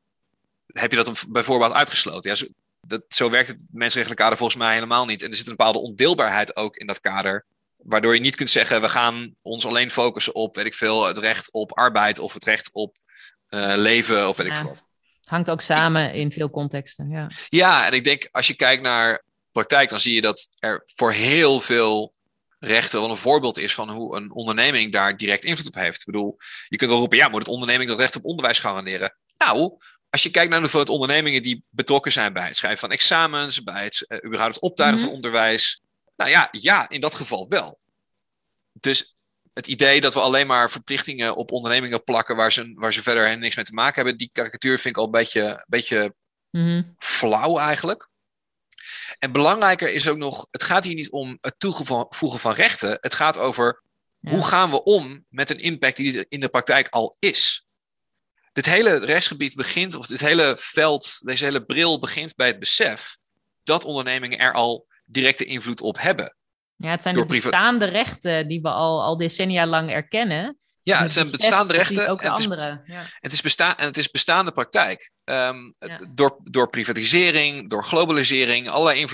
heb 0.66 0.90
je 0.90 0.96
dat 1.04 1.24
bijvoorbeeld 1.28 1.72
uitgesloten. 1.72 2.30
Ja, 2.30 2.37
zo, 2.37 2.46
dat, 2.80 3.02
zo 3.08 3.30
werkt 3.30 3.48
het 3.48 3.64
mensenrechtelijk 3.70 4.20
kader 4.20 4.38
volgens 4.38 4.58
mij 4.58 4.74
helemaal 4.74 5.04
niet. 5.04 5.22
En 5.22 5.30
er 5.30 5.37
zit 5.37 5.46
een 5.46 5.56
bepaalde 5.56 5.78
ondeelbaarheid 5.78 6.56
ook 6.56 6.76
in 6.76 6.87
dat 6.87 7.00
kader. 7.00 7.44
Waardoor 7.85 8.14
je 8.14 8.20
niet 8.20 8.37
kunt 8.37 8.51
zeggen, 8.51 8.81
we 8.81 8.88
gaan 8.88 9.35
ons 9.42 9.66
alleen 9.66 9.90
focussen 9.90 10.35
op, 10.35 10.55
weet 10.55 10.66
ik 10.66 10.75
veel, 10.75 11.07
het 11.07 11.18
recht 11.18 11.53
op 11.53 11.79
arbeid 11.79 12.18
of 12.18 12.33
het 12.35 12.44
recht 12.44 12.70
op 12.73 12.97
eh, 13.49 13.73
leven 13.77 14.29
of 14.29 14.37
weet 14.37 14.47
ik 14.47 14.55
veel 14.55 14.64
wat. 14.66 14.85
Hangt 15.25 15.51
ook 15.51 15.61
samen 15.61 16.12
in 16.14 16.33
veel 16.33 16.51
contexten. 16.51 17.09
Ja. 17.09 17.31
Ja, 17.49 17.87
en 17.87 17.92
ik 17.92 18.05
denk 18.05 18.29
als 18.31 18.47
je 18.47 18.55
kijkt 18.55 18.83
naar 18.83 19.23
praktijk, 19.53 19.88
dan 19.88 20.01
zie 20.01 20.14
je 20.14 20.20
dat 20.20 20.49
er 20.59 20.83
voor 20.87 21.12
heel 21.12 21.61
veel 21.61 22.14
rechten 22.59 23.01
wel 23.01 23.11
een 23.11 23.16
voorbeeld 23.16 23.59
is 23.59 23.75
van 23.75 23.90
hoe 23.90 24.16
een 24.16 24.33
onderneming 24.33 24.92
daar 24.92 25.16
direct 25.16 25.44
invloed 25.44 25.66
op 25.66 25.75
heeft. 25.75 26.01
Ik 26.01 26.07
bedoel, 26.07 26.37
je 26.68 26.77
kunt 26.77 26.90
wel 26.90 26.99
roepen, 26.99 27.18
ja, 27.18 27.29
moet 27.29 27.38
het 27.38 27.49
onderneming 27.49 27.90
dat 27.90 27.99
recht 27.99 28.16
op 28.16 28.25
onderwijs 28.25 28.59
garanderen? 28.59 29.16
Nou, 29.38 29.77
als 30.11 30.23
je 30.23 30.31
kijkt 30.31 30.49
naar 30.49 30.59
de 30.59 30.62
hoeveelheid 30.62 30.92
ondernemingen 30.92 31.42
die 31.42 31.64
betrokken 31.70 32.12
zijn 32.12 32.33
bij 32.33 32.47
het 32.47 32.57
schrijven 32.57 32.81
van 32.81 32.90
examens, 32.90 33.62
bij 33.62 33.85
het 33.85 34.05
eh, 34.09 34.18
überhaupt 34.25 34.55
het 34.55 34.62
optuigen 34.62 34.99
Mhm. 34.99 35.07
van 35.07 35.14
onderwijs. 35.16 35.83
Nou 36.16 36.31
ja, 36.31 36.48
ja, 36.50 36.88
in 36.88 37.00
dat 37.00 37.14
geval 37.14 37.48
wel. 37.48 37.79
Dus 38.72 39.16
het 39.53 39.66
idee 39.66 40.00
dat 40.00 40.14
we 40.14 40.20
alleen 40.20 40.46
maar 40.46 40.70
verplichtingen 40.70 41.37
op 41.37 41.53
ondernemingen 41.53 42.05
plakken 42.05 42.37
waar 42.37 42.53
ze, 42.53 42.72
waar 42.74 42.92
ze 42.92 43.03
verder 43.03 43.38
niks 43.38 43.57
mee 43.57 43.64
te 43.64 43.72
maken 43.74 43.94
hebben, 43.94 44.16
die 44.18 44.31
karikatuur 44.33 44.79
vind 44.79 44.94
ik 44.94 45.00
al 45.00 45.05
een 45.05 45.11
beetje, 45.11 45.42
een 45.42 45.64
beetje 45.66 46.14
Mhm. 46.50 46.83
flauw 46.98 47.59
eigenlijk. 47.59 48.09
En 49.18 49.33
belangrijker 49.33 49.92
is 49.92 50.09
ook 50.09 50.16
nog, 50.16 50.46
het 50.50 50.62
gaat 50.62 50.85
hier 50.85 50.94
niet 50.94 51.11
om 51.11 51.38
het 51.40 51.55
toevoegen 51.59 52.38
van 52.38 52.55
rechten. 52.55 52.98
Het 53.00 53.14
gaat 53.14 53.38
over 53.38 53.83
Ja. 54.18 54.31
hoe 54.31 54.44
gaan 54.44 54.70
we 54.70 54.83
om 54.83 55.24
met 55.29 55.50
een 55.50 55.59
impact 55.59 55.96
die 55.96 56.27
in 56.29 56.40
de 56.40 56.48
praktijk 56.48 56.88
al 56.88 57.16
is. 57.18 57.66
Dit 58.53 58.66
hele 58.66 58.98
rechtsgebied 58.98 59.55
begint, 59.55 59.94
of 59.94 60.07
dit 60.07 60.20
hele 60.20 60.57
veld, 60.59 61.20
deze 61.27 61.44
hele 61.44 61.64
bril 61.64 61.98
begint 61.98 62.37
bij 62.37 62.46
het 62.46 62.59
besef 62.59 63.16
dat 63.62 63.85
ondernemingen 63.85 64.38
er 64.38 64.53
al 64.53 64.87
directe 65.14 65.44
invloed 65.44 65.81
op 65.81 65.98
hebben. 66.00 66.37
Ja, 66.77 66.90
het 66.90 67.03
zijn 67.03 67.14
de 67.14 67.27
bestaande 67.27 67.85
rechten 67.85 68.48
die 68.48 68.61
we 68.61 68.68
al, 68.68 69.03
al 69.03 69.16
decennia 69.16 69.66
lang 69.66 69.90
erkennen. 69.90 70.59
Ja, 70.83 71.03
het 71.03 71.12
zijn 71.12 71.31
bestaande 71.31 71.72
rechten. 71.72 71.96
die 71.96 72.09
Ook 72.09 72.18
de 72.18 72.24
en 72.24 72.31
het 72.31 72.38
is 72.38 72.44
andere. 72.44 72.81
Ja. 72.85 73.03
Het 73.20 73.33
is, 73.33 73.40
besta 73.40 73.77
en 73.77 73.87
het 73.87 73.96
is 73.96 74.11
bestaande 74.11 74.53
praktijk. 74.53 75.12
Ehm, 75.24 75.57
Ja. 75.79 75.98
door, 76.14 76.38
door 76.42 76.70
privatisering, 76.70 77.68
door 77.70 77.85
globalisering, 77.85 78.68
allerlei 78.68 79.07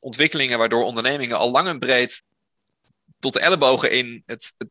ontwikkelingen 0.00 0.58
waardoor 0.58 0.84
ondernemingen 0.84 1.38
al 1.38 1.50
lang 1.50 1.68
en 1.68 1.78
breed 1.78 2.22
tot 3.18 3.32
de 3.32 3.40
ellebogen 3.40 3.90
in 3.90 4.22
het, 4.26 4.54
het- 4.58 4.70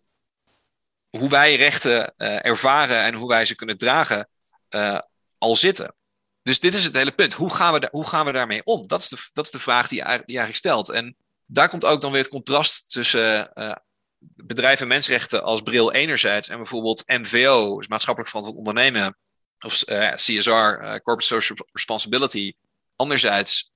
hoe 1.17 1.29
wij 1.29 1.55
rechten 1.55 2.13
eh, 2.17 2.45
ervaren 2.45 3.01
en 3.03 3.13
hoe 3.13 3.29
wij 3.29 3.45
ze 3.45 3.55
kunnen 3.55 3.77
dragen 3.77 4.29
eh, 4.69 4.99
al 5.37 5.55
zitten. 5.55 5.95
Dus 6.43 6.59
dit 6.59 6.73
is 6.73 6.83
het 6.83 6.95
hele 6.95 7.11
punt. 7.11 7.33
Hoe 7.33 7.53
gaan 7.53 7.73
we, 7.73 7.79
daar, 7.79 7.89
hoe 7.91 8.07
gaan 8.07 8.25
we 8.25 8.31
daarmee 8.31 8.63
om? 8.63 8.87
Dat 8.87 9.01
is 9.01 9.09
de, 9.09 9.29
dat 9.33 9.45
is 9.45 9.51
de 9.51 9.59
vraag 9.59 9.87
die 9.87 9.97
je, 9.97 10.03
eigenlijk- 10.03 10.27
die 10.27 10.37
je 10.37 10.43
eigenlijk 10.43 10.75
stelt. 10.75 10.95
En 10.95 11.15
daar 11.45 11.69
komt 11.69 11.85
ook 11.85 12.01
dan 12.01 12.11
weer 12.11 12.21
het 12.21 12.29
contrast 12.29 12.91
tussen 12.91 13.53
eh, 13.53 13.75
bedrijven 14.19 14.81
en 14.81 14.87
mensenrechten 14.87 15.43
als 15.43 15.61
bril 15.61 15.91
enerzijds 15.91 16.47
en 16.47 16.57
bijvoorbeeld 16.57 17.03
MVO, 17.07 17.77
dus 17.77 17.87
maatschappelijk 17.87 18.29
verantwoord 18.29 18.67
ondernemen, 18.67 19.17
of 19.59 19.81
eh, 19.81 20.13
CSR, 20.13 20.49
eh, 20.49 20.77
Corporate 20.79 21.23
Social 21.23 21.67
Responsibility, 21.71 22.53
anderzijds 22.95 23.71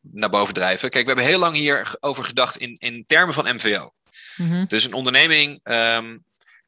naar 0.00 0.30
boven 0.30 0.54
drijven. 0.54 0.90
Kijk, 0.90 1.06
we 1.06 1.10
hebben 1.12 1.30
heel 1.30 1.38
lang 1.38 1.54
hierover 1.54 2.24
gedacht 2.24 2.56
in, 2.56 2.72
in 2.72 3.04
termen 3.06 3.34
van 3.34 3.54
MVO. 3.54 3.90
Mhm. 4.36 4.66
Dus 4.66 4.84
een 4.84 4.92
onderneming 4.92 5.60
ehm, 5.62 6.16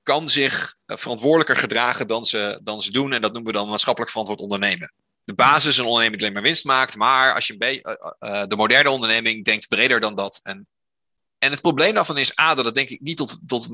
kan 0.09 0.29
zich 0.29 0.77
eh, 0.87 0.97
verantwoordelijker 0.97 1.57
gedragen 1.57 2.07
dan 2.07 2.25
ze, 2.25 2.61
dan 2.63 2.83
ze 2.83 2.91
doen. 2.91 3.13
En 3.13 3.23
dat 3.23 3.33
noemen 3.33 3.53
we 3.53 3.59
dan 3.59 3.69
maatschappelijk 3.69 4.11
verantwoord 4.11 4.41
ondernemen. 4.41 4.93
De 5.25 5.35
basis 5.35 5.67
is 5.67 5.79
een 5.79 5.85
onderneming 5.85 6.21
die 6.21 6.23
alleen 6.23 6.43
maar 6.43 6.51
winst 6.51 6.65
maakt. 6.65 6.97
Maar 6.97 7.35
als 7.35 7.47
je 7.47 7.57
eh, 8.19 8.43
de 8.47 8.57
moderne 8.57 8.91
onderneming 8.91 9.45
denkt 9.45 9.69
breder 9.69 10.01
dan 10.01 10.15
dat. 10.15 10.41
En, 10.43 10.67
en 11.39 11.51
het 11.51 11.61
probleem 11.61 11.95
daarvan 11.95 12.19
is 12.19 12.39
A, 12.41 12.55
dat 12.55 12.65
het 12.65 12.75
denk 12.75 12.89
ik 12.89 13.01
niet 13.01 13.17
tot, 13.17 13.39
tot, 13.47 13.69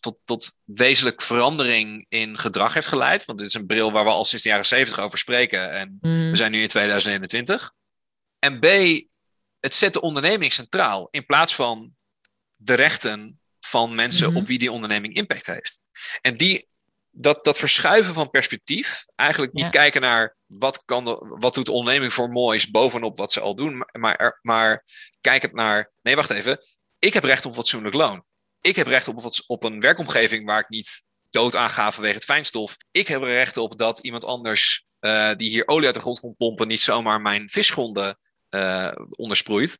tot, 0.00 0.18
tot 0.24 0.50
wezenlijk 0.64 1.22
verandering 1.22 2.06
in 2.08 2.38
gedrag 2.38 2.74
heeft 2.74 2.86
geleid. 2.86 3.24
Want 3.24 3.38
dit 3.38 3.48
is 3.48 3.54
een 3.54 3.66
bril 3.66 3.92
waar 3.92 4.04
we 4.04 4.10
al 4.10 4.24
sinds 4.24 4.44
de 4.44 4.50
jaren 4.50 4.66
zeventig 4.66 5.04
over 5.04 5.18
spreken. 5.18 5.70
En 5.72 5.98
Mhm. 6.00 6.30
we 6.30 6.36
zijn 6.36 6.52
nu 6.52 6.62
in 6.62 6.68
2021. 6.68 7.72
En 8.38 8.60
B, 8.60 8.66
het 9.60 9.74
zet 9.74 9.92
de 9.92 10.00
onderneming 10.00 10.52
centraal 10.52 11.08
in 11.10 11.26
plaats 11.26 11.54
van 11.54 11.94
de 12.56 12.74
rechten 12.74 13.39
van 13.70 13.94
mensen 13.94 14.28
Mhm. 14.28 14.36
op 14.36 14.46
wie 14.46 14.58
die 14.58 14.72
onderneming 14.72 15.14
impact 15.14 15.46
heeft. 15.46 15.80
En 16.20 16.34
die, 16.34 16.68
dat, 17.10 17.44
dat 17.44 17.58
verschuiven 17.58 18.14
van 18.14 18.30
perspectief, 18.30 19.04
eigenlijk 19.16 19.52
niet 19.52 19.64
Ja. 19.64 19.70
kijken 19.70 20.00
naar 20.00 20.36
wat, 20.46 20.84
kan 20.84 21.04
de, 21.04 21.36
wat 21.38 21.54
doet 21.54 21.66
de 21.66 21.72
onderneming 21.72 22.12
voor 22.12 22.30
moois 22.30 22.70
bovenop 22.70 23.16
wat 23.16 23.32
ze 23.32 23.40
al 23.40 23.54
doen, 23.54 23.76
maar, 23.76 23.88
maar, 24.00 24.38
maar 24.42 24.84
kijk 25.20 25.42
het 25.42 25.52
naar, 25.54 25.92
nee 26.02 26.16
wacht 26.16 26.30
even, 26.30 26.58
ik 26.98 27.12
heb 27.14 27.24
recht 27.24 27.46
op 27.46 27.54
fatsoenlijk 27.54 27.94
loon. 27.94 28.24
Ik 28.60 28.76
heb 28.76 28.86
recht 28.86 29.08
op, 29.08 29.30
op 29.46 29.62
een 29.64 29.80
werkomgeving 29.80 30.46
waar 30.46 30.60
ik 30.60 30.68
niet 30.68 31.02
dood 31.30 31.56
aan 31.56 31.70
ga 31.70 31.92
vanwege 31.92 32.14
het 32.14 32.24
fijnstof. 32.24 32.76
Ik 32.90 33.08
heb 33.08 33.20
er 33.22 33.28
recht 33.28 33.56
op 33.56 33.78
dat 33.78 33.98
iemand 33.98 34.24
anders 34.24 34.84
eh, 34.98 35.30
die 35.36 35.50
hier 35.50 35.68
olie 35.68 35.86
uit 35.86 35.94
de 35.94 36.00
grond 36.00 36.20
komt 36.20 36.36
pompen, 36.36 36.68
niet 36.68 36.80
zomaar 36.80 37.20
mijn 37.20 37.50
visgronden 37.50 38.18
eh, 38.48 38.92
ondersproeit. 39.16 39.78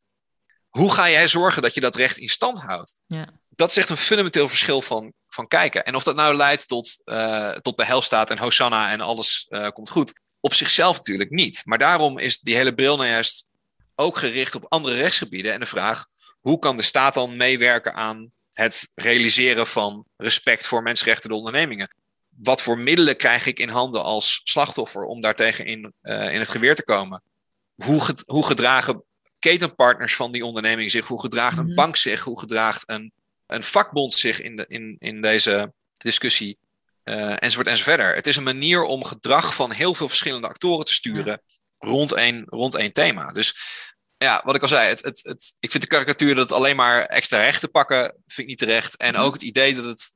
Hoe 0.69 0.93
ga 0.93 1.11
jij 1.11 1.29
zorgen 1.29 1.63
dat 1.63 1.75
je 1.75 1.81
dat 1.81 1.97
recht 1.97 2.19
in 2.19 2.29
stand 2.29 2.59
houdt? 2.61 2.95
Ja. 3.07 3.40
Dat 3.61 3.71
is 3.71 3.77
echt 3.77 3.91
een 3.91 3.97
fundamenteel 3.97 4.49
verschil 4.49 4.81
van, 4.81 5.13
van 5.29 5.47
kijken. 5.49 5.85
En 5.85 5.95
of 5.95 6.03
dat 6.03 6.17
nou 6.17 6.35
leidt 6.35 6.69
tot, 6.69 7.01
eh 7.05 7.51
tot 7.53 7.77
behelstaat 7.77 8.31
en 8.31 8.39
Hosanna 8.39 8.91
en 8.91 9.01
alles 9.01 9.47
eh, 9.49 9.69
komt 9.69 9.91
goed. 9.91 10.21
Op 10.41 10.55
zichzelf 10.55 10.97
natuurlijk 10.97 11.31
niet. 11.31 11.63
Maar 11.65 11.79
daarom 11.79 12.19
is 12.19 12.39
die 12.41 12.55
hele 12.57 12.75
bril 12.75 12.97
nou 12.97 13.09
juist 13.09 13.47
ook 13.95 14.17
gericht 14.17 14.55
op 14.55 14.67
andere 14.69 14.97
rechtsgebieden. 14.97 15.53
En 15.53 15.61
de 15.61 15.67
vraag, 15.67 16.07
hoe 16.41 16.59
kan 16.59 16.77
de 16.77 16.83
staat 16.83 17.15
dan 17.15 17.37
meewerken 17.37 17.95
aan 17.95 18.31
het 18.53 18.89
realiseren 18.95 19.67
van 19.67 20.05
respect 20.17 20.67
voor 20.67 20.83
mensenrechten 20.83 21.29
de 21.29 21.37
ondernemingen? 21.37 21.95
Wat 22.29 22.63
voor 22.63 22.79
middelen 22.79 23.17
krijg 23.17 23.47
ik 23.47 23.59
in 23.59 23.69
handen 23.69 24.03
als 24.03 24.41
slachtoffer 24.45 25.05
om 25.05 25.21
daartegen 25.21 25.65
in, 25.67 25.93
eh, 26.01 26.33
in 26.33 26.39
het 26.39 26.49
geweer 26.49 26.75
te 26.75 26.85
komen? 26.85 27.23
Hoe, 27.75 28.01
ge- 28.01 28.23
hoe 28.27 28.47
gedragen 28.47 29.05
ketenpartners 29.39 30.17
van 30.17 30.33
die 30.33 30.45
onderneming 30.45 30.91
zich? 30.91 31.07
Hoe 31.07 31.21
gedraagt 31.21 31.59
een 31.59 31.65
Mhm. 31.67 31.75
bank 31.75 31.97
zich? 31.97 32.21
Hoe 32.23 32.39
gedraagt 32.39 32.83
een, 32.87 33.13
een 33.55 33.63
vakbond 33.63 34.15
zich 34.15 34.41
in, 34.41 34.57
de, 34.57 34.65
in, 34.69 34.97
in 34.99 35.21
deze 35.21 35.73
discussie? 35.97 36.59
Eh, 37.03 37.43
enzovoort 37.43 37.67
enzoverder. 37.67 38.15
Het 38.15 38.27
is 38.27 38.37
een 38.37 38.43
manier 38.43 38.83
om 38.83 39.05
gedrag 39.05 39.55
van 39.55 39.73
heel 39.73 39.95
veel 39.95 40.09
verschillende 40.09 40.49
actoren 40.49 40.85
te 40.85 40.95
sturen 40.95 41.43
rond, 41.79 42.13
één, 42.13 42.45
rond 42.47 42.75
één 42.75 42.93
thema. 42.93 43.33
Dus 43.33 43.57
ja, 44.17 44.41
wat 44.45 44.55
ik 44.55 44.63
al 44.63 44.69
zei, 44.69 44.89
het, 44.89 45.03
het, 45.03 45.21
het, 45.25 45.55
ik 45.59 45.71
vind 45.71 45.83
de 45.83 45.89
karikatuur 45.89 46.35
dat 46.35 46.49
het 46.49 46.59
alleen 46.59 46.77
maar 46.77 47.07
extra 47.07 47.41
rechten 47.43 47.71
pakken, 47.71 48.03
vind 48.27 48.39
ik 48.39 48.47
niet 48.47 48.59
terecht. 48.59 48.97
En 48.97 49.13
Mhm. 49.13 49.23
ook 49.23 49.33
het 49.33 49.43
idee 49.43 49.75
dat 49.75 49.85
het 49.85 50.15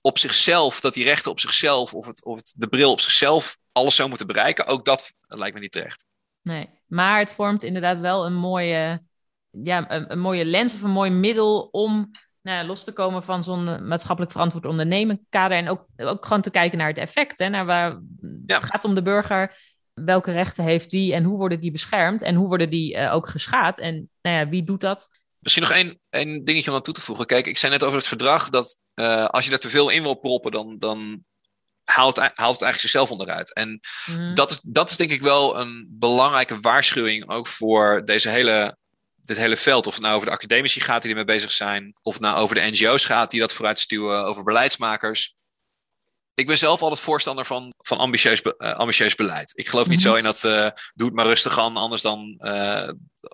op 0.00 0.18
zichzelf, 0.18 0.80
dat 0.80 0.94
die 0.94 1.04
rechten 1.04 1.30
op 1.30 1.40
zichzelf, 1.40 1.94
of, 1.94 2.06
het, 2.06 2.24
of 2.24 2.36
het, 2.36 2.54
de 2.56 2.68
bril 2.68 2.90
op 2.90 3.00
zichzelf 3.00 3.58
alles 3.72 3.94
zou 3.94 4.08
moeten 4.08 4.26
bereiken, 4.26 4.66
ook 4.66 4.84
dat 4.84 5.12
lijkt 5.26 5.54
me 5.54 5.60
niet 5.60 5.72
terecht. 5.72 6.04
Nee, 6.42 6.68
maar 6.86 7.18
het 7.18 7.32
vormt 7.32 7.62
inderdaad 7.62 8.00
wel 8.00 8.26
een 8.26 8.34
mooie, 8.34 9.02
ja, 9.50 9.90
een, 9.90 10.12
een 10.12 10.20
mooie 10.20 10.44
lens 10.44 10.74
of 10.74 10.82
een 10.82 10.90
mooi 10.90 11.10
middel 11.10 11.68
om 11.70 12.10
nou 12.42 12.58
ja, 12.58 12.64
los 12.64 12.84
te 12.84 12.92
komen 12.92 13.24
van 13.24 13.42
zo'n 13.42 13.68
eh, 13.68 13.80
maatschappelijk 13.80 14.32
verantwoord 14.32 14.64
ondernemen 14.64 15.26
kader 15.28 15.56
en 15.56 15.68
ook, 15.68 15.86
ook 15.96 16.26
gewoon 16.26 16.42
te 16.42 16.50
kijken 16.50 16.78
naar 16.78 16.88
het 16.88 16.98
effect. 16.98 17.38
Hè, 17.38 17.48
naar 17.48 17.66
waar, 17.66 18.00
Ja. 18.46 18.56
Het 18.56 18.64
gaat 18.64 18.84
om 18.84 18.94
de 18.94 19.02
burger, 19.02 19.56
welke 19.94 20.32
rechten 20.32 20.64
heeft 20.64 20.90
die 20.90 21.14
en 21.14 21.24
hoe 21.24 21.36
worden 21.36 21.60
die 21.60 21.70
beschermd 21.70 22.22
en 22.22 22.34
hoe 22.34 22.48
worden 22.48 22.70
die 22.70 22.96
eh, 22.96 23.14
ook 23.14 23.28
geschaad 23.28 23.78
en 23.78 24.10
nou 24.22 24.36
ja, 24.36 24.48
wie 24.48 24.64
doet 24.64 24.80
dat? 24.80 25.08
Misschien 25.38 25.62
nog 25.62 25.72
één, 25.72 26.00
één 26.10 26.44
dingetje 26.44 26.70
om 26.70 26.76
aan 26.76 26.82
toe 26.82 26.94
te 26.94 27.00
voegen. 27.00 27.26
Kijk, 27.26 27.46
ik 27.46 27.58
zei 27.58 27.72
net 27.72 27.84
over 27.84 27.96
het 27.98 28.06
verdrag 28.06 28.48
dat 28.48 28.82
eh, 28.94 29.24
als 29.24 29.44
je 29.46 29.52
er 29.52 29.58
te 29.58 29.68
veel 29.68 29.88
in 29.88 30.02
wil 30.02 30.14
proppen, 30.14 30.52
dan, 30.52 30.76
dan 30.78 31.24
haalt, 31.84 32.16
het, 32.16 32.24
haalt 32.24 32.52
het 32.54 32.62
eigenlijk 32.62 32.80
zichzelf 32.80 33.10
onderuit. 33.10 33.54
En 33.54 33.80
Mhm. 34.06 34.34
dat 34.34 34.50
is, 34.50 34.60
dat 34.60 34.90
is 34.90 34.96
denk 34.96 35.10
ik 35.10 35.22
wel 35.22 35.58
een 35.58 35.86
belangrijke 35.90 36.60
waarschuwing 36.60 37.28
ook 37.28 37.46
voor 37.46 38.02
deze 38.04 38.28
hele, 38.28 38.76
dit 39.22 39.36
hele 39.36 39.56
veld. 39.56 39.86
Of 39.86 39.94
het 39.94 40.02
nou 40.02 40.14
over 40.14 40.26
de 40.26 40.32
academici 40.32 40.80
gaat 40.80 41.02
die 41.02 41.10
ermee 41.10 41.24
bezig 41.24 41.52
zijn, 41.52 41.96
of 42.02 42.12
het 42.12 42.22
nou 42.22 42.38
over 42.38 42.54
de 42.54 42.70
NGO's 42.70 43.04
gaat 43.04 43.30
die 43.30 43.40
dat 43.40 43.52
vooruit 43.52 43.78
stuwen, 43.78 44.24
over 44.24 44.42
beleidsmakers. 44.42 45.38
ik 46.34 46.46
ben 46.46 46.58
zelf 46.58 46.82
altijd 46.82 47.00
voorstander 47.00 47.46
van, 47.46 47.74
van 47.78 47.98
ambitieus, 47.98 48.42
uh, 48.42 48.72
ambitieus 48.72 49.14
beleid. 49.14 49.52
Ik 49.54 49.68
geloof 49.68 49.86
niet 49.86 50.02
zo 50.02 50.08
mhm. 50.08 50.18
in 50.18 50.24
dat 50.24 50.44
uh, 50.44 50.68
doe 50.94 51.06
het 51.06 51.16
maar 51.16 51.26
rustig 51.26 51.58
aan, 51.58 51.76
anders 51.76 52.02
dan, 52.02 52.40
uh, 52.44 52.88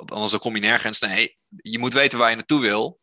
anders 0.05 0.31
dan 0.31 0.40
kom 0.40 0.55
je 0.55 0.61
nergens. 0.61 1.01
Nee, 1.01 1.38
je 1.49 1.79
moet 1.79 1.92
weten 1.92 2.18
waar 2.18 2.31
je 2.31 2.37
naartoe 2.37 2.61
wil. 2.61 3.01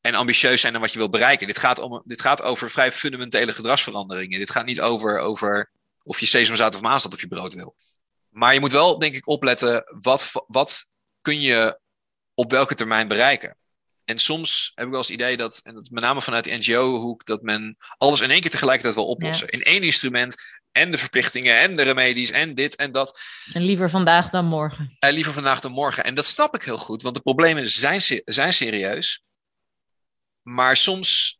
En 0.00 0.14
ambitieus 0.14 0.60
zijn 0.60 0.74
in 0.74 0.80
wat 0.80 0.92
je 0.92 0.98
wil 0.98 1.08
bereiken. 1.08 1.46
Dit 1.46 1.58
gaat, 1.58 1.78
om, 1.78 2.02
dit 2.04 2.20
gaat 2.20 2.42
over 2.42 2.70
vrij 2.70 2.92
fundamentele 2.92 3.52
gedragsveranderingen. 3.52 4.38
Dit 4.38 4.50
gaat 4.50 4.66
niet 4.66 4.80
over, 4.80 5.18
over 5.18 5.70
of 6.02 6.20
je 6.20 6.26
sesamzaad 6.26 6.74
of 6.74 6.80
maanstad 6.80 7.12
op 7.12 7.20
je 7.20 7.28
brood 7.28 7.52
wil. 7.52 7.76
Maar 8.28 8.54
je 8.54 8.60
moet 8.60 8.72
wel, 8.72 8.98
denk 8.98 9.14
ik, 9.14 9.28
opletten. 9.28 9.84
Wat, 10.00 10.30
wat 10.46 10.90
kun 11.20 11.40
je 11.40 11.80
op 12.34 12.50
welke 12.50 12.74
termijn 12.74 13.08
bereiken? 13.08 13.56
En 14.04 14.18
soms 14.18 14.72
heb 14.74 14.84
ik 14.84 14.90
wel 14.90 15.00
eens 15.00 15.08
het 15.08 15.20
idee 15.20 15.36
dat, 15.36 15.60
en 15.64 15.74
dat 15.74 15.90
met 15.90 16.02
name 16.02 16.22
vanuit 16.22 16.44
de 16.44 16.56
NGO-hoek, 16.56 17.26
dat 17.26 17.42
men 17.42 17.76
alles 17.98 18.20
in 18.20 18.30
één 18.30 18.40
keer 18.40 18.50
tegelijkertijd 18.50 18.94
wil 18.94 19.06
oplossen. 19.06 19.48
In 19.48 19.62
één 19.62 19.82
instrument 19.82 20.36
en 20.72 20.90
de 20.90 20.98
verplichtingen 20.98 21.58
en 21.58 21.76
de 21.76 21.82
remedies 21.82 22.30
en 22.30 22.54
dit 22.54 22.76
en 22.76 22.92
dat. 22.92 23.20
En 23.52 23.62
liever 23.62 23.90
vandaag 23.90 24.30
dan 24.30 24.44
morgen. 24.44 24.96
En 24.98 25.12
liever 25.12 25.32
vandaag 25.32 25.60
dan 25.60 25.72
morgen. 25.72 26.04
En 26.04 26.14
dat 26.14 26.26
snap 26.26 26.54
ik 26.54 26.62
heel 26.62 26.78
goed, 26.78 27.02
want 27.02 27.14
de 27.14 27.20
problemen 27.20 27.68
zijn, 27.68 28.00
zijn 28.24 28.52
serieus. 28.52 29.22
Maar 30.42 30.76
soms 30.76 31.38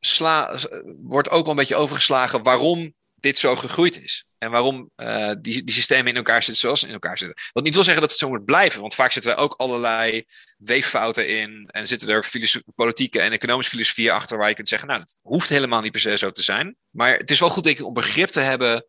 sla, 0.00 0.58
wordt 1.02 1.30
ook 1.30 1.42
wel 1.42 1.50
een 1.50 1.56
beetje 1.56 1.76
overgeslagen 1.76 2.42
waarom 2.42 2.94
dit 3.14 3.38
zo 3.38 3.56
gegroeid 3.56 4.02
is. 4.02 4.24
En 4.42 4.50
waarom 4.50 4.90
uh, 4.96 5.30
die, 5.40 5.64
die 5.64 5.74
systemen 5.74 6.06
in 6.06 6.16
elkaar 6.16 6.42
zitten 6.42 6.56
zoals 6.56 6.80
ze 6.80 6.86
in 6.86 6.92
elkaar 6.92 7.18
zitten. 7.18 7.42
Wat 7.52 7.64
niet 7.64 7.74
wil 7.74 7.82
zeggen 7.82 8.02
dat 8.02 8.10
het 8.10 8.20
zo 8.20 8.28
moet 8.28 8.44
blijven. 8.44 8.80
Want 8.80 8.94
vaak 8.94 9.12
zitten 9.12 9.32
er 9.32 9.38
ook 9.38 9.54
allerlei 9.56 10.24
weeffouten 10.58 11.28
in. 11.28 11.68
En 11.70 11.86
zitten 11.86 12.08
er 12.08 12.30
politieke 12.74 13.20
en 13.20 13.32
economische 13.32 13.70
filosofieën 13.70 14.10
achter. 14.10 14.38
Waar 14.38 14.48
je 14.48 14.54
kunt 14.54 14.68
zeggen, 14.68 14.88
nou, 14.88 15.00
dat 15.00 15.18
hoeft 15.22 15.48
helemaal 15.48 15.80
niet 15.80 15.92
per 15.92 16.00
se 16.00 16.18
zo 16.18 16.30
te 16.30 16.42
zijn. 16.42 16.76
Maar 16.90 17.16
het 17.16 17.30
is 17.30 17.40
wel 17.40 17.50
goed 17.50 17.64
denk 17.64 17.78
ik, 17.78 17.86
om 17.86 17.92
begrip 17.92 18.28
te 18.28 18.40
hebben. 18.40 18.86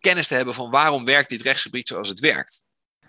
Kennis 0.00 0.26
te 0.26 0.34
hebben 0.34 0.54
van 0.54 0.70
waarom 0.70 1.04
werkt 1.04 1.28
dit 1.28 1.42
rechtsgebied 1.42 1.88
zoals 1.88 2.08
het 2.08 2.20
werkt. 2.20 2.62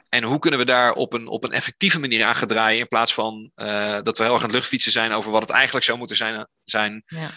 En 0.09 0.23
hoe 0.23 0.39
kunnen 0.39 0.59
we 0.59 0.65
daar 0.65 0.93
op 0.93 1.13
een, 1.13 1.27
op 1.27 1.43
een 1.43 1.51
effectieve 1.51 1.99
manier 1.99 2.25
aan 2.25 2.35
gedraaien. 2.35 2.79
In 2.79 2.87
plaats 2.87 3.13
van 3.13 3.51
uh, 3.55 3.97
dat 4.03 4.17
we 4.17 4.23
heel 4.23 4.33
erg 4.33 4.41
aan 4.41 4.47
het 4.47 4.57
luchtfietsen 4.57 4.91
zijn 4.91 5.11
over 5.11 5.31
wat 5.31 5.41
het 5.41 5.51
eigenlijk 5.51 5.85
zou 5.85 5.97
moeten 5.97 6.15
zijn, 6.15 6.47
zijn 6.63 7.03
ja. 7.05 7.29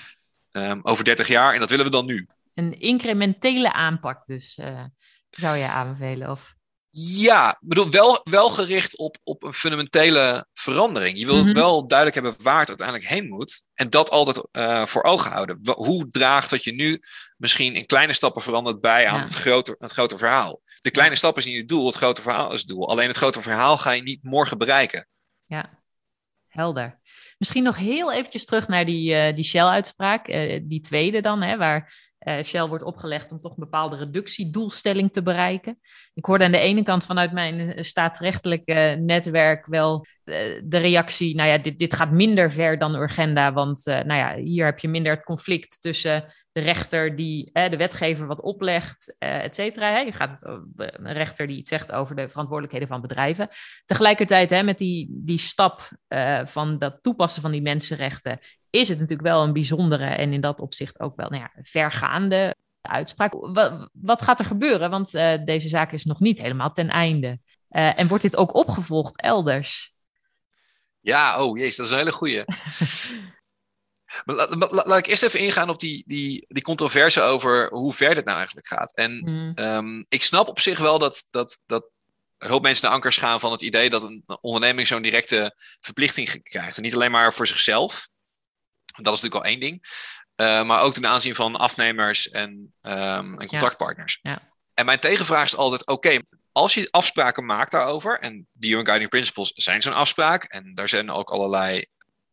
um, 0.70 0.80
over 0.82 1.04
30 1.04 1.28
jaar. 1.28 1.54
En 1.54 1.60
dat 1.60 1.70
willen 1.70 1.84
we 1.84 1.90
dan 1.90 2.06
nu 2.06 2.28
een 2.54 2.80
incrementele 2.80 3.72
aanpak 3.72 4.26
dus 4.26 4.58
uh, 4.58 4.84
zou 5.30 5.56
je 5.56 5.68
aanbevelen? 5.68 6.30
Of? 6.30 6.54
Ja, 6.96 7.50
ik 7.50 7.68
bedoel, 7.68 7.90
wel, 7.90 8.20
wel 8.24 8.48
gericht 8.48 8.98
op, 8.98 9.16
op 9.22 9.42
een 9.42 9.52
fundamentele 9.52 10.46
verandering. 10.52 11.18
Je 11.18 11.26
wil 11.26 11.38
mm 11.38 11.44
-hmm. 11.44 11.54
wel 11.54 11.86
duidelijk 11.86 12.22
hebben 12.22 12.44
waar 12.44 12.60
het 12.60 12.68
uiteindelijk 12.68 13.08
heen 13.08 13.28
moet. 13.28 13.64
En 13.74 13.90
dat 13.90 14.10
altijd 14.10 14.48
uh, 14.52 14.84
voor 14.84 15.02
ogen 15.02 15.30
houden. 15.30 15.60
Hoe 15.74 16.08
draagt 16.08 16.50
dat 16.50 16.64
je 16.64 16.72
nu 16.72 17.00
misschien 17.36 17.74
in 17.74 17.86
kleine 17.86 18.12
stappen 18.12 18.42
verandert 18.42 18.80
bij 18.80 19.08
aan 19.08 19.18
ja. 19.18 19.24
het, 19.24 19.34
grote, 19.34 19.74
het 19.78 19.92
grote 19.92 20.18
verhaal? 20.18 20.60
De 20.80 20.90
kleine 20.90 21.16
stap 21.16 21.36
is 21.36 21.44
niet 21.44 21.56
het 21.56 21.68
doel, 21.68 21.86
het 21.86 21.96
grote 21.96 22.22
verhaal 22.22 22.52
is 22.52 22.60
het 22.60 22.68
doel. 22.68 22.88
Alleen 22.88 23.08
het 23.08 23.16
grote 23.16 23.40
verhaal 23.40 23.78
ga 23.78 23.90
je 23.90 24.02
niet 24.02 24.22
morgen 24.22 24.58
bereiken. 24.58 25.08
Ja, 25.46 25.82
helder. 26.48 27.00
Misschien 27.38 27.62
nog 27.62 27.76
heel 27.76 28.12
eventjes 28.12 28.44
terug 28.44 28.68
naar 28.68 28.84
die, 28.84 29.14
uh, 29.14 29.34
die 29.34 29.44
Shell-uitspraak, 29.44 30.28
uh, 30.28 30.60
die 30.62 30.80
tweede 30.80 31.20
dan, 31.20 31.42
hè, 31.42 31.56
waar 31.56 31.92
uh, 32.24 32.42
Shell 32.42 32.66
wordt 32.66 32.84
opgelegd 32.84 33.32
om 33.32 33.40
toch 33.40 33.52
een 33.52 33.64
bepaalde 33.64 33.96
reductiedoelstelling 33.96 35.12
te 35.12 35.22
bereiken. 35.22 35.78
Ik 36.14 36.24
hoorde 36.24 36.44
aan 36.44 36.52
de 36.52 36.58
ene 36.58 36.82
kant 36.82 37.04
vanuit 37.04 37.32
mijn 37.32 37.60
eh, 37.60 37.82
staatsrechtelijke 37.82 38.96
netwerk 39.00 39.66
wel 39.66 40.06
de 40.64 40.78
reactie, 40.78 41.34
nou 41.34 41.48
ja, 41.48 41.58
dit, 41.58 41.78
dit 41.78 41.94
gaat 41.94 42.10
minder 42.10 42.52
ver 42.52 42.78
dan 42.78 42.94
Urgenda, 42.94 43.52
want 43.52 43.84
nou 43.84 44.14
ja, 44.14 44.36
hier 44.36 44.64
heb 44.64 44.78
je 44.78 44.88
minder 44.88 45.12
het 45.12 45.24
conflict 45.24 45.82
tussen 45.82 46.24
de 46.52 46.60
rechter 46.60 47.16
die 47.16 47.50
de 47.52 47.76
wetgever 47.76 48.26
wat 48.26 48.40
oplegt, 48.40 49.16
et 49.18 49.54
cetera. 49.54 49.98
Je 49.98 50.12
gaat 50.12 50.30
het 50.30 50.44
een 50.76 51.12
rechter 51.12 51.46
die 51.46 51.56
iets 51.56 51.68
zegt 51.68 51.92
over 51.92 52.16
de 52.16 52.28
verantwoordelijkheden 52.28 52.88
van 52.88 53.00
bedrijven. 53.00 53.48
Tegelijkertijd 53.84 54.50
hè, 54.50 54.62
met 54.62 54.78
die, 54.78 55.08
die 55.10 55.38
stap 55.38 55.88
van 56.44 56.78
dat 56.78 56.98
toepassen 57.02 57.42
van 57.42 57.50
die 57.50 57.62
mensenrechten 57.62 58.38
is 58.74 58.88
het 58.88 58.98
natuurlijk 58.98 59.28
wel 59.28 59.42
een 59.42 59.52
bijzondere 59.52 60.06
en 60.06 60.32
in 60.32 60.40
dat 60.40 60.60
opzicht 60.60 61.00
ook 61.00 61.16
wel 61.16 61.28
nou 61.28 61.42
ja, 61.42 61.62
vergaande 61.62 62.54
uitspraak. 62.80 63.32
Wat, 63.32 63.88
wat 63.92 64.22
gaat 64.22 64.38
er 64.38 64.44
gebeuren? 64.44 64.90
Want 64.90 65.14
uh, 65.14 65.34
deze 65.44 65.68
zaak 65.68 65.92
is 65.92 66.04
nog 66.04 66.20
niet 66.20 66.40
helemaal 66.40 66.72
ten 66.72 66.88
einde. 66.88 67.38
Uh, 67.70 67.98
en 67.98 68.08
wordt 68.08 68.22
dit 68.22 68.36
ook 68.36 68.54
opgevolgd 68.54 69.20
elders? 69.20 69.92
Ja, 71.00 71.42
oh 71.42 71.58
jezus, 71.58 71.76
dat 71.76 71.86
is 71.86 71.92
een 71.92 71.98
hele 71.98 72.12
goeie. 72.12 72.44
laat, 74.24 74.98
ik 74.98 75.06
eerst 75.06 75.22
even 75.22 75.40
ingaan 75.40 75.68
op 75.68 75.78
die, 75.78 76.04
die, 76.06 76.44
die 76.48 76.62
controverse 76.62 77.20
over 77.20 77.68
hoe 77.68 77.92
ver 77.92 78.14
dit 78.14 78.24
nou 78.24 78.36
eigenlijk 78.36 78.66
gaat. 78.66 78.94
En 78.96 79.12
mm. 79.12 79.52
um, 79.64 80.04
ik 80.08 80.22
snap 80.22 80.48
op 80.48 80.60
zich 80.60 80.78
wel 80.78 80.98
dat, 80.98 81.26
dat, 81.30 81.58
dat 81.66 81.90
een 82.38 82.50
hoop 82.50 82.62
mensen 82.62 82.84
naar 82.84 82.94
ankers 82.94 83.16
gaan 83.16 83.40
van 83.40 83.52
het 83.52 83.62
idee 83.62 83.90
dat 83.90 84.02
een 84.02 84.24
onderneming 84.40 84.86
zo'n 84.86 85.02
directe 85.02 85.54
verplichting 85.80 86.42
krijgt. 86.42 86.76
En 86.76 86.82
niet 86.82 86.94
alleen 86.94 87.10
maar 87.10 87.34
voor 87.34 87.46
zichzelf, 87.46 88.08
dat 89.02 89.14
is 89.14 89.22
natuurlijk 89.22 89.34
al 89.34 89.50
één 89.50 89.60
ding. 89.60 89.82
Uh, 90.36 90.64
maar 90.64 90.80
ook 90.80 90.94
ten 90.94 91.06
aanzien 91.06 91.34
van 91.34 91.56
afnemers 91.56 92.28
en, 92.28 92.74
um, 92.82 93.40
en 93.40 93.46
contractpartners. 93.46 94.18
Ja. 94.22 94.30
Ja. 94.30 94.52
En 94.74 94.84
mijn 94.84 95.00
tegenvraag 95.00 95.44
is 95.44 95.56
altijd: 95.56 95.86
oké, 95.86 96.18
als 96.52 96.74
je 96.74 96.88
afspraken 96.90 97.44
maakt 97.44 97.70
daarover, 97.70 98.18
en 98.20 98.46
die 98.52 98.76
UN 98.76 98.84
Guiding 98.84 99.10
Principles 99.10 99.52
zijn 99.54 99.82
zo'n 99.82 99.92
afspraak, 99.92 100.44
en 100.44 100.74
daar 100.74 100.88
zijn 100.88 101.10
ook 101.10 101.30
allerlei, 101.30 101.86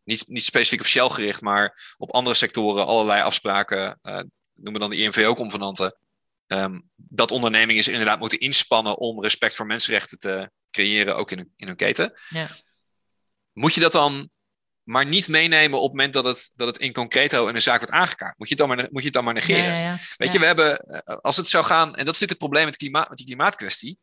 niet, 0.04 0.28
niet 0.28 0.46
specifiek 0.46 0.80
op 0.80 0.86
Shell 0.86 1.10
gericht, 1.10 1.42
maar 1.42 1.96
op 1.98 2.12
andere 2.12 2.36
sectoren 2.36 2.86
allerlei 2.86 3.22
afspraken, 3.22 4.00
uh, 4.02 4.14
noemen 4.54 4.74
we 4.74 4.80
dan 4.80 4.90
de 4.90 4.98
INVO-convenanten, 4.98 5.98
um, 6.48 6.90
dat 6.96 7.32
ondernemingen 7.32 7.84
zich 7.84 7.94
inderdaad 7.94 8.20
moeten 8.20 8.40
inspannen 8.40 8.98
om 8.98 9.22
respect 9.22 9.56
voor 9.56 9.66
mensenrechten 9.66 10.20
te 10.20 10.52
creëren, 10.72 11.16
ook 11.16 11.32
in, 11.32 11.54
in 11.56 11.68
hun 11.68 11.76
keten. 11.76 12.14
Ja. 12.30 12.48
Moet 13.52 13.74
je 13.74 13.82
dat 13.82 13.92
dan 13.92 14.30
maar 14.84 15.06
niet 15.06 15.28
meenemen 15.28 15.78
op 15.78 15.84
het 15.84 15.92
moment 15.92 16.14
dat 16.14 16.26
het, 16.26 16.52
dat 16.56 16.68
het 16.68 16.78
in 16.78 16.94
concreto 16.94 17.48
in 17.48 17.56
een 17.56 17.62
zaak 17.62 17.80
wordt 17.80 17.96
aangekaart. 17.96 18.38
Moet 18.38 18.48
je 18.48 18.56
het 18.56 18.68
dan 18.68 18.78
maar, 18.78 18.88
moet 18.92 19.02
je 19.02 19.06
het 19.06 19.14
dan 19.14 19.24
maar 19.24 19.34
negeren. 19.34 19.64
Ja, 19.64 19.78
ja, 19.78 19.84
ja. 19.84 19.98
Weet 20.18 20.32
je, 20.32 20.40
we 20.40 20.46
hebben, 20.46 20.78
eh, 20.78 21.16
als 21.16 21.38
het 21.38 21.48
zou 21.48 21.66
gaan, 21.66 21.88
en 21.88 22.06
dat 22.06 22.16
is 22.16 22.20
natuurlijk 22.20 22.30
het 22.30 22.38
probleem 22.38 22.66
met, 22.66 22.76
klimaat, 22.76 23.10
met 23.10 23.18
die 23.18 23.26
klimaatkwestie, 23.26 23.98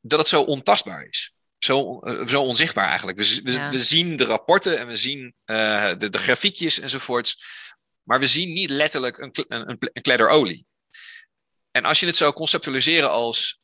dat 0.00 0.18
het 0.18 0.28
zo 0.28 0.42
ontastbaar 0.42 1.06
is. 1.08 1.32
Zo, 1.58 2.00
uh, 2.02 2.26
zo 2.26 2.42
onzichtbaar 2.42 2.88
eigenlijk. 2.88 3.16
Dus 3.16 3.40
we, 3.40 3.68
we, 3.70 3.84
zien 3.84 4.16
de 4.16 4.24
rapporten 4.24 4.78
en 4.78 4.86
we 4.86 4.96
zien 4.96 5.34
uh, 5.46 5.92
de, 5.98 6.10
de 6.10 6.18
grafiekjes 6.18 6.80
enzovoorts. 6.80 7.44
Maar 8.02 8.20
we 8.20 8.26
zien 8.26 8.52
niet 8.52 8.70
letterlijk 8.70 9.18
een, 9.18 9.30
een, 9.48 9.76
een 9.92 10.02
kledder 10.02 10.28
olie. 10.28 10.66
En 11.70 11.84
als 11.84 12.00
je 12.00 12.06
het 12.06 12.16
zou 12.16 12.32
conceptualiseren 12.32 13.10
als 13.10 13.60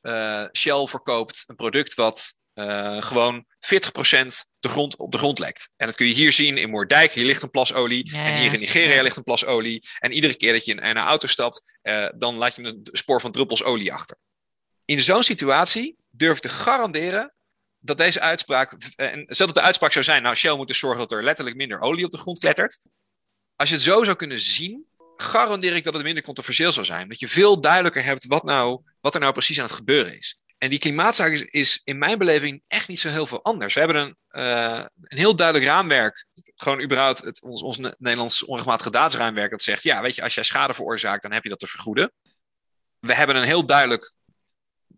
Shell 0.52 0.86
verkoopt 0.86 1.44
een 1.46 1.56
product 1.56 1.94
wat 1.94 2.36
uh, 2.54 3.02
gewoon 3.02 3.44
40% 3.44 3.48
de 4.60 4.68
grond, 4.68 4.96
op 4.96 5.12
de 5.12 5.18
grond 5.18 5.38
lekt. 5.38 5.70
En 5.76 5.86
dat 5.86 5.96
kun 5.96 6.06
je 6.06 6.14
hier 6.14 6.32
zien 6.32 6.58
in 6.58 6.70
Moerdijk. 6.70 7.12
Hier 7.12 7.24
ligt 7.24 7.42
een 7.42 7.50
plas 7.50 7.72
olie. 7.72 8.10
Ja, 8.12 8.26
en 8.26 8.36
hier 8.36 8.52
in 8.52 8.60
Nigeria 8.60 8.94
ja. 8.94 9.02
ligt 9.02 9.16
een 9.16 9.22
plas 9.22 9.44
olie. 9.44 9.88
En 9.98 10.12
iedere 10.12 10.34
keer 10.36 10.52
dat 10.52 10.64
je 10.64 10.72
in 10.72 10.84
een 10.84 10.96
auto 10.96 11.26
stapt, 11.26 11.78
uh, 11.82 12.08
dan 12.16 12.36
laat 12.36 12.56
je 12.56 12.62
een 12.62 12.88
spoor 12.92 13.20
van 13.20 13.32
druppels 13.32 13.64
olie 13.64 13.92
achter. 13.92 14.16
In 14.84 15.00
zo'n 15.00 15.22
situatie 15.22 15.96
durf 16.10 16.36
ik 16.36 16.42
te 16.42 16.48
garanderen 16.48 17.34
dat 17.78 17.96
deze 17.96 18.20
uitspraak. 18.20 18.72
En 18.96 19.24
stel 19.26 19.46
dat 19.46 19.54
de 19.54 19.60
uitspraak 19.60 19.92
zou 19.92 20.04
zijn: 20.04 20.22
nou, 20.22 20.34
Shell 20.34 20.56
moet 20.56 20.68
dus 20.68 20.78
zorgen 20.78 20.98
dat 20.98 21.12
er 21.12 21.24
letterlijk 21.24 21.56
minder 21.56 21.80
olie 21.80 22.04
op 22.04 22.10
de 22.10 22.18
grond 22.18 22.38
klettert. 22.38 22.88
Als 23.56 23.68
je 23.68 23.74
het 23.74 23.84
zo 23.84 24.04
zou 24.04 24.16
kunnen 24.16 24.40
zien, 24.40 24.86
garandeer 25.16 25.76
ik 25.76 25.84
dat 25.84 25.94
het 25.94 26.02
minder 26.02 26.22
controversieel 26.22 26.72
zou 26.72 26.86
zijn. 26.86 27.08
Dat 27.08 27.20
je 27.20 27.28
veel 27.28 27.60
duidelijker 27.60 28.04
hebt 28.04 28.26
wat, 28.26 28.44
nou, 28.44 28.82
wat 29.00 29.14
er 29.14 29.20
nou 29.20 29.32
precies 29.32 29.58
aan 29.58 29.64
het 29.64 29.74
gebeuren 29.74 30.18
is. 30.18 30.38
En 30.58 30.70
die 30.70 30.78
klimaatzaak 30.78 31.32
is, 31.32 31.42
is, 31.42 31.80
in 31.84 31.98
mijn 31.98 32.18
beleving 32.18 32.62
echt 32.66 32.88
niet 32.88 33.00
zo 33.00 33.08
heel 33.08 33.26
veel 33.26 33.44
anders. 33.44 33.74
We 33.74 33.80
hebben 33.80 34.00
een, 34.00 34.16
uh, 34.30 34.84
een 35.02 35.18
heel 35.18 35.36
duidelijk 35.36 35.66
raamwerk, 35.66 36.26
gewoon 36.56 36.82
überhaupt 36.82 37.24
het, 37.24 37.42
ons, 37.42 37.62
ons 37.62 37.78
Nederlands 37.78 38.44
onrechtmatige 38.44 38.90
daadsraamwerk, 38.90 39.50
dat 39.50 39.62
zegt, 39.62 39.82
ja, 39.82 40.02
weet 40.02 40.14
je, 40.14 40.22
als 40.22 40.34
jij 40.34 40.44
schade 40.44 40.74
veroorzaakt, 40.74 41.22
dan 41.22 41.32
heb 41.32 41.42
je 41.42 41.48
dat 41.48 41.58
te 41.58 41.66
vergoeden. 41.66 42.12
We 42.98 43.14
hebben 43.14 43.36
een 43.36 43.42
heel 43.42 43.66
duidelijk 43.66 44.14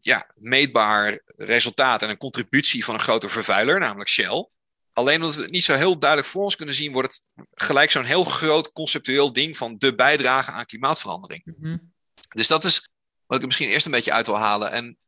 ja, 0.01 0.31
meetbaar 0.35 1.21
resultaat 1.27 2.03
en 2.03 2.11
een 2.11 2.17
contributie 2.17 2.85
van 2.85 2.95
een 2.95 3.01
grote 3.01 3.29
vervuiler, 3.29 3.81
namelijk 3.81 4.09
Shell. 4.09 4.49
Alleen 4.93 5.21
omdat 5.21 5.35
we 5.35 5.43
het 5.43 5.51
niet 5.51 5.65
zo 5.65 5.75
heel 5.75 5.99
duidelijk 5.99 6.31
voor 6.31 6.43
ons 6.43 6.57
kunnen 6.57 6.75
zien, 6.75 6.93
wordt 6.93 7.15
het 7.15 7.47
gelijk 7.55 7.91
zo'n 7.91 8.05
heel 8.05 8.25
groot 8.25 8.73
conceptueel 8.73 9.33
ding 9.33 9.57
van 9.57 9.79
de 9.79 9.95
bijdrage 9.95 10.51
aan 10.51 10.65
klimaatverandering. 10.65 11.43
Mm 11.45 11.55
-hmm. 11.59 11.93
Dus 12.35 12.47
dat 12.47 12.65
is 12.65 12.89
wat 13.27 13.37
ik 13.37 13.41
er 13.41 13.47
misschien 13.47 13.69
eerst 13.69 13.87
een 13.87 13.93
beetje 13.93 14.13
uit 14.13 14.27
wil 14.27 14.39
halen. 14.39 14.71
En 14.71 14.99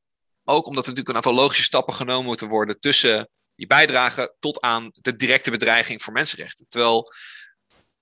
ook 0.48 0.66
omdat 0.66 0.86
er 0.86 0.88
natuurlijk 0.88 1.08
een 1.08 1.24
aantal 1.24 1.42
logische 1.42 1.62
stappen 1.62 1.94
genomen 1.94 2.24
moeten 2.24 2.48
worden 2.48 2.80
tussen 2.80 3.28
die 3.54 3.66
bijdrage 3.66 4.34
tot 4.38 4.60
aan 4.60 4.90
de 4.92 5.16
directe 5.16 5.50
bedreiging 5.50 6.02
voor 6.02 6.12
mensenrechten. 6.12 6.68
Terwijl 6.68 7.12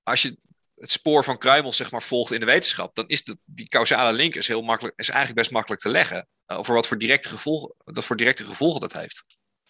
als 0.02 0.22
je 0.22 0.38
het 0.74 0.90
spoor 0.90 1.24
van 1.24 1.38
kruimels 1.38 1.76
zeg 1.76 1.90
maar, 1.90 2.02
volgt 2.02 2.32
in 2.32 2.40
de 2.40 2.46
wetenschap, 2.46 2.94
dan 2.94 3.06
is 3.06 3.24
de, 3.24 3.38
die 3.44 3.68
causale 3.68 4.12
link 4.12 4.34
is 4.34 4.48
heel 4.48 4.62
makkelijk, 4.62 4.98
is 4.98 5.08
eigenlijk 5.08 5.38
best 5.38 5.50
makkelijk 5.50 5.80
te 5.80 5.88
leggen. 5.88 6.28
Uh, 6.46 6.58
over 6.58 6.74
wat 6.74 6.86
voor 6.86 6.98
directe, 6.98 7.28
gevolgen, 7.28 7.74
dat 7.84 8.04
voor 8.04 8.16
directe 8.16 8.44
gevolgen 8.44 8.80
dat 8.80 8.92
heeft. 8.92 9.24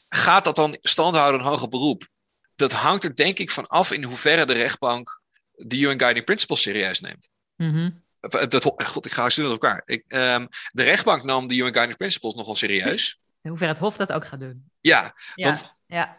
Gaat 0.08 0.44
dat 0.44 0.56
dan 0.56 0.76
stand 0.80 1.14
houden 1.14 1.40
in 1.40 1.46
hoger 1.46 1.68
beroep? 1.68 2.08
Dat 2.54 2.72
hangt 2.72 3.04
er 3.04 3.14
denk 3.14 3.38
ik 3.38 3.50
van 3.50 3.66
af 3.66 3.92
in 3.92 4.04
hoeverre 4.04 4.46
de 4.46 4.52
rechtbank 4.52 5.20
de 5.50 5.78
UN 5.78 5.98
Guiding 5.98 6.24
Principles 6.24 6.62
serieus 6.62 7.00
neemt. 7.00 7.28
Mm 7.56 8.04
dat, 8.48 8.64
God, 8.84 9.06
ik 9.06 9.12
ga 9.12 9.30
zo 9.30 9.42
met 9.42 9.50
elkaar. 9.50 9.82
Ik, 9.84 10.04
ehm, 10.08 10.46
de 10.72 10.82
rechtbank 10.82 11.24
nam 11.24 11.46
de 11.46 11.54
UN 11.56 11.72
Guiding 11.72 11.96
Principles 11.98 12.34
nogal 12.34 12.56
serieus. 12.56 13.18
In 13.42 13.48
hoeverre 13.50 13.72
het 13.72 13.82
Hof 13.82 13.96
dat 13.96 14.12
ook 14.12 14.26
gaat 14.26 14.40
doen. 14.40 14.70
Ja, 14.80 15.14
Ja, 15.34 15.44
want 15.44 15.74
ja. 15.86 16.18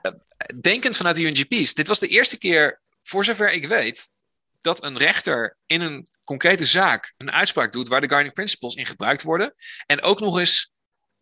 denkend 0.61 0.97
vanuit 0.97 1.15
de 1.15 1.21
UNGP's, 1.21 1.73
dit 1.73 1.87
was 1.87 1.99
de 1.99 2.07
eerste 2.07 2.37
keer, 2.37 2.81
voor 3.01 3.25
zover 3.25 3.51
ik 3.51 3.67
weet, 3.67 4.09
dat 4.61 4.83
een 4.83 4.97
rechter 4.97 5.57
in 5.65 5.81
een 5.81 6.07
concrete 6.23 6.65
zaak 6.65 7.13
een 7.17 7.31
uitspraak 7.31 7.71
doet 7.71 7.87
waar 7.87 8.01
de 8.01 8.09
Guiding 8.09 8.33
Principles 8.33 8.75
in 8.75 8.85
gebruikt 8.85 9.23
worden. 9.23 9.53
En 9.85 10.01
ook 10.01 10.19
nog 10.19 10.39
eens 10.39 10.71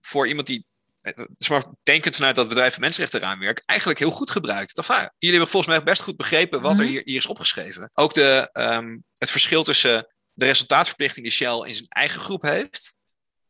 voor 0.02 0.28
iemand 0.28 0.48
die, 0.48 0.66
eh, 1.02 1.62
denkend 1.84 2.16
vanuit 2.16 2.36
dat 2.36 2.48
bedrijf 2.48 2.80
mensenrechtenraamwerk, 2.80 3.62
eigenlijk 3.66 4.00
heel 4.00 4.12
goed 4.12 4.32
gebruikt. 4.32 4.76
Dat, 4.76 4.90
ah, 4.90 4.98
jullie 5.18 5.36
hebben 5.36 5.48
volgens 5.48 5.76
mij 5.76 5.84
best 5.84 6.02
goed 6.02 6.18
begrepen 6.18 6.62
wat 6.62 6.78
er 6.78 6.84
Mhm. 6.84 6.92
hier, 6.92 7.02
hier 7.06 7.18
is 7.18 7.26
opgeschreven. 7.26 7.90
Ook 7.94 8.14
de, 8.14 8.50
ehm, 8.54 8.98
het 9.18 9.32
verschil 9.32 9.64
tussen 9.64 10.15
de 10.36 10.46
resultaatverplichting 10.46 11.26
die 11.26 11.36
Shell 11.36 11.68
in 11.68 11.76
zijn 11.76 11.88
eigen 11.90 12.20
groep 12.20 12.42
heeft 12.42 12.98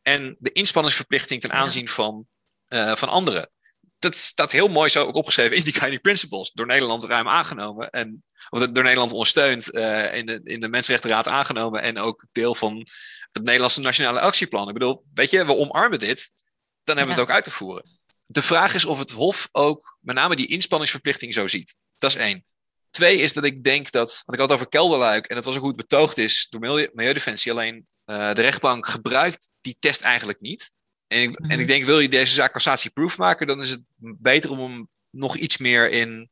en 0.02 0.36
de 0.40 0.52
inspanningsverplichting 0.52 1.42
ten 1.42 1.52
aanzien 1.52 1.90
van, 1.90 2.28
eh, 2.66 2.96
van 2.96 3.10
anderen. 3.10 3.50
Dat 4.00 4.18
staat 4.18 4.52
heel 4.52 4.68
mooi 4.68 4.90
zo 4.90 5.06
ook 5.06 5.16
opgeschreven 5.16 5.58
in 5.58 5.64
die 5.64 5.74
Guiding 5.74 6.02
Principles. 6.02 6.52
Door 6.52 6.66
Nederland 6.66 7.04
ruim 7.04 7.28
aangenomen. 7.28 7.90
En, 7.90 8.24
of 8.50 8.68
door 8.68 8.84
Nederland 8.84 9.12
ondersteund. 9.12 9.72
eh, 9.72 10.16
in, 10.16 10.26
de, 10.26 10.42
in 10.44 10.60
de 10.60 10.70
Mensenrechtenraad 10.70 11.28
aangenomen. 11.28 11.82
En 11.82 11.98
ook 11.98 12.26
deel 12.32 12.56
van 12.56 12.88
het 13.32 13.44
Nederlandse 13.44 13.80
Nationale 13.80 14.20
Actieplan. 14.20 14.68
Ik 14.68 14.74
bedoel, 14.74 15.06
weet 15.14 15.30
je, 15.30 15.46
we 15.46 15.56
omarmen 15.56 16.00
dit. 16.00 16.32
Dan 16.84 16.98
hebben 16.98 17.16
we 17.16 17.22
het 17.22 17.30
ook 17.30 17.36
uit 17.36 17.44
te 17.44 17.52
voeren. 17.52 18.00
De 18.26 18.42
vraag 18.42 18.74
is 18.74 18.86
of 18.86 19.00
het 19.00 19.12
Hof 19.12 19.50
ook 19.52 19.98
met 20.02 20.16
name 20.16 20.36
die 20.36 20.48
inspanningsverplichting 20.48 21.34
zo 21.34 21.48
ziet. 21.48 21.76
Dat 21.98 22.10
is 22.10 22.16
één. 22.16 22.46
Twee 22.96 23.18
is 23.18 23.34
dat 23.34 23.44
ik 23.44 23.64
denk 23.64 23.92
dat, 23.92 24.10
want 24.26 24.34
ik 24.34 24.40
had 24.40 24.50
het 24.50 24.52
over 24.52 24.70
kelderluik 24.70 25.26
en 25.28 25.36
dat 25.36 25.46
was 25.46 25.56
ook 25.56 25.60
hoe 25.62 25.70
het 25.70 25.78
betoogd 25.78 26.18
is 26.18 26.48
door 26.50 26.60
Milieu, 26.60 26.90
Milieudefensie. 26.94 27.52
Alleen 27.52 27.88
eh, 28.06 28.34
de 28.34 28.42
rechtbank 28.42 28.86
gebruikt 28.86 29.50
die 29.62 29.76
test 29.80 30.02
eigenlijk 30.02 30.40
niet. 30.42 30.72
En 31.08 31.22
ik, 31.22 31.40
Mhm. 31.40 31.52
en 31.52 31.60
ik 31.60 31.68
denk, 31.68 31.84
wil 31.86 32.00
je 32.00 32.10
deze 32.10 32.34
zaak 32.34 32.52
cassatieproof 32.54 33.18
maken, 33.18 33.48
dan 33.48 33.62
is 33.62 33.70
het 33.70 33.82
beter 34.20 34.50
om 34.50 34.60
hem 34.60 34.90
nog 35.10 35.36
iets 35.36 35.58
meer 35.58 35.90
in 35.90 36.30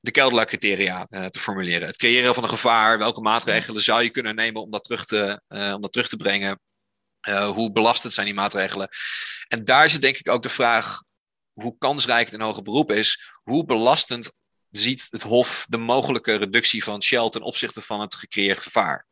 de 0.00 0.10
kelderluikcriteria 0.10 1.06
eh, 1.08 1.24
te 1.24 1.38
formuleren. 1.38 1.86
Het 1.86 1.96
creëren 1.96 2.34
van 2.34 2.42
een 2.42 2.48
gevaar, 2.48 2.98
welke 2.98 3.20
maatregelen 3.20 3.82
zou 3.82 4.02
je 4.02 4.10
kunnen 4.10 4.34
nemen 4.34 4.62
om 4.62 4.70
dat 4.70 4.84
terug 4.84 5.04
te, 5.04 5.42
eh, 5.46 5.72
om 5.74 5.80
dat 5.80 5.92
terug 5.92 6.08
te 6.08 6.16
brengen? 6.16 6.60
Hoe 7.54 7.72
belastend 7.72 8.12
zijn 8.12 8.26
die 8.26 8.34
maatregelen? 8.34 8.88
En 9.48 9.64
daar 9.64 9.90
zit 9.90 10.00
denk 10.00 10.16
ik 10.16 10.28
ook 10.28 10.42
de 10.42 10.48
vraag 10.48 11.02
hoe 11.52 11.78
kansrijk 11.78 12.24
het 12.24 12.34
in 12.34 12.40
hoger 12.40 12.62
beroep 12.62 12.92
is. 12.92 13.38
Hoe 13.42 13.64
belastend 13.64 14.34
ziet 14.72 15.08
het 15.10 15.22
Hof 15.22 15.66
de 15.68 15.78
mogelijke 15.78 16.34
reductie 16.34 16.84
van 16.84 17.02
Shell 17.02 17.28
ten 17.28 17.42
opzichte 17.42 17.80
van 17.80 18.00
het 18.00 18.14
gecreëerd 18.14 18.58
gevaar? 18.58 19.06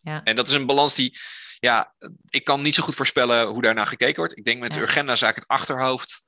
Ja. 0.00 0.22
En 0.22 0.36
dat 0.36 0.48
is 0.48 0.54
een 0.54 0.66
balans 0.66 0.94
die, 0.94 1.18
ja, 1.58 1.94
ik 2.28 2.44
kan 2.44 2.62
niet 2.62 2.74
zo 2.74 2.82
goed 2.82 2.94
voorspellen 2.94 3.46
hoe 3.46 3.62
daarnaar 3.62 3.86
gekeken 3.86 4.16
wordt. 4.16 4.36
Ik 4.36 4.44
denk 4.44 4.60
met 4.60 4.72
de. 4.72 4.80
Urgenda-zaak 4.80 5.34
het 5.34 5.46
achterhoofd 5.46 6.24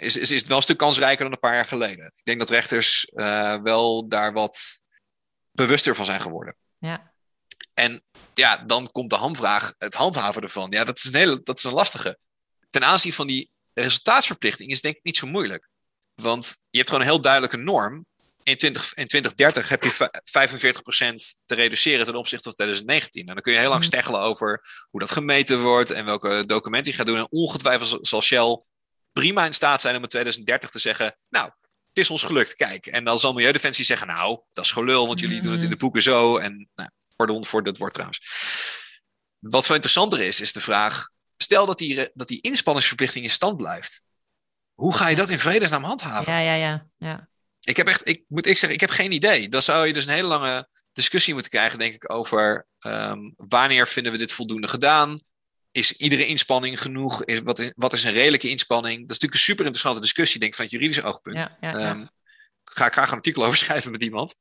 is, 0.00 0.16
is, 0.16 0.30
is 0.30 0.38
het 0.38 0.48
wel 0.48 0.56
een 0.56 0.62
stuk 0.62 0.78
kansrijker 0.78 1.24
dan 1.24 1.32
een 1.32 1.38
paar 1.38 1.54
jaar 1.54 1.66
geleden. 1.66 2.04
Ik 2.04 2.24
denk 2.24 2.38
dat 2.38 2.50
rechters 2.50 3.04
eh, 3.04 3.56
wel 3.62 4.08
daar 4.08 4.32
wat 4.32 4.82
bewuster 5.52 5.94
van 5.94 6.04
zijn 6.04 6.20
geworden. 6.20 6.56
Ja. 6.78 7.12
En 7.74 8.02
ja, 8.34 8.56
dan 8.56 8.90
komt 8.92 9.10
de 9.10 9.16
hamvraag, 9.16 9.74
het 9.78 9.94
handhaven 9.94 10.42
ervan. 10.42 10.70
Ja, 10.70 10.84
dat 10.84 10.98
is 10.98 11.04
een 11.04 11.14
hele, 11.14 11.40
dat 11.42 11.58
is 11.58 11.64
een 11.64 11.72
lastige. 11.72 12.18
Ten 12.70 12.84
aanzien 12.84 13.12
van 13.12 13.26
die 13.26 13.50
resultaatsverplichting 13.72 14.70
is 14.70 14.80
denk 14.80 14.96
ik 14.96 15.04
niet 15.04 15.16
zo 15.16 15.26
moeilijk. 15.26 15.69
Want 16.20 16.56
je 16.70 16.76
hebt 16.78 16.90
gewoon 16.90 17.04
een 17.04 17.10
heel 17.12 17.20
duidelijke 17.20 17.56
norm. 17.56 18.06
In, 18.42 18.56
20, 18.56 18.82
in 18.94 19.06
2030 19.06 19.68
heb 19.68 19.84
je 19.84 19.90
vij- 19.90 20.10
45% 20.22 21.38
te 21.44 21.54
reduceren 21.54 22.06
ten 22.06 22.14
opzichte 22.14 22.44
van 22.44 22.52
2019. 22.52 23.26
En 23.26 23.34
dan 23.34 23.42
kun 23.42 23.52
je 23.52 23.58
heel 23.58 23.68
lang 23.68 23.80
Mhm. 23.80 23.90
steggelen 23.90 24.20
over 24.20 24.62
hoe 24.90 25.00
dat 25.00 25.10
gemeten 25.12 25.62
wordt 25.62 25.90
en 25.90 26.04
welke 26.04 26.42
documenten 26.46 26.90
je 26.92 26.98
gaat 26.98 27.06
doen. 27.06 27.18
En 27.18 27.26
ongetwijfeld 27.30 28.06
zal 28.08 28.22
Shell 28.22 28.62
prima 29.12 29.44
in 29.46 29.54
staat 29.54 29.80
zijn 29.80 29.96
om 29.96 30.02
in 30.02 30.08
2030 30.08 30.70
te 30.70 30.78
zeggen: 30.78 31.16
Nou, 31.28 31.50
het 31.88 31.98
is 31.98 32.10
ons 32.10 32.22
gelukt, 32.22 32.54
kijk. 32.54 32.86
En 32.86 33.04
dan 33.04 33.18
zal 33.18 33.32
Milieudefensie 33.32 33.84
zeggen: 33.84 34.06
Nou, 34.06 34.40
dat 34.50 34.64
is 34.64 34.72
gelul, 34.72 35.06
want 35.06 35.20
jullie 35.20 35.40
doen 35.40 35.52
het 35.52 35.62
in 35.62 35.70
de 35.70 35.76
boeken 35.76 36.02
zo. 36.02 36.36
En 36.38 36.68
nou, 36.74 36.90
pardon 37.16 37.44
voor 37.44 37.62
dat 37.62 37.78
woord 37.78 37.92
trouwens. 37.92 38.20
Wat 39.38 39.66
veel 39.66 39.74
interessanter 39.74 40.20
is, 40.20 40.40
is 40.40 40.52
de 40.52 40.60
vraag: 40.60 41.08
stel 41.36 41.66
dat 41.66 41.78
die, 41.78 42.10
dat 42.14 42.28
die 42.28 42.40
inspanningsverplichting 42.40 43.24
in 43.24 43.30
stand 43.30 43.56
blijft. 43.56 44.02
Hoe 44.80 44.94
ga 44.94 45.08
je 45.08 45.16
dat 45.16 45.28
in 45.28 45.38
vredesnaam 45.38 45.84
handhaven? 45.84 46.32
Ja, 46.32 46.38
ja, 46.40 46.54
ja. 46.54 46.86
ja. 46.98 47.28
Ik 47.60 47.76
heb 47.76 47.88
echt, 47.88 48.08
ik 48.08 48.24
moet 48.28 48.46
ik 48.46 48.52
zeggen, 48.58 48.72
ik 48.72 48.80
heb 48.80 48.90
geen 48.90 49.12
idee. 49.12 49.48
Dan 49.48 49.62
zou 49.62 49.86
je 49.86 49.92
dus 49.92 50.04
een 50.06 50.12
hele 50.12 50.28
lange 50.28 50.68
discussie 50.92 51.32
moeten 51.32 51.50
krijgen, 51.50 51.78
denk 51.78 51.94
ik, 51.94 52.12
over 52.12 52.66
ehm, 52.78 53.18
wanneer 53.36 53.86
vinden 53.88 54.12
we 54.12 54.18
dit 54.18 54.32
voldoende 54.32 54.68
gedaan? 54.68 55.18
Is 55.70 55.92
iedere 55.92 56.26
inspanning 56.26 56.80
genoeg? 56.80 57.24
Is, 57.24 57.40
wat, 57.40 57.58
is, 57.58 57.72
wat 57.74 57.92
is 57.92 58.04
een 58.04 58.12
redelijke 58.12 58.48
inspanning? 58.48 58.94
Dat 59.00 59.10
is 59.10 59.18
natuurlijk 59.18 59.34
een 59.34 59.38
super 59.40 59.64
interessante 59.64 60.00
discussie, 60.00 60.40
denk 60.40 60.50
ik, 60.50 60.56
vanuit 60.58 60.74
juridisch 60.74 61.02
oogpunt. 61.02 61.36
ja, 61.36 61.56
ja, 61.60 61.70
ja. 61.78 61.78
Ehm, 61.78 62.06
ga 62.64 62.86
ik 62.86 62.92
graag 62.92 63.08
een 63.10 63.16
artikel 63.16 63.44
over 63.46 63.58
schrijven 63.58 63.90
met 63.90 64.02
iemand. 64.02 64.34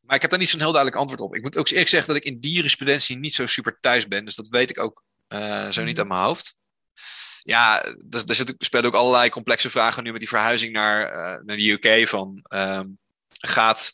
Maar 0.00 0.14
ik 0.16 0.20
heb 0.22 0.30
daar 0.30 0.40
niet 0.40 0.48
zo'n 0.48 0.60
heel 0.60 0.72
duidelijk 0.72 1.00
antwoord 1.00 1.20
op. 1.22 1.34
Ik 1.34 1.42
moet 1.42 1.56
ook 1.56 1.68
eerlijk 1.68 1.88
zeggen 1.88 2.08
dat 2.14 2.24
ik 2.24 2.32
in 2.32 2.40
die 2.40 2.52
jurisprudentie 2.52 3.18
niet 3.18 3.34
zo 3.34 3.46
super 3.46 3.78
thuis 3.80 4.08
ben. 4.08 4.24
Dus 4.24 4.34
dat 4.34 4.48
weet 4.48 4.70
ik 4.70 4.78
ook 4.80 5.04
eh, 5.28 5.68
zo 5.68 5.82
niet 5.82 5.90
Mhm. 5.92 5.98
uit 5.98 6.08
mijn 6.08 6.20
hoofd. 6.20 6.56
Ja, 7.46 7.80
daar, 8.04 8.26
daar 8.26 8.36
zit, 8.36 8.54
spelen 8.58 8.86
ook 8.86 8.94
allerlei 8.94 9.28
complexe 9.28 9.70
vragen 9.70 10.02
nu 10.02 10.10
met 10.10 10.20
die 10.20 10.28
verhuizing 10.28 10.72
naar, 10.72 11.08
eh, 11.08 11.44
naar 11.44 11.56
de 11.56 11.70
UK. 11.70 12.08
Van, 12.08 12.40
ehm, 12.42 12.86
gaat 13.28 13.92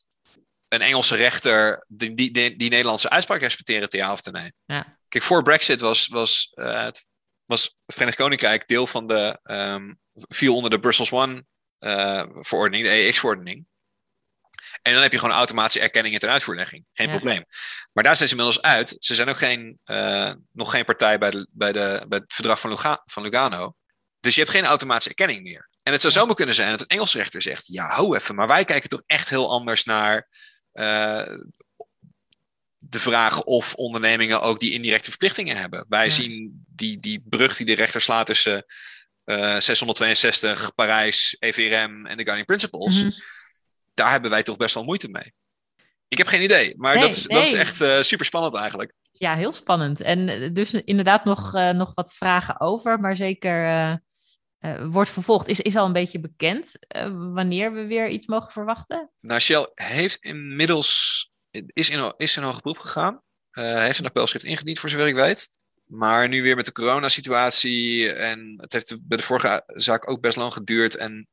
een 0.68 0.80
Engelse 0.80 1.16
rechter 1.16 1.84
die, 1.88 2.14
die, 2.14 2.30
die, 2.57 2.70
Nederlandse 2.70 3.11
uitspraak 3.11 3.40
respecteren, 3.40 3.88
te 3.88 3.96
ja 3.96 4.12
of 4.12 4.20
te 4.20 4.30
nee? 4.30 4.53
Ja. 4.64 4.98
Kijk, 5.09 5.24
voor 5.24 5.42
Brexit 5.42 5.80
was, 5.80 6.07
was, 6.07 6.50
eh, 6.55 6.84
het, 6.84 7.07
was 7.44 7.62
het 7.62 7.94
Verenigd 7.94 8.16
Koninkrijk 8.16 8.68
deel 8.68 8.86
van 8.86 9.07
de, 9.07 9.38
ehm, 9.42 9.92
viel 10.12 10.55
onder 10.55 10.70
de 10.70 10.80
Brussels 10.80 11.12
One 11.12 11.44
eh, 11.78 12.24
verordening, 12.32 12.84
de 12.84 12.90
EX-verordening. 12.90 13.66
En 14.82 14.92
dan 14.92 15.02
heb 15.02 15.12
je 15.12 15.18
gewoon 15.18 15.34
automatische 15.34 15.80
erkenning 15.80 16.14
en 16.14 16.20
ten 16.20 16.30
uitvoerlegging. 16.30 16.84
Geen 16.92 17.06
Ja. 17.10 17.12
probleem. 17.16 17.44
Maar 17.92 18.04
daar 18.04 18.16
zijn 18.16 18.28
ze 18.28 18.34
inmiddels 18.36 18.62
uit. 18.64 18.96
Ze 18.98 19.14
zijn 19.14 19.28
ook 19.28 19.36
geen, 19.36 19.78
eh, 19.84 20.32
nog 20.52 20.70
geen 20.70 20.84
partij 20.84 21.18
bij, 21.18 21.30
de, 21.30 21.46
bij, 21.50 21.72
de, 21.72 22.04
bij 22.08 22.18
het 22.18 22.32
verdrag 22.34 22.60
van, 22.60 22.70
Luga- 22.70 23.00
van 23.04 23.22
Lugano. 23.22 23.74
Dus 24.20 24.34
je 24.34 24.40
hebt 24.40 24.52
geen 24.52 24.64
automatische 24.64 25.08
erkenning 25.08 25.42
meer. 25.42 25.68
En 25.82 25.92
het 25.92 26.00
zou 26.00 26.12
zomaar 26.12 26.34
kunnen 26.34 26.54
zijn 26.54 26.70
dat 26.70 26.80
een 26.80 26.86
Engelse 26.86 27.18
rechter 27.18 27.42
zegt: 27.42 27.66
Ja, 27.66 27.86
hou 27.86 28.16
even, 28.16 28.34
maar 28.34 28.46
wij 28.46 28.64
kijken 28.64 28.88
toch 28.88 29.02
echt 29.06 29.28
heel 29.28 29.50
anders 29.50 29.84
naar 29.84 30.28
eh, 30.72 31.36
de 32.78 32.98
vraag 33.00 33.42
of 33.42 33.74
ondernemingen 33.74 34.40
ook 34.40 34.60
die 34.60 34.72
indirecte 34.72 35.08
verplichtingen 35.10 35.56
hebben. 35.56 35.84
Wij 35.88 36.04
Ja. 36.04 36.10
zien 36.12 36.64
die, 36.68 37.00
die 37.00 37.22
brug 37.28 37.56
die 37.56 37.66
de 37.66 37.74
rechter 37.74 38.00
slaat 38.02 38.26
tussen 38.26 38.64
eh, 39.24 39.56
662, 39.58 40.74
Parijs, 40.74 41.36
EVRM 41.38 42.06
en 42.06 42.16
de 42.16 42.22
Guiding 42.24 42.46
Principles. 42.46 43.02
Mhm. 43.02 43.10
Daar 43.95 44.11
hebben 44.11 44.30
wij 44.30 44.43
toch 44.43 44.57
best 44.57 44.74
wel 44.74 44.84
moeite 44.84 45.09
mee. 45.09 45.32
Ik 46.12 46.18
heb 46.18 46.26
geen 46.26 46.43
idee, 46.43 46.74
maar 46.76 46.95
Nee, 46.95 47.03
dat, 47.03 47.16
is, 47.16 47.26
dat 47.26 47.47
is 47.47 47.53
echt 47.53 47.80
eh, 47.80 48.03
super 48.03 48.26
spannend 48.26 48.57
eigenlijk. 48.57 48.93
Ja, 49.11 49.34
heel 49.36 49.53
spannend. 49.53 50.01
En 50.01 50.28
eh, 50.28 50.53
dus 50.53 50.72
inderdaad 50.72 51.24
nog, 51.24 51.55
eh, 51.55 51.70
nog 51.70 51.93
wat 51.95 52.14
vragen 52.14 52.61
over, 52.61 53.01
maar 53.01 53.16
zeker 53.16 54.01
wordt 54.90 55.11
vervolgd. 55.11 55.49
Is, 55.49 55.61
is 55.61 55.76
al 55.76 55.86
een 55.86 55.93
beetje 55.93 56.20
bekend 56.20 56.78
wanneer 57.34 57.72
we 57.72 57.86
weer 57.86 58.09
iets 58.09 58.26
mogen 58.26 58.51
verwachten? 58.51 59.11
Nou, 59.20 59.40
Shell 59.40 59.70
heeft 59.74 60.24
inmiddels 60.24 61.30
is 61.51 61.90
in, 61.90 62.12
is 62.16 62.36
in 62.36 62.43
hoger 62.43 62.62
beroep 62.62 62.78
gegaan. 62.78 63.22
Heeft 63.51 63.99
een 63.99 64.05
appelschrift 64.05 64.45
ingediend, 64.45 64.78
voor 64.78 64.88
zover 64.88 65.07
ik 65.07 65.14
weet. 65.14 65.49
Maar 65.84 66.28
nu 66.28 66.43
weer 66.43 66.57
met 66.57 66.64
de 66.64 66.72
coronasituatie. 66.72 68.12
En 68.12 68.55
het 68.57 68.72
heeft 68.72 69.01
bij 69.09 69.16
de 69.16 69.22
vorige 69.22 69.62
zaak 69.66 70.11
ook 70.11 70.20
best 70.20 70.36
lang 70.36 70.53
geduurd. 70.53 70.97
En 70.97 71.28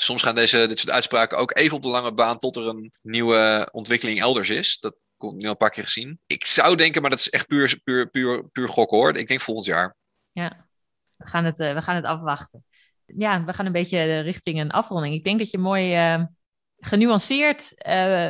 soms 0.00 0.22
gaan 0.22 0.34
deze, 0.34 0.66
dit 0.66 0.78
soort 0.78 0.92
uitspraken 0.92 1.38
ook 1.38 1.56
even 1.56 1.76
op 1.76 1.82
de 1.82 1.88
lange 1.88 2.14
baan 2.14 2.38
tot 2.38 2.56
er 2.56 2.66
een 2.66 2.92
nieuwe 3.02 3.68
ontwikkeling 3.70 4.20
elders 4.20 4.50
is. 4.50 4.78
Dat 4.78 5.02
komt 5.16 5.40
nu 5.40 5.44
al 5.44 5.50
een 5.50 5.56
paar 5.56 5.70
keer 5.70 5.84
gezien. 5.84 6.20
Ik 6.26 6.44
zou 6.44 6.76
denken, 6.76 7.00
maar 7.00 7.10
dat 7.10 7.18
is 7.18 7.30
echt 7.30 7.46
puur, 7.46 7.80
puur, 7.84 8.10
puur, 8.10 8.48
puur 8.48 8.68
gokken 8.68 8.98
hoor. 8.98 9.16
Ik 9.16 9.26
denk 9.26 9.40
volgend 9.40 9.66
jaar. 9.66 9.96
Ja, 10.32 10.66
we 11.16 11.26
gaan 11.26 11.44
het, 11.44 11.60
eh, 11.60 11.74
we 11.74 11.82
gaan 11.82 11.96
het 11.96 12.04
afwachten. 12.04 12.64
Ja, 13.04 13.44
we 13.44 13.52
gaan 13.52 13.66
een 13.66 13.72
beetje 13.72 13.98
eh, 13.98 14.22
richting 14.22 14.60
een 14.60 14.70
afronding. 14.70 15.14
Ik 15.14 15.24
denk 15.24 15.38
dat 15.38 15.50
je 15.50 15.58
mooi 15.58 15.94
eh, 15.94 16.22
genuanceerd 16.78 17.74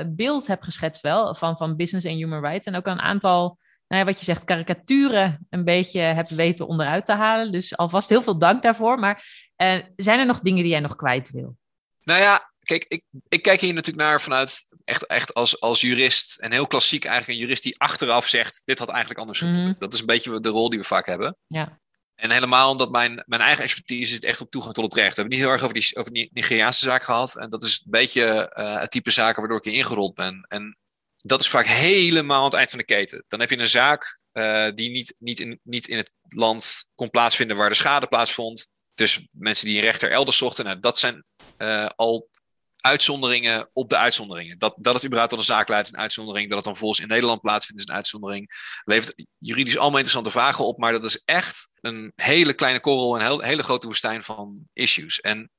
beeld 0.07 0.47
hebt 0.47 0.65
geschetst 0.65 1.03
wel 1.03 1.35
van, 1.35 1.57
van 1.57 1.77
business 1.77 2.07
en 2.07 2.17
human 2.17 2.41
rights. 2.41 2.67
En 2.67 2.75
ook 2.75 2.87
een 2.87 3.01
aantal, 3.01 3.59
nou 3.89 4.01
ja, 4.01 4.05
wat 4.05 4.19
je 4.19 4.25
zegt, 4.25 4.45
karikaturen 4.45 5.47
een 5.51 5.65
beetje 5.65 6.01
hebt 6.01 6.31
weten 6.31 6.67
onderuit 6.67 7.05
te 7.05 7.13
halen. 7.13 7.53
Dus 7.53 7.77
alvast 7.77 8.09
heel 8.09 8.23
veel 8.23 8.39
dank 8.39 8.63
daarvoor. 8.63 8.99
Maar 8.99 9.25
eh, 9.57 9.79
zijn 9.97 10.19
er 10.19 10.27
nog 10.27 10.41
dingen 10.41 10.63
die 10.63 10.71
jij 10.71 10.81
nog 10.81 10.97
kwijt 10.97 11.31
wil? 11.31 11.57
Nou 12.03 12.21
ja, 12.21 12.53
kijk, 12.63 12.85
ik, 12.89 13.03
ik 13.29 13.43
kijk 13.43 13.61
hier 13.61 13.75
natuurlijk 13.75 14.07
naar 14.07 14.21
vanuit 14.21 14.67
echt, 14.85 15.07
echt 15.07 15.35
als, 15.35 15.61
als 15.61 15.81
jurist. 15.81 16.39
En 16.41 16.53
heel 16.53 16.67
klassiek 16.67 17.05
eigenlijk 17.05 17.35
een 17.39 17.45
jurist 17.45 17.63
die 17.63 17.79
achteraf 17.81 18.27
zegt: 18.27 18.63
dit 18.65 18.79
had 18.79 18.89
eigenlijk 18.89 19.21
anders 19.21 19.41
Mhm. 19.41 19.53
moeten. 19.53 19.75
Dat 19.75 19.95
is 19.95 20.01
een 20.01 20.07
beetje 20.07 20.41
de 20.41 20.49
rol 20.49 20.71
die 20.71 20.79
we 20.79 20.85
vaak 20.85 21.07
hebben. 21.07 21.37
Ja, 21.47 21.79
En 22.15 22.31
helemaal 22.31 22.71
omdat 22.71 22.91
mijn, 22.91 23.23
mijn 23.27 23.41
eigen 23.43 23.65
expertise 23.65 24.13
is 24.13 24.21
echt 24.21 24.41
op 24.41 24.51
toegang 24.51 24.75
tot 24.75 24.85
het 24.85 24.95
recht. 24.95 25.17
We 25.17 25.21
hebben 25.21 25.25
het 25.25 25.33
niet 25.33 25.43
heel 25.43 25.53
erg 25.53 25.63
over 25.63 25.75
die, 25.75 25.97
over 25.97 26.13
die 26.13 26.31
Nigeriaanse 26.33 26.85
zaak 26.85 27.03
gehad. 27.03 27.37
En 27.37 27.51
dat 27.51 27.63
is 27.63 27.83
een 27.85 27.91
beetje 27.91 28.49
eh, 28.49 28.81
het 28.81 28.91
type 28.91 29.11
zaken 29.11 29.41
waardoor 29.41 29.59
ik 29.59 29.65
hier 29.65 29.75
ingerold 29.75 30.15
ben. 30.15 30.45
En 30.49 30.79
dat 31.19 31.41
is 31.41 31.49
vaak 31.49 31.67
helemaal 31.67 32.39
aan 32.39 32.45
het 32.45 32.55
eind 32.55 32.71
van 32.71 32.79
de 32.79 32.85
keten. 32.85 33.25
Dan 33.29 33.41
heb 33.41 33.51
je 33.51 33.59
een 33.59 33.69
zaak 33.69 34.21
uh, 34.33 34.69
die 34.75 34.91
niet, 34.91 35.15
niet, 35.19 35.41
in, 35.41 35.61
niet 35.63 35.89
in 35.89 35.97
het 35.97 36.13
land 36.29 36.89
kon 36.95 37.11
plaatsvinden 37.11 37.57
waar 37.57 37.69
de 37.69 37.75
schade 37.75 38.07
plaatsvond. 38.07 38.69
Dus 38.95 39.27
mensen 39.31 39.67
die 39.67 39.77
een 39.77 39.83
rechter 39.83 40.11
elders 40.11 40.37
zochten. 40.37 40.65
Nou, 40.65 40.81
dat 40.81 40.99
zijn 40.99 41.25
uh, 41.59 41.87
al 41.97 42.29
uitzonderingen 42.77 43.71
op 43.73 43.89
de 43.89 43.97
uitzonderingen. 43.97 44.59
Dat, 44.59 44.75
dat 44.77 44.95
het 44.95 45.05
überhaupt 45.05 45.31
tot 45.31 45.41
een 45.41 45.47
zaak 45.47 45.69
leidt 45.69 45.87
is 45.87 45.93
een 45.93 46.01
uitzondering. 46.01 46.47
Dat 46.47 46.57
het 46.57 46.67
dan 46.67 46.77
volgens 46.77 47.01
in 47.01 47.09
Nederland 47.09 47.41
plaatsvindt 47.41 47.83
is 47.83 47.89
een 47.89 47.95
uitzondering. 47.95 48.51
Levert 48.85 49.25
juridisch 49.39 49.79
allemaal 49.79 49.99
interessante 49.99 50.39
vragen 50.39 50.65
op. 50.65 50.79
Maar 50.79 50.93
dat 50.93 51.05
is 51.05 51.23
echt 51.25 51.71
een 51.81 52.13
hele 52.15 52.53
kleine 52.53 52.81
korrel. 52.81 53.21
Een 53.21 53.45
hele 53.45 53.63
grote 53.63 53.87
woestijn 53.87 54.23
van 54.23 54.59
issues. 54.73 55.21
En 55.21 55.51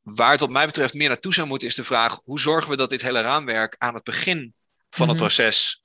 waar 0.00 0.30
het 0.30 0.40
wat 0.40 0.50
mij 0.50 0.66
betreft 0.66 0.94
meer 0.94 1.08
naartoe 1.08 1.34
zou 1.34 1.46
moeten 1.46 1.68
is 1.68 1.74
de 1.74 1.84
vraag... 1.84 2.20
hoe 2.22 2.40
zorgen 2.40 2.70
we 2.70 2.76
dat 2.76 2.90
dit 2.90 3.02
hele 3.02 3.20
raamwerk 3.20 3.74
aan 3.78 3.94
het 3.94 4.04
begin 4.04 4.54
van 4.90 5.08
het 5.08 5.16
mhm. 5.16 5.26
proces 5.26 5.84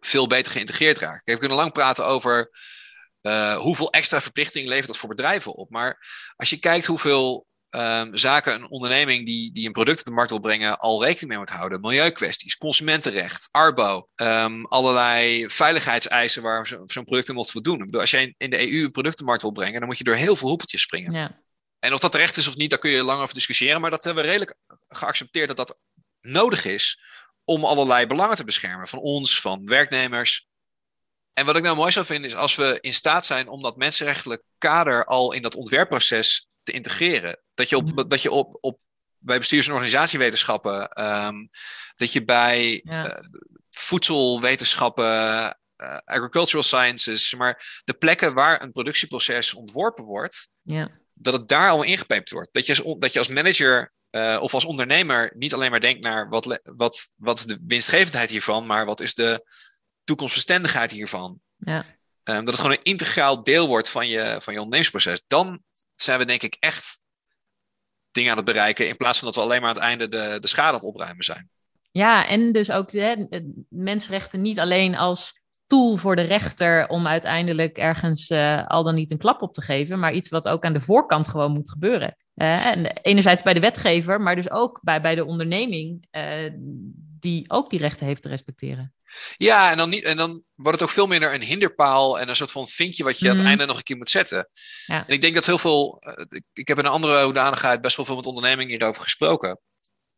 veel 0.00 0.26
beter 0.26 0.52
geïntegreerd 0.52 0.98
raakt? 0.98 1.24
We 1.24 1.38
kunnen 1.38 1.56
lang 1.56 1.72
praten 1.72 2.06
over... 2.06 2.50
Uh, 3.22 3.56
hoeveel 3.56 3.90
extra 3.90 4.20
verplichtingen 4.20 4.68
levert 4.68 4.86
dat 4.86 4.96
voor 4.96 5.08
bedrijven 5.08 5.54
op? 5.54 5.70
Maar 5.70 6.06
als 6.36 6.50
je 6.50 6.58
kijkt 6.58 6.86
hoeveel 6.86 7.46
um, 7.70 8.16
zaken, 8.16 8.54
een 8.54 8.70
onderneming 8.70 9.26
die, 9.26 9.52
die 9.52 9.66
een 9.66 9.72
product 9.72 9.98
op 9.98 10.04
de 10.04 10.10
markt 10.10 10.30
wil 10.30 10.40
brengen, 10.40 10.78
al 10.78 11.04
rekening 11.04 11.28
mee 11.28 11.38
moet 11.38 11.50
houden. 11.50 11.80
Milieukwesties, 11.80 12.56
consumentenrecht, 12.56 13.48
arbo, 13.50 14.08
um, 14.14 14.66
allerlei 14.66 15.50
veiligheidseisen 15.50 16.42
waar 16.42 16.66
zo'n 16.66 17.04
product 17.04 17.28
in 17.28 17.34
moet 17.34 17.50
voldoen. 17.50 17.78
Ik 17.78 17.84
bedoel, 17.84 18.00
als 18.00 18.10
jij 18.10 18.34
in 18.38 18.50
de 18.50 18.72
EU 18.72 18.84
een 18.84 18.90
product 18.90 19.14
op 19.14 19.20
de 19.20 19.24
markt 19.24 19.42
wil 19.42 19.52
brengen, 19.52 19.78
dan 19.78 19.88
moet 19.88 19.98
je 19.98 20.04
door 20.04 20.14
heel 20.14 20.36
veel 20.36 20.48
hoepeltjes 20.48 20.80
springen. 20.80 21.12
Ja. 21.12 21.40
En 21.78 21.92
of 21.92 21.98
dat 21.98 22.12
terecht 22.12 22.36
is 22.36 22.48
of 22.48 22.56
niet, 22.56 22.70
daar 22.70 22.78
kun 22.78 22.90
je 22.90 23.02
lang 23.02 23.20
over 23.22 23.34
discussiëren. 23.34 23.80
Maar 23.80 23.90
dat 23.90 24.04
hebben 24.04 24.22
we 24.22 24.28
redelijk 24.28 24.56
geaccepteerd 24.86 25.48
dat 25.48 25.56
dat 25.56 25.78
nodig 26.20 26.64
is 26.64 27.00
om 27.46 27.64
allerlei 27.64 28.06
belangen 28.06 28.36
te 28.36 28.44
beschermen. 28.44 28.88
Van 28.88 28.98
ons, 28.98 29.40
van 29.40 29.66
werknemers. 29.66 30.46
En 31.32 31.46
wat 31.46 31.56
ik 31.56 31.62
nou 31.62 31.76
mooi 31.76 31.92
zou 31.92 32.06
vinden 32.06 32.30
is 32.30 32.36
als 32.36 32.54
we 32.54 32.78
in 32.80 32.94
staat 32.94 33.26
zijn 33.26 33.48
om 33.48 33.62
dat 33.62 33.76
mensenrechtelijk 33.76 34.42
kader 34.58 35.04
al 35.04 35.32
in 35.32 35.42
dat 35.42 35.54
ontwerpproces 35.54 36.48
te 36.62 36.72
integreren. 36.72 37.40
Dat 37.54 37.68
je 37.68 37.76
op, 37.76 37.94
mhm. 37.94 38.08
dat 38.08 38.22
je 38.22 38.30
op, 38.30 38.58
op 38.60 38.78
bij 39.18 39.38
bestuurs- 39.38 39.66
en 39.66 39.72
organisatiewetenschappen, 39.72 41.04
um, 41.04 41.48
dat 41.96 42.12
je 42.12 42.24
bij 42.24 42.80
ja. 42.84 43.06
uh, 43.06 43.28
voedselwetenschappen, 43.70 45.04
uh, 45.76 45.96
agricultural 46.04 46.62
sciences, 46.62 47.34
maar 47.34 47.80
de 47.84 47.94
plekken 47.94 48.34
waar 48.34 48.62
een 48.62 48.72
productieproces 48.72 49.54
ontworpen 49.54 50.04
wordt, 50.04 50.48
ja. 50.62 50.90
dat 51.14 51.32
het 51.32 51.48
daar 51.48 51.70
al 51.70 51.82
ingepept 51.82 52.30
wordt. 52.30 52.52
Dat 52.52 52.66
je 52.66 52.82
als, 52.82 52.96
dat 52.98 53.12
je 53.12 53.18
als 53.18 53.28
manager 53.28 53.92
uh, 54.16 54.38
of 54.40 54.54
als 54.54 54.64
ondernemer 54.64 55.32
niet 55.36 55.54
alleen 55.54 55.70
maar 55.70 55.80
denkt 55.80 56.02
naar 56.02 56.28
wat, 56.28 56.60
wat, 56.62 57.12
wat 57.16 57.38
is 57.38 57.44
de 57.44 57.58
winstgevendheid 57.66 58.30
hiervan, 58.30 58.66
maar 58.66 58.86
wat 58.86 59.00
is 59.00 59.14
de 59.14 59.46
toekomstbestendigheid 60.04 60.90
hiervan. 60.90 61.40
Ja. 61.56 61.84
Um, 62.24 62.44
dat 62.44 62.46
het 62.46 62.56
gewoon 62.56 62.70
een 62.70 62.82
integraal 62.82 63.42
deel 63.42 63.66
wordt 63.66 63.88
van 63.88 64.08
je, 64.08 64.20
van 64.40 64.52
je 64.52 64.60
ondernemingsproces. 64.60 65.22
Dan 65.26 65.62
zijn 65.94 66.18
we 66.18 66.24
denk 66.24 66.42
ik 66.42 66.56
echt 66.60 67.00
dingen 68.10 68.30
aan 68.30 68.36
het 68.36 68.46
bereiken. 68.46 68.88
In 68.88 68.96
plaats 68.96 69.18
van 69.18 69.26
dat 69.26 69.36
we 69.36 69.42
alleen 69.42 69.60
maar 69.60 69.68
aan 69.68 69.74
het 69.74 69.84
einde 69.84 70.08
de, 70.08 70.36
de 70.40 70.48
schade 70.48 70.68
aan 70.68 70.74
het 70.74 70.84
opruimen 70.84 71.24
zijn. 71.24 71.50
Ja, 71.90 72.26
en 72.26 72.52
dus 72.52 72.70
ook 72.70 72.92
hè, 72.92 73.26
mensenrechten 73.68 74.42
niet 74.42 74.58
alleen 74.58 74.96
als 74.96 75.40
tool 75.66 75.96
voor 75.96 76.16
de 76.16 76.22
rechter 76.22 76.88
om 76.88 77.06
uiteindelijk 77.06 77.76
ergens 77.78 78.30
uh, 78.30 78.66
al 78.66 78.84
dan 78.84 78.94
niet 78.94 79.10
een 79.10 79.18
klap 79.18 79.42
op 79.42 79.54
te 79.54 79.62
geven, 79.62 79.98
maar 79.98 80.12
iets 80.12 80.28
wat 80.28 80.48
ook 80.48 80.64
aan 80.64 80.72
de 80.72 80.80
voorkant 80.80 81.28
gewoon 81.28 81.52
moet 81.52 81.70
gebeuren. 81.70 82.16
Uh, 82.34 82.66
en 82.66 83.00
enerzijds 83.02 83.42
bij 83.42 83.54
de 83.54 83.60
wetgever, 83.60 84.20
maar 84.20 84.36
dus 84.36 84.50
ook 84.50 84.80
bij, 84.82 85.00
bij 85.00 85.14
de 85.14 85.24
onderneming 85.24 86.06
uh, 86.10 86.50
die 87.18 87.50
ook 87.50 87.70
die 87.70 87.78
rechten 87.78 88.06
heeft 88.06 88.22
te 88.22 88.28
respecteren. 88.28 88.94
Ja, 89.36 89.70
en 89.70 89.76
dan, 89.76 89.88
niet, 89.88 90.02
en 90.02 90.16
dan 90.16 90.42
wordt 90.54 90.80
het 90.80 90.88
ook 90.88 90.94
veel 90.94 91.06
minder 91.06 91.34
een 91.34 91.42
hinderpaal 91.42 92.20
en 92.20 92.28
een 92.28 92.36
soort 92.36 92.52
van 92.52 92.68
vinkje 92.68 93.04
wat 93.04 93.18
je 93.18 93.24
aan 93.24 93.30
het 93.30 93.40
mhm. 93.40 93.48
einde 93.48 93.66
nog 93.66 93.76
een 93.76 93.82
keer 93.82 93.96
moet 93.96 94.10
zetten. 94.10 94.48
Ja. 94.86 95.06
En 95.06 95.14
ik 95.14 95.20
denk 95.20 95.34
dat 95.34 95.46
heel 95.46 95.58
veel, 95.58 96.02
uh, 96.06 96.38
ik 96.52 96.68
heb 96.68 96.78
in 96.78 96.84
een 96.84 96.90
andere 96.90 97.24
hoedanigheid 97.24 97.80
best 97.80 97.96
wel 97.96 98.06
veel 98.06 98.16
met 98.16 98.26
ondernemingen 98.26 98.70
hierover 98.70 99.02
gesproken. 99.02 99.60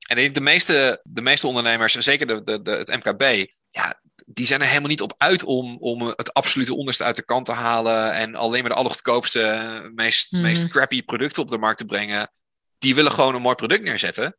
En 0.09 0.17
ik 0.17 0.23
denk 0.23 0.35
de 0.35 0.41
meeste, 0.41 1.01
de 1.03 1.23
meeste 1.23 1.47
ondernemers, 1.47 1.97
en 1.97 2.03
zeker 2.03 2.27
de, 2.27 2.43
de, 2.45 2.63
de, 2.63 2.71
het 2.71 3.05
MKB, 3.05 3.51
ja, 3.71 4.01
die 4.31 4.47
zijn 4.47 4.61
er 4.61 4.67
helemaal 4.67 4.89
niet 4.89 5.01
op 5.01 5.15
uit 5.17 5.45
om, 5.45 5.77
om 5.79 6.03
het 6.03 6.35
absolute 6.35 6.75
onderste 6.75 7.05
uit 7.05 7.17
de 7.17 7.25
kant 7.25 7.47
te 7.47 7.53
halen 7.53 8.13
en 8.13 8.35
alleen 8.35 8.61
maar 8.61 8.71
de 8.71 8.77
allergoedkoopste, 8.77 9.91
meest, 9.95 10.33
mm. 10.33 10.41
meest 10.41 10.69
crappy 10.69 11.03
producten 11.03 11.43
op 11.43 11.49
de 11.49 11.59
markt 11.59 11.79
te 11.79 11.85
brengen. 11.85 12.33
Die 12.79 12.95
willen 12.95 13.13
gewoon 13.13 13.35
een 13.35 13.43
mooi 13.43 13.55
product 13.55 13.83
neerzetten. 13.83 14.37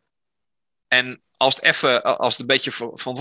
En 0.87 1.21
als 1.37 1.55
het 1.55 1.63
even, 1.63 2.03
als 2.03 2.31
het 2.31 2.41
een 2.41 2.55
beetje 2.55 2.71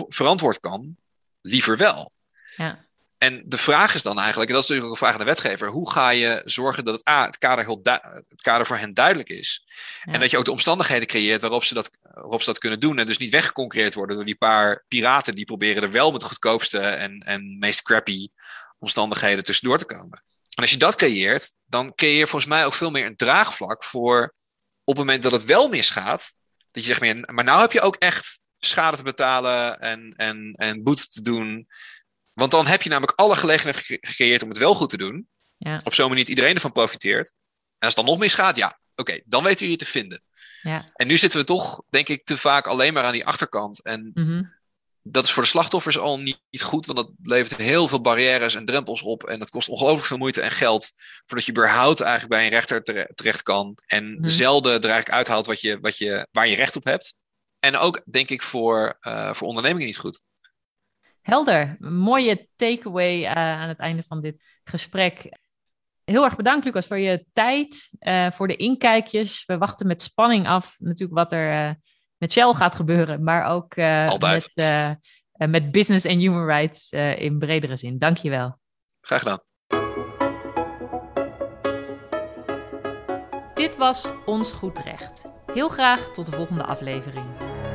verantwoord 0.08 0.60
kan, 0.60 0.96
liever 1.40 1.76
wel. 1.76 2.12
Ja. 2.56 2.86
En 3.18 3.42
de 3.46 3.58
vraag 3.58 3.94
is 3.94 4.02
dan 4.02 4.18
eigenlijk, 4.18 4.48
en 4.48 4.54
dat 4.54 4.64
is 4.64 4.68
natuurlijk 4.68 4.96
ook 4.96 5.00
een 5.00 5.06
vraag 5.06 5.20
aan 5.20 5.26
de 5.26 5.32
wetgever, 5.32 5.68
hoe 5.68 5.90
ga 5.90 6.10
je 6.10 6.42
zorgen 6.44 6.84
dat 6.84 6.94
het, 6.94 7.08
A, 7.08 7.24
het, 7.26 7.38
kader, 7.38 7.64
heel 7.64 7.80
het 7.82 8.42
kader 8.42 8.66
voor 8.66 8.76
hen 8.76 8.94
duidelijk 8.94 9.28
is. 9.28 9.66
En 10.02 10.20
dat 10.20 10.30
je 10.30 10.38
ook 10.38 10.44
de 10.44 10.50
omstandigheden 10.50 11.06
creëert 11.06 11.40
waarop 11.40 11.64
ze, 11.64 11.74
dat, 11.74 11.90
waarop 12.02 12.40
ze 12.40 12.46
dat 12.46 12.58
kunnen 12.58 12.80
doen. 12.80 12.98
En 12.98 13.06
dus 13.06 13.18
niet 13.18 13.30
weggeconcurreerd 13.30 13.94
worden 13.94 14.16
door 14.16 14.24
die 14.24 14.36
paar 14.36 14.84
piraten 14.88 15.34
die 15.34 15.44
proberen 15.44 15.82
er 15.82 15.90
wel 15.90 16.12
met 16.12 16.20
de 16.20 16.26
goedkoopste 16.26 16.78
en, 16.78 17.20
en 17.20 17.58
meest 17.58 17.82
crappy 17.82 18.28
omstandigheden 18.78 19.44
tussendoor 19.44 19.78
te 19.78 19.86
komen. 19.86 20.22
En 20.54 20.62
als 20.62 20.70
je 20.70 20.76
dat 20.76 20.94
creëert, 20.94 21.52
dan 21.66 21.94
creëer 21.94 22.18
je 22.18 22.26
volgens 22.26 22.50
mij 22.50 22.66
ook 22.66 22.74
veel 22.74 22.90
meer 22.90 23.06
een 23.06 23.16
draagvlak 23.16 23.84
voor 23.84 24.34
op 24.84 24.96
het 24.96 25.06
moment 25.06 25.22
dat 25.22 25.32
het 25.32 25.44
wel 25.44 25.68
misgaat, 25.68 26.34
dat 26.70 26.84
je 26.84 26.94
zegt, 26.94 27.30
maar 27.30 27.44
nou 27.44 27.60
heb 27.60 27.72
je 27.72 27.80
ook 27.80 27.96
echt 27.96 28.40
schade 28.58 28.96
te 28.96 29.02
betalen 29.02 29.80
en, 29.80 30.14
en, 30.16 30.52
en 30.56 30.82
boete 30.82 31.08
te 31.08 31.22
doen. 31.22 31.68
Want 32.38 32.50
dan 32.50 32.66
heb 32.66 32.82
je 32.82 32.88
namelijk 32.88 33.18
alle 33.18 33.36
gelegenheid 33.36 33.76
gecreëerd 33.76 34.42
om 34.42 34.48
het 34.48 34.58
wel 34.58 34.74
goed 34.74 34.88
te 34.88 34.96
doen. 34.96 35.28
Ja. 35.56 35.80
Op 35.84 35.94
zo'n 35.94 36.08
manier 36.08 36.28
iedereen 36.28 36.54
ervan 36.54 36.72
profiteert. 36.72 37.28
En 37.78 37.86
als 37.86 37.94
het 37.94 38.04
dan 38.04 38.14
nog 38.14 38.18
misgaat, 38.18 38.56
ja, 38.56 38.78
oké, 38.94 39.20
dan 39.24 39.42
weten 39.42 39.64
we 39.64 39.70
je 39.70 39.76
te 39.76 39.86
vinden. 39.86 40.22
Ja. 40.62 40.84
En 40.92 41.06
nu 41.06 41.16
zitten 41.16 41.38
we 41.38 41.44
toch, 41.44 41.82
denk 41.90 42.08
ik, 42.08 42.24
te 42.24 42.38
vaak 42.38 42.66
alleen 42.66 42.92
maar 42.92 43.04
aan 43.04 43.12
die 43.12 43.26
achterkant. 43.26 43.82
En 43.82 44.10
mhm. 44.14 44.42
dat 45.02 45.24
is 45.24 45.32
voor 45.32 45.42
de 45.42 45.48
slachtoffers 45.48 45.98
al 45.98 46.18
niet, 46.18 46.40
niet, 46.50 46.62
goed, 46.62 46.86
want 46.86 46.98
dat 46.98 47.10
levert 47.22 47.60
heel 47.60 47.88
veel 47.88 48.00
barrières 48.00 48.54
en 48.54 48.64
drempels 48.64 49.02
op. 49.02 49.24
En 49.24 49.38
dat 49.38 49.50
kost 49.50 49.68
ongelooflijk 49.68 50.06
veel 50.06 50.18
moeite 50.18 50.40
en 50.40 50.50
geld 50.50 50.92
voordat 51.26 51.46
je 51.46 51.52
überhaupt 51.52 52.00
eigenlijk 52.00 52.32
bij 52.32 52.44
een 52.44 52.50
rechter 52.50 52.82
terecht 53.14 53.42
kan. 53.42 53.78
En 53.86 54.04
mm 54.04 54.28
zelden 54.28 54.72
er 54.72 54.90
eigenlijk 54.90 55.10
uithaalt 55.10 55.46
wat 55.46 55.60
je, 55.60 55.78
wat 55.80 55.98
je, 55.98 56.26
waar 56.32 56.48
je 56.48 56.56
recht 56.56 56.76
op 56.76 56.84
hebt. 56.84 57.16
En 57.58 57.76
ook, 57.76 58.02
denk 58.04 58.30
ik, 58.30 58.42
voor, 58.42 58.98
uh, 59.00 59.32
voor 59.32 59.48
ondernemingen 59.48 59.86
niet 59.86 59.98
goed. 59.98 60.22
Helder. 61.28 61.76
mooie 61.78 62.48
takeaway 62.56 63.20
uh, 63.20 63.32
aan 63.32 63.68
het 63.68 63.78
einde 63.78 64.02
van 64.02 64.20
dit 64.20 64.42
gesprek. 64.64 65.38
Heel 66.04 66.24
erg 66.24 66.36
bedankt, 66.36 66.64
Lucas, 66.64 66.86
voor 66.86 66.98
je 66.98 67.24
tijd, 67.32 67.90
uh, 68.00 68.30
voor 68.30 68.48
de 68.48 68.56
inkijkjes. 68.56 69.44
We 69.46 69.58
wachten 69.58 69.86
met 69.86 70.02
spanning 70.02 70.46
af 70.48 70.76
natuurlijk 70.78 71.18
wat 71.18 71.32
er 71.32 71.76
met 72.16 72.32
Shell 72.32 72.52
gaat 72.52 72.74
gebeuren, 72.74 73.22
maar 73.22 73.44
ook 73.44 73.76
met, 73.76 74.52
met 75.34 75.72
business 75.72 76.04
en 76.04 76.18
human 76.18 76.46
rights 76.46 76.90
in 77.16 77.38
bredere 77.38 77.76
zin. 77.76 77.98
Dank 77.98 78.16
je 78.16 78.30
wel. 78.30 78.58
Graag 79.00 79.18
gedaan. 79.18 79.40
Dit 83.54 83.76
was 83.76 84.08
Ons 84.24 84.52
Goed 84.52 84.78
Recht. 84.78 85.37
Heel 85.58 85.68
graag 85.68 86.10
tot 86.10 86.26
de 86.26 86.32
volgende 86.32 86.64
aflevering. 86.64 87.26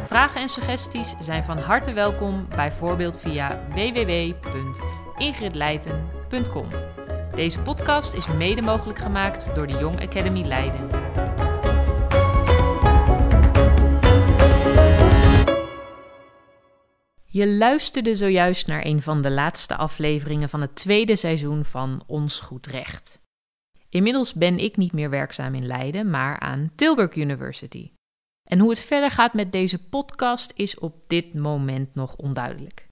Vragen 0.03 0.41
en 0.41 0.49
suggesties 0.49 1.15
zijn 1.19 1.43
van 1.43 1.57
harte 1.57 1.93
welkom, 1.93 2.47
bijvoorbeeld 2.55 3.19
via 3.19 3.67
www.ingridleiten.com. 3.69 6.67
Deze 7.35 7.59
podcast 7.59 8.13
is 8.13 8.27
mede 8.27 8.61
mogelijk 8.61 8.99
gemaakt 8.99 9.55
door 9.55 9.67
de 9.67 9.73
Young 9.73 10.01
Academy 10.01 10.41
Leiden. 10.41 10.89
Je 17.25 17.47
luisterde 17.47 18.15
zojuist 18.15 18.67
naar 18.67 18.85
een 18.85 19.01
van 19.01 19.21
de 19.21 19.31
laatste 19.31 19.77
afleveringen 19.77 20.49
van 20.49 20.61
het 20.61 20.75
tweede 20.75 21.15
seizoen 21.15 21.65
van 21.65 22.03
Ons 22.07 22.39
Goed 22.39 22.67
Recht. 22.67 23.22
Inmiddels 23.93 24.33
ben 24.33 24.59
ik 24.59 24.77
niet 24.77 24.93
meer 24.93 25.09
werkzaam 25.09 25.55
in 25.55 25.65
Leiden, 25.65 26.09
maar 26.09 26.39
aan 26.39 26.71
Tilburg 26.75 27.15
University. 27.15 27.91
En 28.49 28.59
hoe 28.59 28.69
het 28.69 28.79
verder 28.79 29.11
gaat 29.11 29.33
met 29.33 29.51
deze 29.51 29.83
podcast 29.83 30.51
is 30.55 30.79
op 30.79 30.95
dit 31.07 31.33
moment 31.33 31.95
nog 31.95 32.15
onduidelijk. 32.15 32.87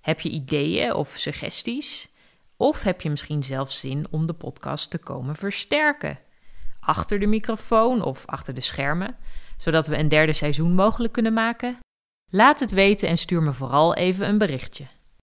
Heb 0.00 0.20
je 0.20 0.30
ideeën 0.30 0.92
of 0.92 1.14
suggesties? 1.16 2.08
Of 2.56 2.82
heb 2.82 3.00
je 3.00 3.10
misschien 3.10 3.42
zelfs 3.42 3.80
zin 3.80 4.06
om 4.10 4.26
de 4.26 4.32
podcast 4.32 4.90
te 4.90 4.98
komen 4.98 5.36
versterken? 5.36 6.18
Achter 6.80 7.18
de 7.18 7.26
microfoon 7.26 8.02
of 8.02 8.26
achter 8.26 8.54
de 8.54 8.60
schermen, 8.60 9.16
zodat 9.56 9.86
we 9.86 9.98
een 9.98 10.08
derde 10.08 10.32
seizoen 10.32 10.74
mogelijk 10.74 11.12
kunnen 11.12 11.32
maken? 11.32 11.78
Laat 12.30 12.60
het 12.60 12.70
weten 12.70 13.08
en 13.08 13.18
stuur 13.18 13.42
me 13.42 13.52
vooral 13.52 13.94
even 13.94 14.28
een 14.28 14.38
berichtje. 14.38 14.86